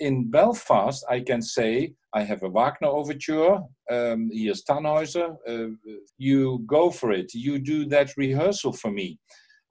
in 0.00 0.30
Belfast, 0.30 1.04
I 1.08 1.20
can 1.20 1.42
say 1.42 1.92
I 2.14 2.22
have 2.22 2.42
a 2.42 2.48
Wagner 2.48 2.88
overture. 2.88 3.60
Um, 3.90 4.30
here's 4.32 4.64
Tannhäuser. 4.64 5.36
Uh, 5.46 5.74
you 6.18 6.64
go 6.66 6.90
for 6.90 7.12
it. 7.12 7.32
You 7.34 7.58
do 7.58 7.84
that 7.86 8.16
rehearsal 8.16 8.72
for 8.72 8.90
me. 8.90 9.18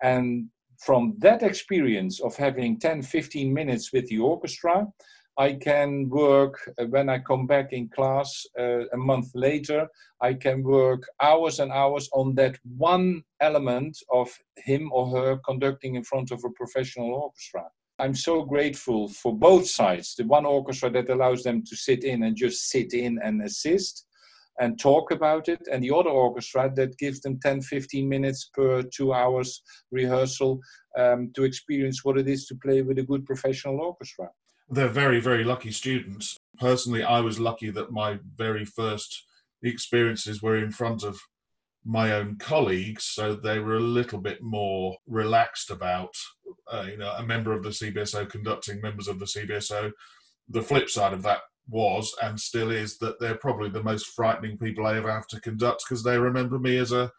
And 0.01 0.47
from 0.79 1.15
that 1.17 1.43
experience 1.43 2.21
of 2.21 2.35
having 2.37 2.79
10, 2.79 3.01
15 3.01 3.53
minutes 3.53 3.91
with 3.91 4.07
the 4.07 4.19
orchestra, 4.19 4.87
I 5.39 5.53
can 5.53 6.09
work 6.09 6.59
uh, 6.77 6.85
when 6.87 7.07
I 7.07 7.19
come 7.19 7.47
back 7.47 7.71
in 7.71 7.87
class 7.87 8.45
uh, 8.59 8.89
a 8.89 8.97
month 8.97 9.29
later. 9.33 9.87
I 10.21 10.33
can 10.33 10.63
work 10.63 11.03
hours 11.21 11.59
and 11.59 11.71
hours 11.71 12.09
on 12.11 12.35
that 12.35 12.59
one 12.77 13.23
element 13.39 13.97
of 14.11 14.29
him 14.57 14.91
or 14.91 15.09
her 15.11 15.37
conducting 15.45 15.95
in 15.95 16.03
front 16.03 16.31
of 16.31 16.43
a 16.43 16.49
professional 16.49 17.13
orchestra. 17.13 17.63
I'm 17.99 18.15
so 18.15 18.43
grateful 18.43 19.07
for 19.07 19.33
both 19.33 19.65
sides. 19.65 20.13
The 20.15 20.25
one 20.25 20.45
orchestra 20.45 20.89
that 20.89 21.09
allows 21.09 21.43
them 21.43 21.63
to 21.69 21.75
sit 21.75 22.03
in 22.03 22.23
and 22.23 22.35
just 22.35 22.69
sit 22.69 22.93
in 22.93 23.17
and 23.23 23.41
assist 23.41 24.07
and 24.59 24.77
talk 24.77 25.11
about 25.11 25.47
it, 25.47 25.61
and 25.71 25.81
the 25.81 25.95
other 25.95 26.09
orchestra 26.09 26.69
that 26.75 26.97
gives 26.97 27.21
them 27.21 27.39
10, 27.39 27.61
15 27.61 28.09
minutes 28.09 28.49
per 28.53 28.81
two 28.81 29.13
hours 29.13 29.61
rehearsal 29.89 30.59
um, 30.97 31.31
to 31.33 31.45
experience 31.45 32.03
what 32.03 32.17
it 32.17 32.27
is 32.27 32.45
to 32.47 32.55
play 32.55 32.81
with 32.81 32.99
a 32.99 33.03
good 33.03 33.25
professional 33.25 33.79
orchestra. 33.79 34.27
They're 34.69 34.87
very, 34.87 35.19
very 35.19 35.43
lucky 35.43 35.71
students. 35.71 36.37
Personally, 36.59 37.03
I 37.03 37.21
was 37.21 37.39
lucky 37.39 37.69
that 37.71 37.91
my 37.91 38.19
very 38.35 38.65
first 38.65 39.23
experiences 39.63 40.41
were 40.41 40.57
in 40.57 40.71
front 40.71 41.03
of 41.03 41.19
my 41.85 42.11
own 42.11 42.35
colleagues, 42.37 43.05
so 43.05 43.33
they 43.33 43.59
were 43.59 43.77
a 43.77 43.81
little 43.81 44.19
bit 44.19 44.43
more 44.43 44.97
relaxed 45.07 45.71
about, 45.71 46.13
uh, 46.71 46.85
you 46.87 46.97
know, 46.97 47.11
a 47.17 47.25
member 47.25 47.53
of 47.53 47.63
the 47.63 47.69
CBSO 47.69 48.29
conducting 48.29 48.81
members 48.81 49.07
of 49.07 49.19
the 49.19 49.25
CBSO. 49.25 49.91
The 50.49 50.61
flip 50.61 50.89
side 50.89 51.13
of 51.13 51.23
that 51.23 51.39
was 51.69 52.15
and 52.21 52.39
still 52.39 52.71
is 52.71 52.97
that 52.97 53.19
they're 53.19 53.35
probably 53.35 53.69
the 53.69 53.83
most 53.83 54.07
frightening 54.07 54.57
people 54.57 54.85
I 54.85 54.97
ever 54.97 55.11
have 55.11 55.27
to 55.27 55.39
conduct 55.39 55.83
because 55.87 56.03
they 56.03 56.17
remember 56.17 56.59
me 56.59 56.77
as 56.77 56.91
a 56.91 57.11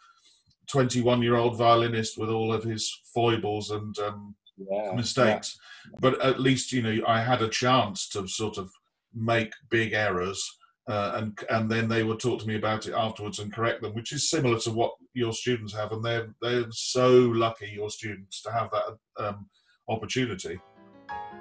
21 0.67 1.23
year 1.23 1.37
old 1.37 1.57
violinist 1.57 2.19
with 2.19 2.31
all 2.31 2.53
of 2.53 2.65
his 2.65 3.01
foibles 3.15 3.71
and 3.71 3.97
um, 3.99 4.35
yeah, 4.69 4.93
mistakes. 4.95 5.59
Yeah. 5.93 5.99
But 6.01 6.21
at 6.25 6.41
least, 6.41 6.73
you 6.73 6.83
know, 6.83 6.99
I 7.07 7.21
had 7.21 7.43
a 7.43 7.49
chance 7.49 8.09
to 8.11 8.27
sort 8.27 8.59
of 8.59 8.71
make 9.15 9.53
big 9.71 9.93
errors 9.93 10.49
uh, 10.91 11.13
and 11.17 11.39
and 11.51 11.71
then 11.71 11.89
they 11.89 12.03
would 12.03 12.19
talk 12.19 12.41
to 12.41 12.49
me 12.49 12.57
about 12.57 12.87
it 12.87 12.95
afterwards 12.95 13.39
and 13.39 13.53
correct 13.53 13.81
them, 13.81 13.95
which 13.95 14.13
is 14.13 14.29
similar 14.29 14.59
to 14.59 14.73
what 14.73 14.93
your 15.15 15.33
students 15.33 15.73
have, 15.73 15.93
and 15.93 16.05
they're 16.05 16.35
they're 16.43 16.65
so 16.71 17.11
lucky 17.11 17.69
your 17.69 17.91
students 17.91 18.43
to 18.43 18.51
have 18.51 18.71
that 18.73 19.25
um, 19.25 19.49
opportunity. 19.89 20.59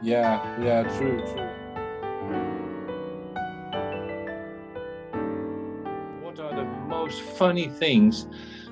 Yeah, 0.04 0.62
yeah, 0.62 0.84
true, 0.98 1.20
true. 1.26 1.50
What 6.22 6.40
are 6.40 6.56
the 6.56 6.66
most 6.88 7.22
funny 7.22 7.70
things? 7.70 8.28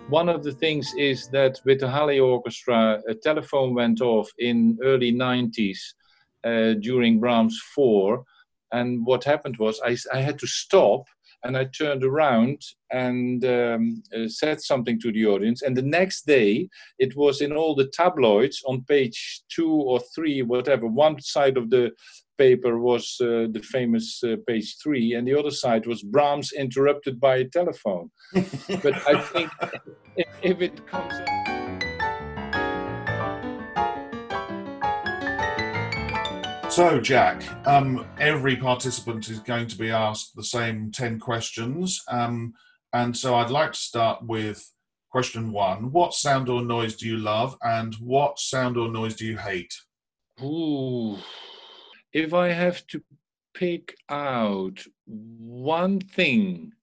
One 0.09 0.29
of 0.29 0.41
the 0.41 0.53
things 0.53 0.93
is 0.97 1.27
that 1.29 1.59
with 1.65 1.81
the 1.81 1.89
Halle 1.89 2.19
Orchestra, 2.19 3.01
a 3.09 3.13
telephone 3.13 3.75
went 3.75 3.99
off 3.99 4.29
in 4.39 4.77
early 4.81 5.11
90s 5.11 5.79
uh, 6.45 6.73
during 6.79 7.19
Brahms 7.19 7.59
4 7.75 8.23
and 8.71 9.05
what 9.05 9.23
happened 9.23 9.57
was 9.59 9.81
I, 9.83 9.97
I 10.13 10.21
had 10.21 10.39
to 10.39 10.47
stop 10.47 11.03
and 11.43 11.57
I 11.57 11.65
turned 11.65 12.03
around 12.03 12.61
and 12.91 13.43
um, 13.45 14.03
uh, 14.15 14.27
said 14.27 14.61
something 14.61 14.99
to 15.01 15.11
the 15.11 15.25
audience. 15.25 15.61
And 15.61 15.75
the 15.75 15.81
next 15.81 16.25
day, 16.25 16.69
it 16.99 17.15
was 17.15 17.41
in 17.41 17.53
all 17.53 17.75
the 17.75 17.89
tabloids 17.93 18.61
on 18.65 18.83
page 18.85 19.41
two 19.49 19.71
or 19.71 19.99
three, 20.15 20.41
whatever. 20.41 20.87
One 20.87 21.19
side 21.21 21.57
of 21.57 21.69
the 21.69 21.91
paper 22.37 22.79
was 22.79 23.17
uh, 23.21 23.47
the 23.51 23.61
famous 23.63 24.21
uh, 24.23 24.35
page 24.47 24.77
three, 24.81 25.13
and 25.13 25.27
the 25.27 25.37
other 25.37 25.51
side 25.51 25.85
was 25.85 26.03
Brahms 26.03 26.51
interrupted 26.53 27.19
by 27.19 27.37
a 27.37 27.45
telephone. 27.45 28.11
but 28.33 28.95
I 29.07 29.19
think 29.21 29.51
if, 30.15 30.27
if 30.41 30.61
it 30.61 30.85
comes. 30.87 31.46
So, 36.77 37.01
Jac, 37.01 37.41
um, 37.65 38.05
every 38.19 38.55
participant 38.55 39.29
is 39.29 39.39
going 39.39 39.65
to 39.65 39.75
be 39.79 39.89
asked 39.89 40.35
the 40.35 40.43
same 40.43 40.91
10 40.91 41.19
questions. 41.19 42.03
Um, 42.07 42.53
and 42.93 43.17
so 43.17 43.33
I'd 43.33 43.49
like 43.49 43.71
to 43.71 43.79
start 43.79 44.23
with 44.23 44.63
question 45.09 45.51
one 45.51 45.91
What 45.91 46.13
sound 46.13 46.49
or 46.49 46.61
noise 46.61 46.95
do 46.95 47.07
you 47.07 47.17
love, 47.17 47.57
and 47.63 47.95
what 47.95 48.37
sound 48.37 48.77
or 48.77 48.91
noise 48.91 49.15
do 49.15 49.25
you 49.25 49.37
hate? 49.37 49.73
Ooh. 50.43 51.17
If 52.13 52.35
I 52.35 52.49
have 52.49 52.85
to 52.89 53.01
pick 53.55 53.95
out 54.07 54.85
one 55.07 55.99
thing 55.99 56.73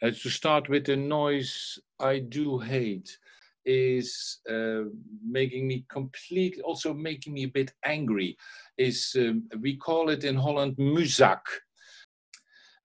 uh, 0.00 0.12
to 0.12 0.30
start 0.30 0.68
with 0.68 0.84
the 0.84 0.94
noise 0.94 1.80
I 1.98 2.20
do 2.20 2.60
hate, 2.60 3.18
is 3.64 4.40
uh, 4.50 4.82
making 5.24 5.66
me 5.66 5.84
completely, 5.88 6.62
also 6.62 6.92
making 6.94 7.34
me 7.34 7.44
a 7.44 7.48
bit 7.48 7.72
angry, 7.84 8.36
is 8.78 9.14
um, 9.18 9.48
we 9.60 9.76
call 9.76 10.10
it 10.10 10.24
in 10.24 10.36
Holland 10.36 10.76
muzak. 10.76 11.40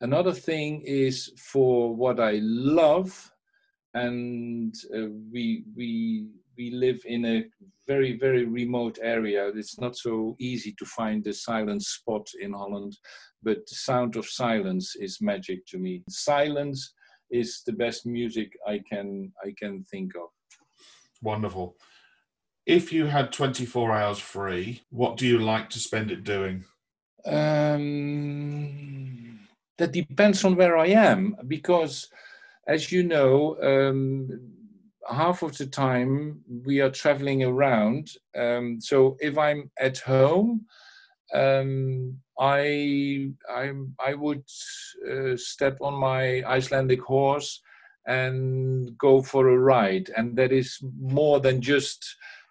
Another 0.02 0.34
thing 0.34 0.84
is 0.86 1.32
for 1.38 1.96
what 1.96 2.20
I 2.20 2.40
love, 2.42 3.32
and 3.94 4.74
uh, 4.96 5.08
we 5.32 5.64
we 5.76 6.28
we 6.58 6.72
live 6.72 7.02
in 7.06 7.26
a 7.26 7.46
very 7.88 8.18
very 8.18 8.46
remote 8.46 9.00
area. 9.02 9.48
It's 9.48 9.80
not 9.80 9.96
so 9.96 10.36
easy 10.40 10.74
to 10.78 10.86
find 10.86 11.26
a 11.26 11.34
silent 11.34 11.82
spot 11.82 12.28
in 12.40 12.54
Holland, 12.54 12.96
but 13.42 13.66
the 13.68 13.76
sound 13.76 14.16
of 14.18 14.28
silence 14.28 14.96
is 14.96 15.22
magic 15.22 15.66
to 15.68 15.80
me. 15.80 16.04
Silence 16.10 16.94
is 17.32 17.64
the 17.66 17.74
best 17.74 18.06
music 18.06 18.52
I 18.68 18.82
can 18.90 19.32
I 19.44 19.54
can 19.58 19.84
think 19.90 20.16
of. 20.16 20.30
Wonderful. 21.22 21.76
If 22.66 22.92
you 22.92 23.06
had 23.06 23.32
24 23.32 23.94
hours 23.94 24.20
free, 24.20 24.82
what 24.90 25.18
do 25.18 25.26
you 25.26 25.40
like 25.40 25.70
to 25.72 25.80
spend 25.80 26.12
it 26.12 26.24
doing? 26.24 26.66
Um, 27.26 28.68
that 29.78 29.92
depends 29.94 30.44
on 30.44 30.56
where 30.56 30.78
I 30.78 30.88
am 30.88 31.38
because, 31.48 32.10
as 32.68 32.92
you 32.92 33.04
know, 33.04 33.58
um, 33.62 34.30
half 35.10 35.44
of 35.44 35.58
the 35.58 35.68
time 35.68 36.42
we 36.66 36.82
are 36.82 36.90
traveling 36.90 37.44
around. 37.44 38.10
Um, 38.36 38.82
so 38.82 39.16
if 39.20 39.38
I'm 39.38 39.72
at 39.80 40.00
home, 40.00 40.66
um, 41.34 42.18
I, 42.40 43.32
I, 43.50 43.72
I 44.06 44.14
would 44.14 44.44
uh, 45.10 45.38
step 45.38 45.78
on 45.82 45.94
my 45.96 46.44
Icelandic 46.44 47.02
horse 47.02 47.62
and 48.08 48.98
go 48.98 49.22
for 49.22 49.50
a 49.50 49.58
ride. 49.58 50.10
And 50.16 50.36
that 50.38 50.52
is 50.52 50.80
more 51.00 51.40
than 51.40 51.62
just, 51.62 52.06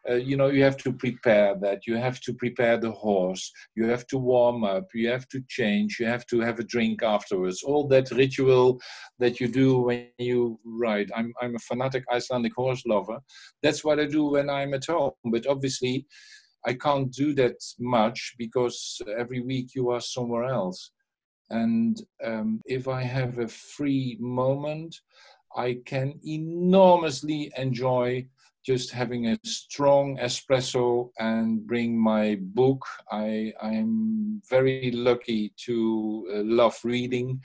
uh, 0.09 0.15
you 0.15 0.37
know, 0.37 0.49
you 0.49 0.63
have 0.63 0.77
to 0.77 0.93
prepare 0.93 1.57
that. 1.63 1.87
You 1.87 1.97
have 1.97 2.21
to 2.21 2.35
prepare 2.35 2.77
the 2.77 2.93
horse. 2.93 3.51
You 3.75 3.87
have 3.87 4.07
to 4.09 4.19
warm 4.19 4.65
up. 4.65 4.87
You 4.95 5.09
have 5.09 5.27
to 5.29 5.43
change. 5.49 5.97
You 5.99 6.07
have 6.07 6.27
to 6.27 6.41
have 6.41 6.59
a 6.59 6.65
drink 6.65 7.03
afterwards. 7.03 7.63
All 7.63 7.89
that 7.89 8.11
ritual 8.11 8.79
that 9.19 9.41
you 9.41 9.49
do 9.49 9.79
when 9.79 10.09
you 10.19 10.61
ride. 10.65 11.11
I'm, 11.17 11.33
I'm 11.41 11.57
a 11.57 11.61
fanatic 11.61 12.05
Icelandic 12.13 12.53
horse 12.55 12.83
lover. 12.87 13.19
That's 13.63 13.83
what 13.83 13.99
I 13.99 14.05
do 14.05 14.25
when 14.27 14.51
I'm 14.51 14.75
at 14.75 14.87
home. 14.87 15.13
But 15.25 15.47
obviously, 15.47 16.07
I 16.67 16.75
can't 16.75 17.11
do 17.13 17.33
that 17.35 17.57
much 17.79 18.35
because 18.39 19.01
every 19.19 19.41
week 19.41 19.75
you 19.75 19.91
are 19.91 20.01
somewhere 20.01 20.45
else. 20.45 20.93
And 21.51 21.97
um, 22.25 22.61
if 22.67 22.89
I 22.89 23.03
have 23.03 23.39
a 23.39 23.49
free 23.49 24.17
moment, 24.21 24.97
I 25.57 25.79
can 25.85 26.21
enormously 26.25 27.53
enjoy 27.57 28.29
just 28.65 28.91
having 28.91 29.29
a 29.29 29.39
strong 29.45 30.19
espresso 30.19 31.11
and 31.19 31.65
bring 31.67 31.97
my 31.97 32.37
book. 32.41 32.85
I 33.13 33.53
am 33.63 34.43
very 34.51 34.91
lucky 34.91 35.53
to 35.67 36.27
uh, 36.35 36.43
love 36.43 36.77
reading 36.83 37.41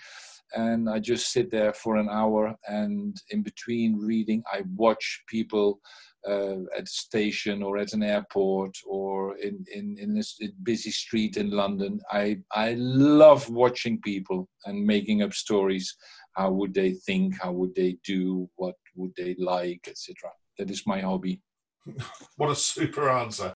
and 0.54 0.90
I 0.90 1.00
just 1.00 1.32
sit 1.32 1.52
there 1.52 1.74
for 1.74 1.96
an 1.96 2.10
hour 2.10 2.56
and 2.68 3.16
in 3.30 3.44
between 3.44 4.00
reading 4.00 4.44
I 4.52 4.64
watch 4.76 5.24
people 5.28 5.80
uh, 6.28 6.58
at 6.76 6.84
a 6.84 6.88
station 6.88 7.64
or 7.64 7.78
at 7.78 7.94
an 7.94 8.04
airport 8.04 8.76
or 8.86 9.38
in, 9.38 9.64
in, 9.74 9.98
in 10.00 10.18
a 10.18 10.46
busy 10.64 10.92
street 10.92 11.38
in 11.38 11.52
London. 11.52 12.00
I, 12.12 12.40
I 12.52 12.74
love 12.78 13.50
watching 13.50 14.02
people 14.02 14.50
and 14.66 14.86
making 14.86 15.24
up 15.24 15.34
stories 15.34 15.96
how 16.34 16.52
would 16.52 16.74
they 16.74 16.92
think 16.92 17.40
how 17.42 17.52
would 17.52 17.74
they 17.76 17.98
do 18.04 18.50
what 18.56 18.76
would 18.96 19.14
they 19.18 19.36
like 19.40 19.88
etc 19.88 20.30
that 20.58 20.70
is 20.70 20.88
my 20.88 21.00
hobby 21.00 21.42
what 22.38 22.52
a 22.52 22.56
super 22.56 23.10
answer 23.10 23.54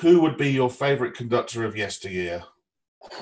who 0.00 0.20
would 0.20 0.36
be 0.36 0.50
your 0.50 0.70
favorite 0.70 1.14
conductor 1.14 1.64
of 1.64 1.76
yesteryear 1.76 2.42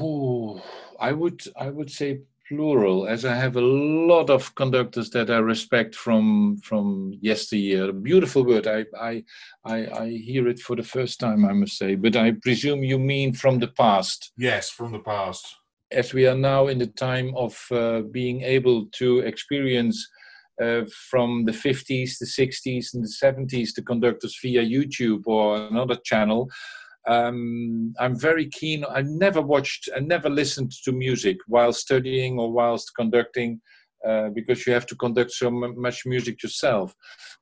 Ooh, 0.00 0.60
i 1.00 1.12
would 1.12 1.42
i 1.56 1.68
would 1.68 1.90
say 1.90 2.20
plural, 2.48 3.06
as 3.06 3.24
I 3.24 3.34
have 3.34 3.56
a 3.56 3.60
lot 3.60 4.30
of 4.30 4.54
conductors 4.54 5.10
that 5.10 5.30
I 5.30 5.38
respect 5.38 5.94
from 5.94 6.58
from 6.58 7.14
yesteryear. 7.20 7.92
Beautiful 7.92 8.44
word. 8.44 8.66
I, 8.66 8.84
I 8.98 9.24
I 9.64 9.76
I 9.86 10.08
hear 10.10 10.48
it 10.48 10.60
for 10.60 10.76
the 10.76 10.82
first 10.82 11.20
time, 11.20 11.44
I 11.44 11.52
must 11.52 11.76
say. 11.76 11.94
But 11.94 12.16
I 12.16 12.32
presume 12.32 12.84
you 12.84 12.98
mean 12.98 13.32
from 13.32 13.58
the 13.58 13.68
past. 13.68 14.32
Yes, 14.36 14.70
from 14.70 14.92
the 14.92 15.00
past. 15.00 15.56
As 15.92 16.12
we 16.12 16.26
are 16.26 16.36
now 16.36 16.66
in 16.66 16.78
the 16.78 16.86
time 16.86 17.32
of 17.36 17.56
uh, 17.70 18.02
being 18.10 18.42
able 18.42 18.86
to 18.92 19.20
experience 19.20 20.08
uh, 20.62 20.82
from 21.10 21.44
the 21.44 21.52
50s, 21.52 22.18
the 22.18 22.26
60s, 22.26 22.94
and 22.94 23.04
the 23.04 23.14
70s, 23.22 23.74
the 23.74 23.82
conductors 23.82 24.38
via 24.42 24.64
YouTube 24.64 25.22
or 25.26 25.56
another 25.56 25.96
channel 26.04 26.48
um, 27.06 27.94
I'm 27.98 28.18
very 28.18 28.48
keen. 28.48 28.84
I 28.88 29.02
never 29.02 29.40
watched, 29.40 29.88
I 29.94 30.00
never 30.00 30.28
listened 30.28 30.72
to 30.84 30.92
music 30.92 31.38
while 31.46 31.72
studying 31.72 32.38
or 32.38 32.52
whilst 32.52 32.94
conducting, 32.96 33.60
uh, 34.06 34.30
because 34.30 34.66
you 34.66 34.72
have 34.72 34.86
to 34.86 34.96
conduct 34.96 35.32
so 35.32 35.50
much 35.50 36.04
music 36.04 36.42
yourself. 36.42 36.94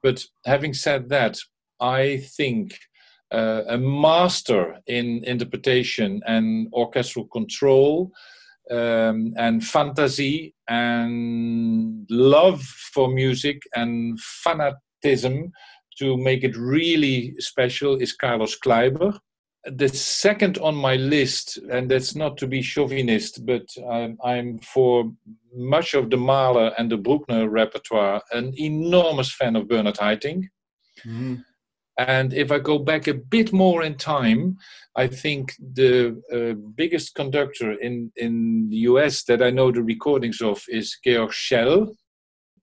But 0.03 0.23
having 0.45 0.75
said 0.75 1.09
that, 1.09 1.39
I 1.81 2.19
think 2.37 2.79
uh, 3.33 3.63
a 3.69 3.79
master 3.79 4.77
in 4.87 5.23
interpretation 5.25 6.21
and 6.27 6.69
orchestral 6.73 7.27
control 7.27 8.11
um, 8.71 9.35
and 9.37 9.65
fantasy 9.65 10.55
and 10.69 12.07
love 12.11 12.63
for 12.63 13.09
music 13.09 13.63
and 13.75 14.19
fanatism 14.47 15.51
to 15.99 16.17
make 16.17 16.43
it 16.43 16.57
really 16.57 17.35
special 17.39 17.97
is 17.97 18.13
Carlos 18.13 18.59
Kleiber 18.59 19.19
the 19.65 19.89
second 19.89 20.59
on 20.59 20.75
my 20.75 20.97
list, 20.97 21.59
and 21.71 21.91
that's 21.91 22.15
not 22.15 22.37
to 22.39 22.47
be 22.47 22.61
chauvinist, 22.61 23.47
but 23.47 23.67
I'm, 23.91 24.19
I'm 24.23 24.59
for 24.59 25.11
much 25.55 25.95
of 25.95 26.11
the 26.11 26.17
Mahler 26.17 26.73
and 26.77 26.91
the 26.91 26.99
Bruckner 26.99 27.49
repertoire 27.49 28.23
an 28.33 28.53
enormous 28.59 29.33
fan 29.33 29.57
of 29.57 29.69
Bernard 29.69 29.97
Haitink. 29.97 30.45
Mm-hmm. 31.07 31.37
And 31.97 32.33
if 32.33 32.51
I 32.51 32.59
go 32.59 32.79
back 32.79 33.07
a 33.07 33.15
bit 33.15 33.53
more 33.53 33.85
in 33.85 33.97
time, 33.97 34.59
I 34.97 35.07
think 35.07 35.55
the 35.59 36.21
uh, 36.33 36.59
biggest 36.75 37.15
conductor 37.15 37.73
in, 37.73 38.11
in 38.17 38.69
the 38.69 38.77
US 38.89 39.23
that 39.25 39.43
I 39.43 39.51
know 39.51 39.71
the 39.71 39.83
recordings 39.83 40.41
of 40.41 40.63
is 40.69 40.99
Georg 41.05 41.31
Szell, 41.31 41.95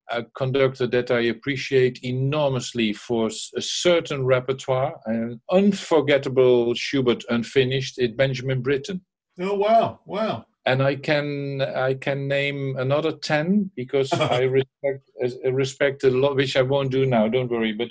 a 0.09 0.23
conductor 0.35 0.87
that 0.87 1.11
I 1.11 1.21
appreciate 1.21 2.03
enormously 2.03 2.93
for 2.93 3.27
a 3.27 3.61
certain 3.61 4.25
repertoire, 4.25 4.99
an 5.05 5.41
unforgettable 5.49 6.73
Schubert 6.73 7.23
unfinished, 7.29 7.99
is 7.99 8.11
Benjamin 8.11 8.61
Britten. 8.61 9.01
Oh 9.39 9.55
wow, 9.55 10.01
wow! 10.05 10.45
And 10.65 10.83
I 10.83 10.95
can 10.95 11.61
I 11.61 11.95
can 11.95 12.27
name 12.27 12.75
another 12.77 13.13
ten 13.13 13.71
because 13.75 14.13
I 14.13 14.41
respect 14.41 15.09
respect 15.45 16.03
a 16.03 16.11
lot, 16.11 16.35
which 16.35 16.55
I 16.55 16.61
won't 16.61 16.91
do 16.91 17.05
now. 17.05 17.27
Don't 17.27 17.49
worry, 17.49 17.73
but 17.73 17.89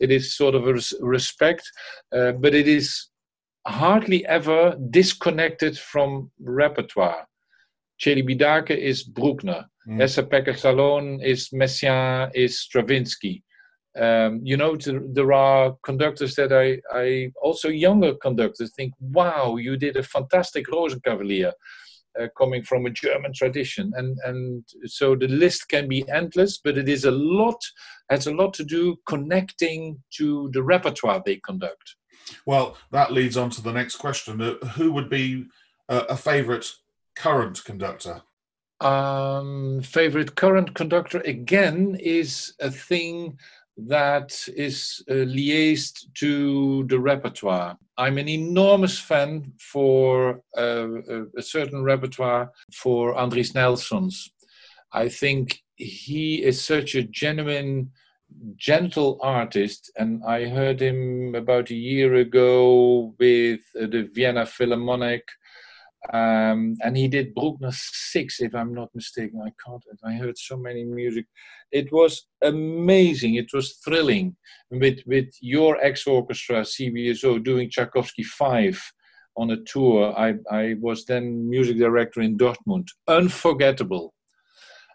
it 0.00 0.10
is 0.10 0.36
sort 0.36 0.54
of 0.54 0.66
a 0.66 0.80
respect, 1.00 1.70
uh, 2.12 2.32
but 2.32 2.54
it 2.54 2.66
is 2.66 3.08
hardly 3.66 4.26
ever 4.26 4.76
disconnected 4.90 5.78
from 5.78 6.30
repertoire. 6.40 7.26
Celibidache 8.00 8.76
is 8.76 9.02
Bruckner. 9.02 9.66
Mm. 9.88 10.02
Esa 10.02 10.22
Salonen 10.22 11.24
is 11.24 11.50
Messiaen, 11.50 12.30
is 12.34 12.60
Stravinsky. 12.60 13.42
Um, 13.98 14.40
you 14.44 14.56
know, 14.56 14.76
there 14.76 15.32
are 15.32 15.76
conductors 15.82 16.34
that 16.36 16.52
I, 16.52 16.78
I, 16.96 17.32
also 17.42 17.68
younger 17.68 18.14
conductors 18.14 18.72
think, 18.76 18.94
wow, 19.00 19.56
you 19.56 19.76
did 19.76 19.96
a 19.96 20.02
fantastic 20.02 20.68
Rosenkavalier. 20.68 21.52
Uh, 22.18 22.26
coming 22.36 22.64
from 22.64 22.84
a 22.84 22.90
German 22.90 23.32
tradition, 23.32 23.92
and 23.96 24.16
and 24.24 24.64
so 24.86 25.14
the 25.14 25.28
list 25.28 25.68
can 25.68 25.86
be 25.86 26.08
endless, 26.08 26.58
but 26.58 26.76
it 26.76 26.88
is 26.88 27.04
a 27.04 27.12
lot 27.12 27.62
has 28.10 28.26
a 28.26 28.34
lot 28.34 28.52
to 28.54 28.64
do 28.64 28.96
connecting 29.06 30.02
to 30.16 30.50
the 30.52 30.62
repertoire 30.62 31.22
they 31.24 31.36
conduct. 31.36 31.96
Well, 32.44 32.76
that 32.90 33.12
leads 33.12 33.36
on 33.36 33.50
to 33.50 33.62
the 33.62 33.72
next 33.72 33.96
question: 33.96 34.40
uh, 34.40 34.54
Who 34.76 34.90
would 34.92 35.08
be 35.08 35.46
uh, 35.88 36.04
a 36.08 36.16
favourite 36.16 36.66
current 37.14 37.62
conductor? 37.64 38.22
Um, 38.80 39.82
favorite 39.82 40.34
current 40.34 40.74
conductor 40.74 41.18
again 41.20 41.96
is 42.00 42.54
a 42.60 42.70
thing 42.70 43.38
that 43.86 44.36
is 44.56 45.04
uh, 45.08 45.14
liaised 45.14 46.12
to 46.14 46.84
the 46.88 46.98
repertoire. 46.98 47.78
I'm 47.96 48.18
an 48.18 48.28
enormous 48.28 48.98
fan 48.98 49.52
for 49.60 50.42
uh, 50.56 50.88
a 51.36 51.42
certain 51.42 51.84
repertoire 51.84 52.50
for 52.74 53.14
Andris 53.14 53.54
Nelsons. 53.54 54.30
I 54.92 55.08
think 55.08 55.62
he 55.76 56.42
is 56.42 56.60
such 56.60 56.96
a 56.96 57.04
genuine, 57.04 57.92
gentle 58.56 59.20
artist, 59.22 59.92
and 59.96 60.24
I 60.26 60.48
heard 60.48 60.82
him 60.82 61.34
about 61.36 61.70
a 61.70 61.74
year 61.74 62.16
ago 62.16 63.14
with 63.20 63.60
uh, 63.80 63.86
the 63.86 64.10
Vienna 64.12 64.44
Philharmonic 64.44 65.22
um, 66.12 66.76
and 66.82 66.96
he 66.96 67.08
did 67.08 67.34
Bruckner 67.34 67.72
6, 67.72 68.40
if 68.40 68.54
I'm 68.54 68.72
not 68.72 68.88
mistaken. 68.94 69.40
I 69.44 69.52
can't, 69.64 69.82
I 70.04 70.12
heard 70.12 70.38
so 70.38 70.56
many 70.56 70.84
music. 70.84 71.26
It 71.72 71.92
was 71.92 72.26
amazing. 72.42 73.34
It 73.34 73.48
was 73.52 73.78
thrilling 73.84 74.36
with, 74.70 75.00
with 75.06 75.28
your 75.40 75.76
ex 75.84 76.06
orchestra, 76.06 76.62
CBSO, 76.62 77.42
doing 77.42 77.68
Tchaikovsky 77.68 78.22
5 78.22 78.80
on 79.36 79.50
a 79.50 79.62
tour. 79.64 80.14
I, 80.16 80.34
I 80.50 80.76
was 80.80 81.04
then 81.04 81.48
music 81.48 81.78
director 81.78 82.20
in 82.20 82.38
Dortmund. 82.38 82.86
Unforgettable. 83.06 84.14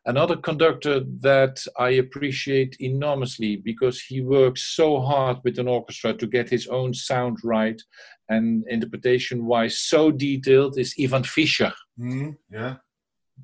Another 0.05 0.35
conductor 0.35 1.01
that 1.21 1.63
I 1.79 1.91
appreciate 1.91 2.75
enormously 2.81 3.55
because 3.55 4.01
he 4.01 4.21
works 4.21 4.75
so 4.75 4.99
hard 4.99 5.37
with 5.45 5.59
an 5.59 5.69
orchestra 5.69 6.13
to 6.13 6.27
get 6.27 6.49
his 6.49 6.67
own 6.67 6.93
sound 6.93 7.37
right 7.41 7.81
and 8.27 8.65
interpretation 8.67 9.45
wise 9.45 9.79
so 9.79 10.11
detailed 10.11 10.77
is 10.77 10.93
Ivan 11.01 11.23
Fischer. 11.23 11.71
Mm, 11.97 12.35
yeah. 12.51 12.75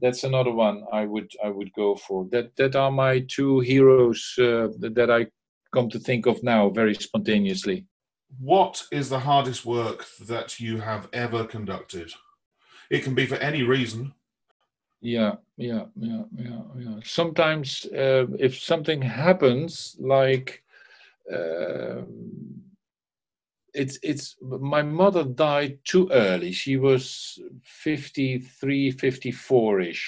That's 0.01 0.25
another 0.25 0.51
one 0.51 0.83
I 0.91 1.05
would 1.05 1.31
I 1.43 1.49
would 1.49 1.71
go 1.73 1.95
for. 1.95 2.27
That 2.31 2.55
that 2.57 2.75
are 2.75 2.91
my 2.91 3.25
two 3.27 3.61
heroes 3.61 4.35
uh, 4.37 4.67
that 4.79 5.09
I 5.09 5.27
come 5.73 5.89
to 5.89 5.99
think 5.99 6.25
of 6.25 6.43
now 6.43 6.69
very 6.69 6.93
spontaneously. 6.93 7.85
What 8.39 8.83
is 8.91 9.09
the 9.09 9.19
hardest 9.19 9.65
work 9.65 10.05
that 10.27 10.59
you 10.59 10.81
have 10.81 11.07
ever 11.13 11.45
conducted? 11.45 12.11
It 12.89 13.03
can 13.03 13.15
be 13.15 13.25
for 13.25 13.35
any 13.35 13.63
reason. 13.63 14.13
Yeah, 15.01 15.35
yeah, 15.57 15.85
yeah, 15.95 16.23
yeah, 16.37 16.61
yeah. 16.77 16.95
Sometimes, 17.03 17.85
uh, 17.85 18.25
if 18.37 18.59
something 18.59 19.01
happens, 19.01 19.95
like 19.99 20.63
uh, 21.31 22.01
it's 23.73 23.97
it's 24.03 24.35
my 24.41 24.81
mother 24.81 25.23
died 25.23 25.79
too 25.85 26.09
early. 26.11 26.51
She 26.51 26.77
was 26.77 27.39
53 27.63 28.91
54ish 28.91 30.01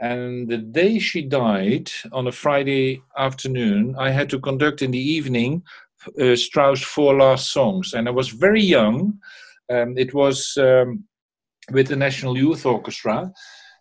and 0.00 0.48
the 0.48 0.58
day 0.58 0.98
she 0.98 1.22
died 1.22 1.90
on 2.10 2.26
a 2.26 2.32
friday 2.32 3.00
afternoon 3.16 3.94
i 3.98 4.10
had 4.10 4.28
to 4.28 4.40
conduct 4.40 4.82
in 4.82 4.90
the 4.90 4.98
evening 4.98 5.62
uh, 6.20 6.34
strauss 6.34 6.82
four 6.82 7.14
last 7.14 7.52
songs. 7.52 7.94
And 7.94 8.08
i 8.08 8.10
was 8.10 8.28
very 8.28 8.62
young. 8.62 9.18
Um, 9.70 9.96
it 9.96 10.12
was 10.12 10.56
um, 10.58 11.04
with 11.70 11.88
the 11.88 11.96
national 11.96 12.36
youth 12.36 12.66
orchestra 12.66 13.32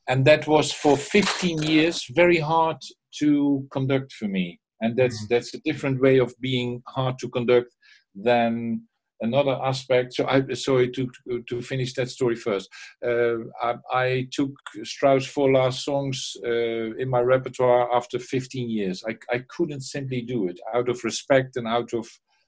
and 0.07 0.25
that 0.25 0.47
was 0.47 0.71
for 0.71 0.97
15 0.97 1.61
years 1.63 2.05
very 2.11 2.39
hard 2.39 2.77
to 3.19 3.67
conduct 3.71 4.13
for 4.13 4.27
me 4.27 4.59
and 4.81 4.97
that's 4.97 5.17
mm-hmm. 5.17 5.33
that's 5.33 5.53
a 5.53 5.61
different 5.63 6.01
way 6.01 6.17
of 6.19 6.33
being 6.41 6.81
hard 6.87 7.17
to 7.19 7.29
conduct 7.29 7.75
than 8.15 8.81
another 9.21 9.57
aspect. 9.63 10.13
So 10.13 10.25
I 10.27 10.41
sorry 10.53 10.89
to 10.91 11.09
to 11.47 11.61
finish 11.61 11.93
that 11.93 12.09
story 12.09 12.35
first. 12.35 12.69
Uh, 13.05 13.37
I, 13.61 13.75
I, 13.93 14.27
took 14.31 14.51
Strauss 14.83 15.25
four 15.25 15.51
last 15.51 15.85
songs 15.85 16.35
uh, 16.45 16.95
in 16.97 17.09
my 17.09 17.21
repertoire 17.21 17.95
after 17.95 18.19
15 18.19 18.69
years. 18.69 19.03
I 19.07 19.15
I 19.33 19.39
couldn't 19.47 19.81
simply 19.81 20.21
do 20.21 20.47
it 20.47 20.59
out 20.73 20.89
of 20.89 21.03
respect 21.03 21.55
and 21.55 21.67
out 21.67 21.93
of 21.93 22.07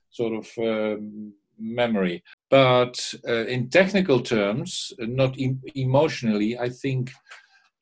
sort 0.10 0.34
of 0.34 0.47
um, 0.58 1.34
memory. 1.60 2.24
But 2.49 3.14
uh, 3.28 3.45
in 3.45 3.70
technical 3.70 4.20
terms, 4.20 4.93
not 4.99 5.38
e- 5.38 5.58
emotionally, 5.76 6.58
I 6.60 6.70
think 6.70 7.12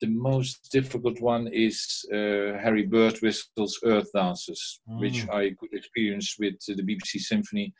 the 0.02 0.08
most 0.08 0.68
difficult 0.72 1.20
one 1.20 1.46
is 1.46 2.04
uh, 2.12 2.58
Harry 2.64 2.86
Birtwistle's 2.86 3.78
Earth 3.84 4.10
Dances, 4.14 4.80
mm. 4.90 5.00
which 5.00 5.28
I 5.28 5.54
could 5.58 5.72
experience 5.72 6.36
with 6.38 6.54
the 6.66 6.82
BBC 6.82 7.20
Symphony 7.20 7.72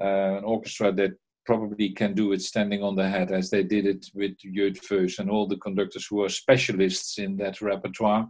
uh, 0.00 0.36
an 0.38 0.44
orchestra 0.44 0.92
that 0.92 1.12
probably 1.44 1.90
can 1.90 2.14
do 2.14 2.32
it 2.32 2.42
standing 2.42 2.82
on 2.82 2.94
the 2.94 3.08
head 3.08 3.32
as 3.32 3.50
they 3.50 3.62
did 3.62 3.86
it 3.86 4.06
with 4.14 4.36
Eötvös 4.46 5.18
and 5.18 5.30
all 5.30 5.48
the 5.48 5.56
conductors 5.56 6.06
who 6.06 6.22
are 6.22 6.28
specialists 6.28 7.18
in 7.18 7.36
that 7.38 7.60
repertoire. 7.60 8.28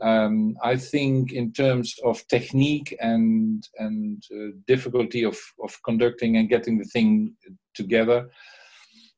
Um, 0.00 0.56
I 0.64 0.76
think 0.76 1.32
in 1.32 1.52
terms 1.52 1.94
of 2.04 2.26
technique 2.28 2.96
and 3.00 3.62
and 3.78 4.22
uh, 4.34 4.56
difficulty 4.66 5.24
of, 5.24 5.38
of 5.62 5.72
conducting 5.84 6.38
and 6.38 6.48
getting 6.48 6.78
the 6.78 6.90
thing 6.94 7.34
together 7.74 8.28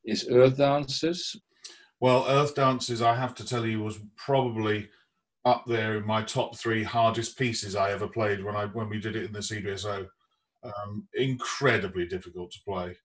is 0.05 0.29
earth 0.29 0.57
dances. 0.59 1.41
Well, 2.03 2.27
Earth 2.29 2.57
Dances, 2.57 3.01
I 3.01 3.15
have 3.15 3.33
to 3.37 3.47
tell 3.47 3.65
you, 3.65 3.81
was 3.81 4.01
probably 4.17 4.89
up 5.45 5.63
there 5.69 5.97
in 5.97 6.05
my 6.05 6.21
top 6.21 6.59
three 6.59 6.83
hardest 6.83 7.39
pieces 7.39 7.77
I 7.77 7.93
ever 7.93 8.09
played 8.09 8.43
when 8.43 8.57
I 8.57 8.67
when 8.67 8.89
we 8.89 8.99
did 8.99 9.15
it 9.15 9.25
in 9.25 9.33
the 9.33 9.39
CBSO. 9.39 10.09
Um, 10.65 11.07
incredibly 11.15 12.05
difficult 12.07 12.51
to 12.51 12.59
play. 12.67 12.97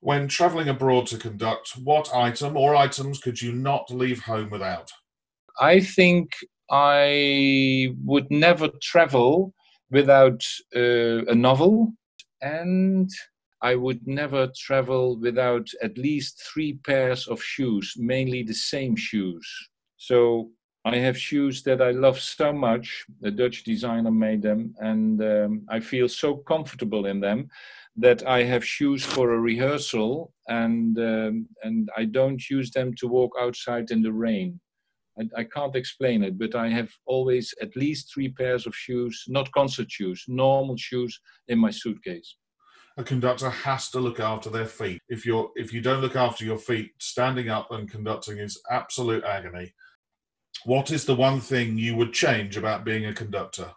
When 0.00 0.28
travelling 0.28 0.68
abroad 0.68 1.06
to 1.08 1.16
conduct, 1.16 1.78
what 1.82 2.14
item 2.14 2.58
or 2.58 2.76
items 2.76 3.20
could 3.20 3.40
you 3.40 3.52
not 3.52 3.90
leave 3.90 4.20
home 4.20 4.50
without? 4.50 4.92
I 5.58 5.80
think 5.80 6.30
I 6.70 7.94
would 8.04 8.30
never 8.30 8.68
travel 8.82 9.54
without 9.90 10.44
uh, 10.76 11.24
a 11.24 11.34
novel, 11.34 11.94
and 12.42 13.10
I 13.64 13.76
would 13.76 14.06
never 14.06 14.52
travel 14.54 15.18
without 15.18 15.66
at 15.82 15.96
least 15.96 16.42
three 16.52 16.74
pairs 16.74 17.26
of 17.26 17.42
shoes, 17.42 17.94
mainly 17.96 18.42
the 18.42 18.60
same 18.72 18.94
shoes. 18.94 19.48
So 19.96 20.50
I 20.84 20.96
have 20.96 21.16
shoes 21.16 21.62
that 21.62 21.80
I 21.80 21.92
love 21.92 22.20
so 22.20 22.52
much. 22.52 23.06
A 23.22 23.30
Dutch 23.30 23.64
designer 23.64 24.10
made 24.10 24.42
them, 24.42 24.74
and 24.80 25.22
um, 25.22 25.66
I 25.70 25.80
feel 25.80 26.10
so 26.10 26.36
comfortable 26.52 27.06
in 27.06 27.20
them 27.20 27.48
that 27.96 28.26
I 28.26 28.42
have 28.42 28.66
shoes 28.66 29.02
for 29.02 29.32
a 29.32 29.40
rehearsal, 29.40 30.34
and 30.46 30.98
um, 30.98 31.48
and 31.62 31.88
I 31.96 32.04
don't 32.04 32.42
use 32.50 32.70
them 32.70 32.92
to 32.98 33.08
walk 33.08 33.32
outside 33.40 33.90
in 33.90 34.02
the 34.02 34.12
rain. 34.12 34.60
I, 35.18 35.40
I, 35.40 35.44
can't 35.44 35.76
explain 35.76 36.22
it, 36.22 36.38
but 36.38 36.54
I 36.54 36.68
have 36.68 36.90
always 37.06 37.54
at 37.62 37.76
least 37.76 38.12
three 38.12 38.28
pairs 38.28 38.66
of 38.66 38.74
shoes, 38.74 39.24
not 39.26 39.52
concert 39.52 39.90
shoes, 39.90 40.24
normal 40.28 40.76
shoes 40.76 41.18
in 41.48 41.58
my 41.58 41.70
suitcase 41.70 42.36
a 42.96 43.04
conductor 43.04 43.50
has 43.50 43.90
to 43.90 44.00
look 44.00 44.20
after 44.20 44.50
their 44.50 44.66
feet. 44.66 45.00
If 45.08 45.26
you're 45.26 45.50
if 45.56 45.72
you 45.72 45.80
don't 45.80 46.00
look 46.00 46.16
after 46.16 46.44
your 46.44 46.58
feet, 46.58 46.92
standing 46.98 47.48
up 47.48 47.70
and 47.72 47.90
conducting 47.90 48.38
is 48.38 48.60
absolute 48.70 49.24
agony. 49.24 49.74
What 50.64 50.90
is 50.90 51.04
the 51.04 51.16
one 51.16 51.40
thing 51.40 51.76
you 51.76 51.96
would 51.96 52.12
change 52.12 52.56
about 52.56 52.84
being 52.84 53.06
a 53.06 53.12
conductor? 53.12 53.72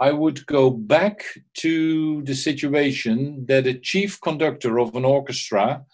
I 0.00 0.12
would 0.12 0.46
go 0.46 0.70
back 0.70 1.24
to 1.54 2.22
the 2.22 2.34
situation 2.34 3.44
that 3.46 3.66
a 3.66 3.74
chief 3.74 4.20
conductor 4.20 4.78
of 4.78 4.94
an 4.94 5.04
orchestra 5.04 5.84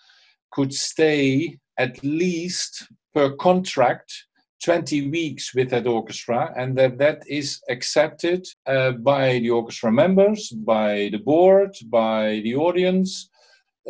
could 0.51 0.75
stay 0.75 1.59
at 1.79 2.05
least 2.05 2.87
per 3.15 3.33
contract 3.37 4.27
20 4.63 5.11
weeks 5.11 5.55
with 5.55 5.71
that 5.71 5.87
orchestra 5.87 6.53
and 6.57 6.77
that 6.77 6.99
that 6.99 7.23
is 7.29 7.61
accepted 7.69 8.47
uh, 8.67 8.93
by 8.93 9.39
the 9.41 9.51
orchestra 9.51 9.91
members 9.93 10.51
by 10.51 11.09
the 11.13 11.19
board 11.19 11.75
by 11.87 12.41
the 12.45 12.55
audience. 12.55 13.31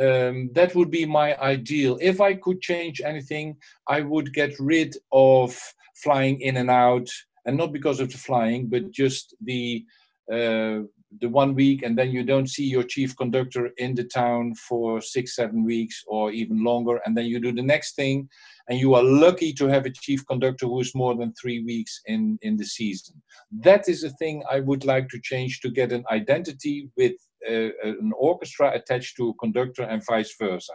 Um, 0.01 0.51
that 0.55 0.75
would 0.75 0.91
be 0.91 1.07
my 1.07 1.37
ideal. 1.41 1.99
If 2.01 2.21
i 2.21 2.35
could 2.35 2.61
change 2.61 3.01
anything 3.05 3.57
i 3.89 4.01
would 4.01 4.33
get 4.33 4.59
rid 4.59 4.97
of 5.13 5.57
flying 6.03 6.41
in 6.41 6.57
and 6.57 6.71
out 6.71 7.09
and 7.47 7.57
not 7.57 7.73
because 7.73 8.01
of 8.01 8.11
the 8.11 8.19
flying 8.19 8.67
but 8.67 8.91
just 8.91 9.37
the 9.41 9.85
uh, 10.33 10.81
the 11.21 11.29
one 11.29 11.55
week 11.55 11.83
and 11.83 11.97
then 11.97 12.11
you 12.11 12.25
don't 12.25 12.49
see 12.49 12.65
your 12.65 12.83
chief 12.83 13.17
conductor 13.17 13.71
in 13.79 13.95
the 13.95 14.05
town 14.05 14.55
for 14.55 15.01
six 15.01 15.37
seven 15.37 15.65
weeks 15.65 16.03
or 16.07 16.31
even 16.31 16.65
longer 16.65 17.01
and 17.05 17.17
then 17.17 17.27
you 17.27 17.41
do 17.41 17.53
the 17.53 17.63
next 17.63 17.95
thing 17.97 18.29
and 18.69 18.79
you 18.79 18.95
are 18.95 19.03
lucky 19.03 19.53
to 19.53 19.67
have 19.67 19.87
a 19.87 19.91
chief 19.91 20.27
conductor 20.27 20.67
who 20.67 20.81
is 20.81 20.95
more 20.95 21.15
than 21.15 21.33
three 21.35 21.63
weeks 21.65 22.01
in 22.07 22.39
in 22.43 22.57
the 22.57 22.65
season. 22.65 23.23
That 23.51 23.89
is 23.89 24.05
a 24.05 24.11
thing 24.11 24.43
i 24.51 24.61
would 24.61 24.85
like 24.85 25.09
to 25.11 25.21
change 25.21 25.61
to 25.61 25.71
get 25.71 25.93
an 25.93 26.05
identity 26.11 26.91
with 26.97 27.17
uh, 27.49 27.71
an 27.83 28.13
orchestra 28.17 28.73
attached 28.75 29.17
to 29.17 29.29
a 29.29 29.35
conductor 29.35 29.83
and 29.83 30.05
vice 30.07 30.35
versa. 30.41 30.73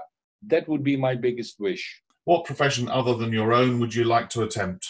That 0.47 0.67
would 0.67 0.83
be 0.83 0.95
my 0.95 1.15
biggest 1.15 1.59
wish. 1.59 1.83
What 2.25 2.45
profession 2.45 2.87
other 2.89 3.15
than 3.15 3.33
your 3.33 3.53
own 3.53 3.79
would 3.79 3.95
you 3.95 4.03
like 4.03 4.29
to 4.31 4.43
attempt 4.43 4.87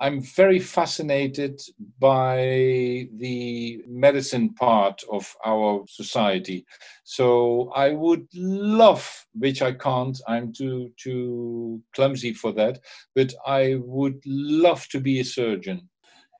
I'm 0.00 0.20
very 0.20 0.58
fascinated 0.58 1.60
by 1.98 3.08
the 3.16 3.82
medicine 3.88 4.54
part 4.54 5.02
of 5.10 5.34
our 5.44 5.84
society. 5.88 6.66
So 7.04 7.70
I 7.74 7.90
would 7.90 8.26
love, 8.34 9.26
which 9.34 9.62
I 9.62 9.72
can't, 9.72 10.20
I'm 10.28 10.52
too 10.52 10.92
too 10.96 11.82
clumsy 11.94 12.34
for 12.34 12.52
that, 12.52 12.80
but 13.14 13.32
I 13.46 13.76
would 13.80 14.20
love 14.26 14.86
to 14.88 15.00
be 15.00 15.20
a 15.20 15.24
surgeon. 15.24 15.88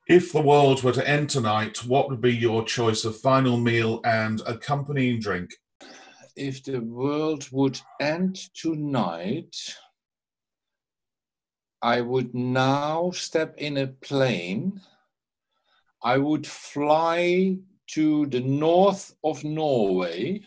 If 0.08 0.32
the 0.32 0.42
world 0.42 0.82
were 0.82 0.92
to 0.92 1.08
end 1.08 1.30
tonight, 1.30 1.84
what 1.84 2.08
would 2.08 2.20
be 2.20 2.34
your 2.34 2.64
choice 2.64 3.04
of 3.04 3.18
final 3.18 3.56
meal 3.56 4.00
and 4.04 4.40
accompanying 4.46 5.20
drink? 5.20 5.50
If 6.36 6.62
the 6.62 6.78
world 6.80 7.48
would 7.50 7.80
end 8.00 8.38
tonight, 8.54 9.56
I 11.82 12.00
would 12.00 12.34
now 12.34 13.10
step 13.10 13.54
in 13.58 13.76
a 13.76 13.86
plane. 13.86 14.80
I 16.02 16.18
would 16.18 16.46
fly 16.46 17.58
to 17.88 18.26
the 18.26 18.40
north 18.40 19.14
of 19.22 19.44
Norway, 19.44 20.40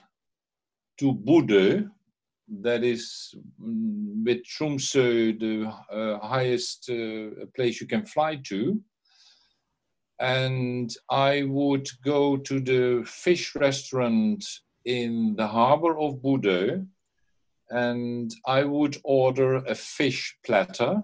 to 0.97 1.13
Bodø, 1.13 1.89
that 2.61 2.84
is 2.84 3.36
mm, 3.61 4.25
with 4.25 4.43
Tromsø 4.43 5.39
the 5.39 5.67
uh, 5.91 6.19
highest 6.25 6.89
uh, 6.89 7.45
place 7.55 7.80
you 7.80 7.88
can 7.88 8.05
fly 8.05 8.36
to. 8.45 8.82
And 10.19 10.91
I 11.09 11.43
would 11.43 11.88
go 12.03 12.38
to 12.38 12.59
the 12.59 13.03
fish 13.05 13.55
restaurant 13.55 14.43
in 14.84 15.36
the 15.36 15.47
harbor 15.47 15.97
of 15.97 16.21
Bodø 16.21 16.86
and 17.69 18.34
I 18.45 18.63
would 18.63 18.97
order 19.03 19.57
a 19.57 19.75
fish 19.75 20.38
platter 20.45 21.01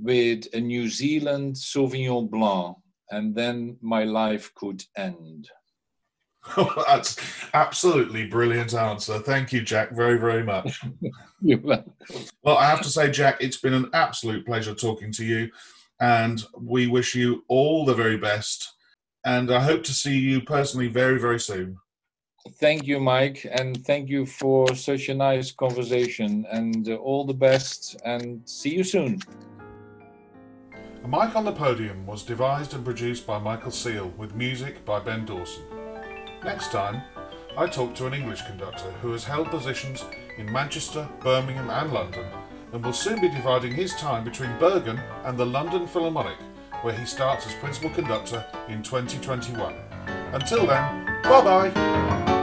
with 0.00 0.46
a 0.54 0.60
New 0.60 0.88
Zealand 0.88 1.54
Sauvignon 1.56 2.30
Blanc, 2.30 2.76
and 3.10 3.34
then 3.34 3.76
my 3.80 4.04
life 4.04 4.52
could 4.54 4.84
end. 4.96 5.48
That's 6.86 7.16
absolutely 7.52 8.26
brilliant 8.26 8.74
answer. 8.74 9.18
Thank 9.18 9.52
you, 9.52 9.60
Jac, 9.60 9.94
very, 9.94 10.18
very 10.18 10.42
much. 10.42 10.80
well, 11.42 12.56
I 12.56 12.66
have 12.66 12.80
to 12.82 12.88
say, 12.88 13.10
Jac, 13.10 13.38
it's 13.40 13.58
been 13.58 13.74
an 13.74 13.90
absolute 13.92 14.46
pleasure 14.46 14.74
talking 14.74 15.12
to 15.12 15.24
you, 15.24 15.50
and 16.00 16.42
we 16.58 16.86
wish 16.86 17.14
you 17.14 17.44
all 17.48 17.84
the 17.84 17.94
very 17.94 18.16
best. 18.16 18.74
And 19.24 19.52
I 19.52 19.60
hope 19.60 19.84
to 19.84 19.92
see 19.92 20.18
you 20.18 20.40
personally 20.40 20.88
very, 20.88 21.20
very 21.20 21.38
soon. 21.38 21.76
Thank 22.58 22.86
you, 22.86 22.98
Mike, 23.00 23.46
and 23.50 23.84
thank 23.84 24.08
you 24.08 24.24
for 24.24 24.74
such 24.74 25.10
a 25.10 25.14
nice 25.14 25.52
conversation. 25.52 26.46
And 26.50 26.88
uh, 26.88 26.94
all 26.94 27.26
the 27.26 27.34
best, 27.34 28.00
and 28.06 28.40
see 28.48 28.76
you 28.76 28.84
soon. 28.84 29.20
A 31.02 31.08
Mic 31.08 31.34
on 31.34 31.46
the 31.46 31.52
Podium 31.52 32.04
was 32.06 32.22
devised 32.22 32.74
and 32.74 32.84
produced 32.84 33.26
by 33.26 33.38
Michael 33.38 33.70
Seal 33.70 34.12
with 34.18 34.34
music 34.34 34.84
by 34.84 35.00
Ben 35.00 35.24
Dawson. 35.24 35.64
Next 36.44 36.70
time, 36.70 37.02
I 37.56 37.66
talk 37.66 37.94
to 37.94 38.06
an 38.06 38.12
English 38.12 38.42
conductor 38.42 38.90
who 39.00 39.12
has 39.12 39.24
held 39.24 39.48
positions 39.48 40.04
in 40.36 40.52
Manchester, 40.52 41.08
Birmingham, 41.20 41.70
and 41.70 41.92
London 41.92 42.26
and 42.72 42.84
will 42.84 42.92
soon 42.92 43.20
be 43.20 43.28
dividing 43.28 43.72
his 43.72 43.94
time 43.94 44.24
between 44.24 44.56
Bergen 44.58 44.98
and 45.24 45.38
the 45.38 45.46
London 45.46 45.86
Philharmonic, 45.86 46.38
where 46.82 46.94
he 46.94 47.06
starts 47.06 47.46
as 47.46 47.54
principal 47.54 47.90
conductor 47.90 48.44
in 48.68 48.82
2021. 48.82 49.74
Until 50.32 50.66
then, 50.66 51.22
bye 51.22 51.70
bye! 51.70 52.39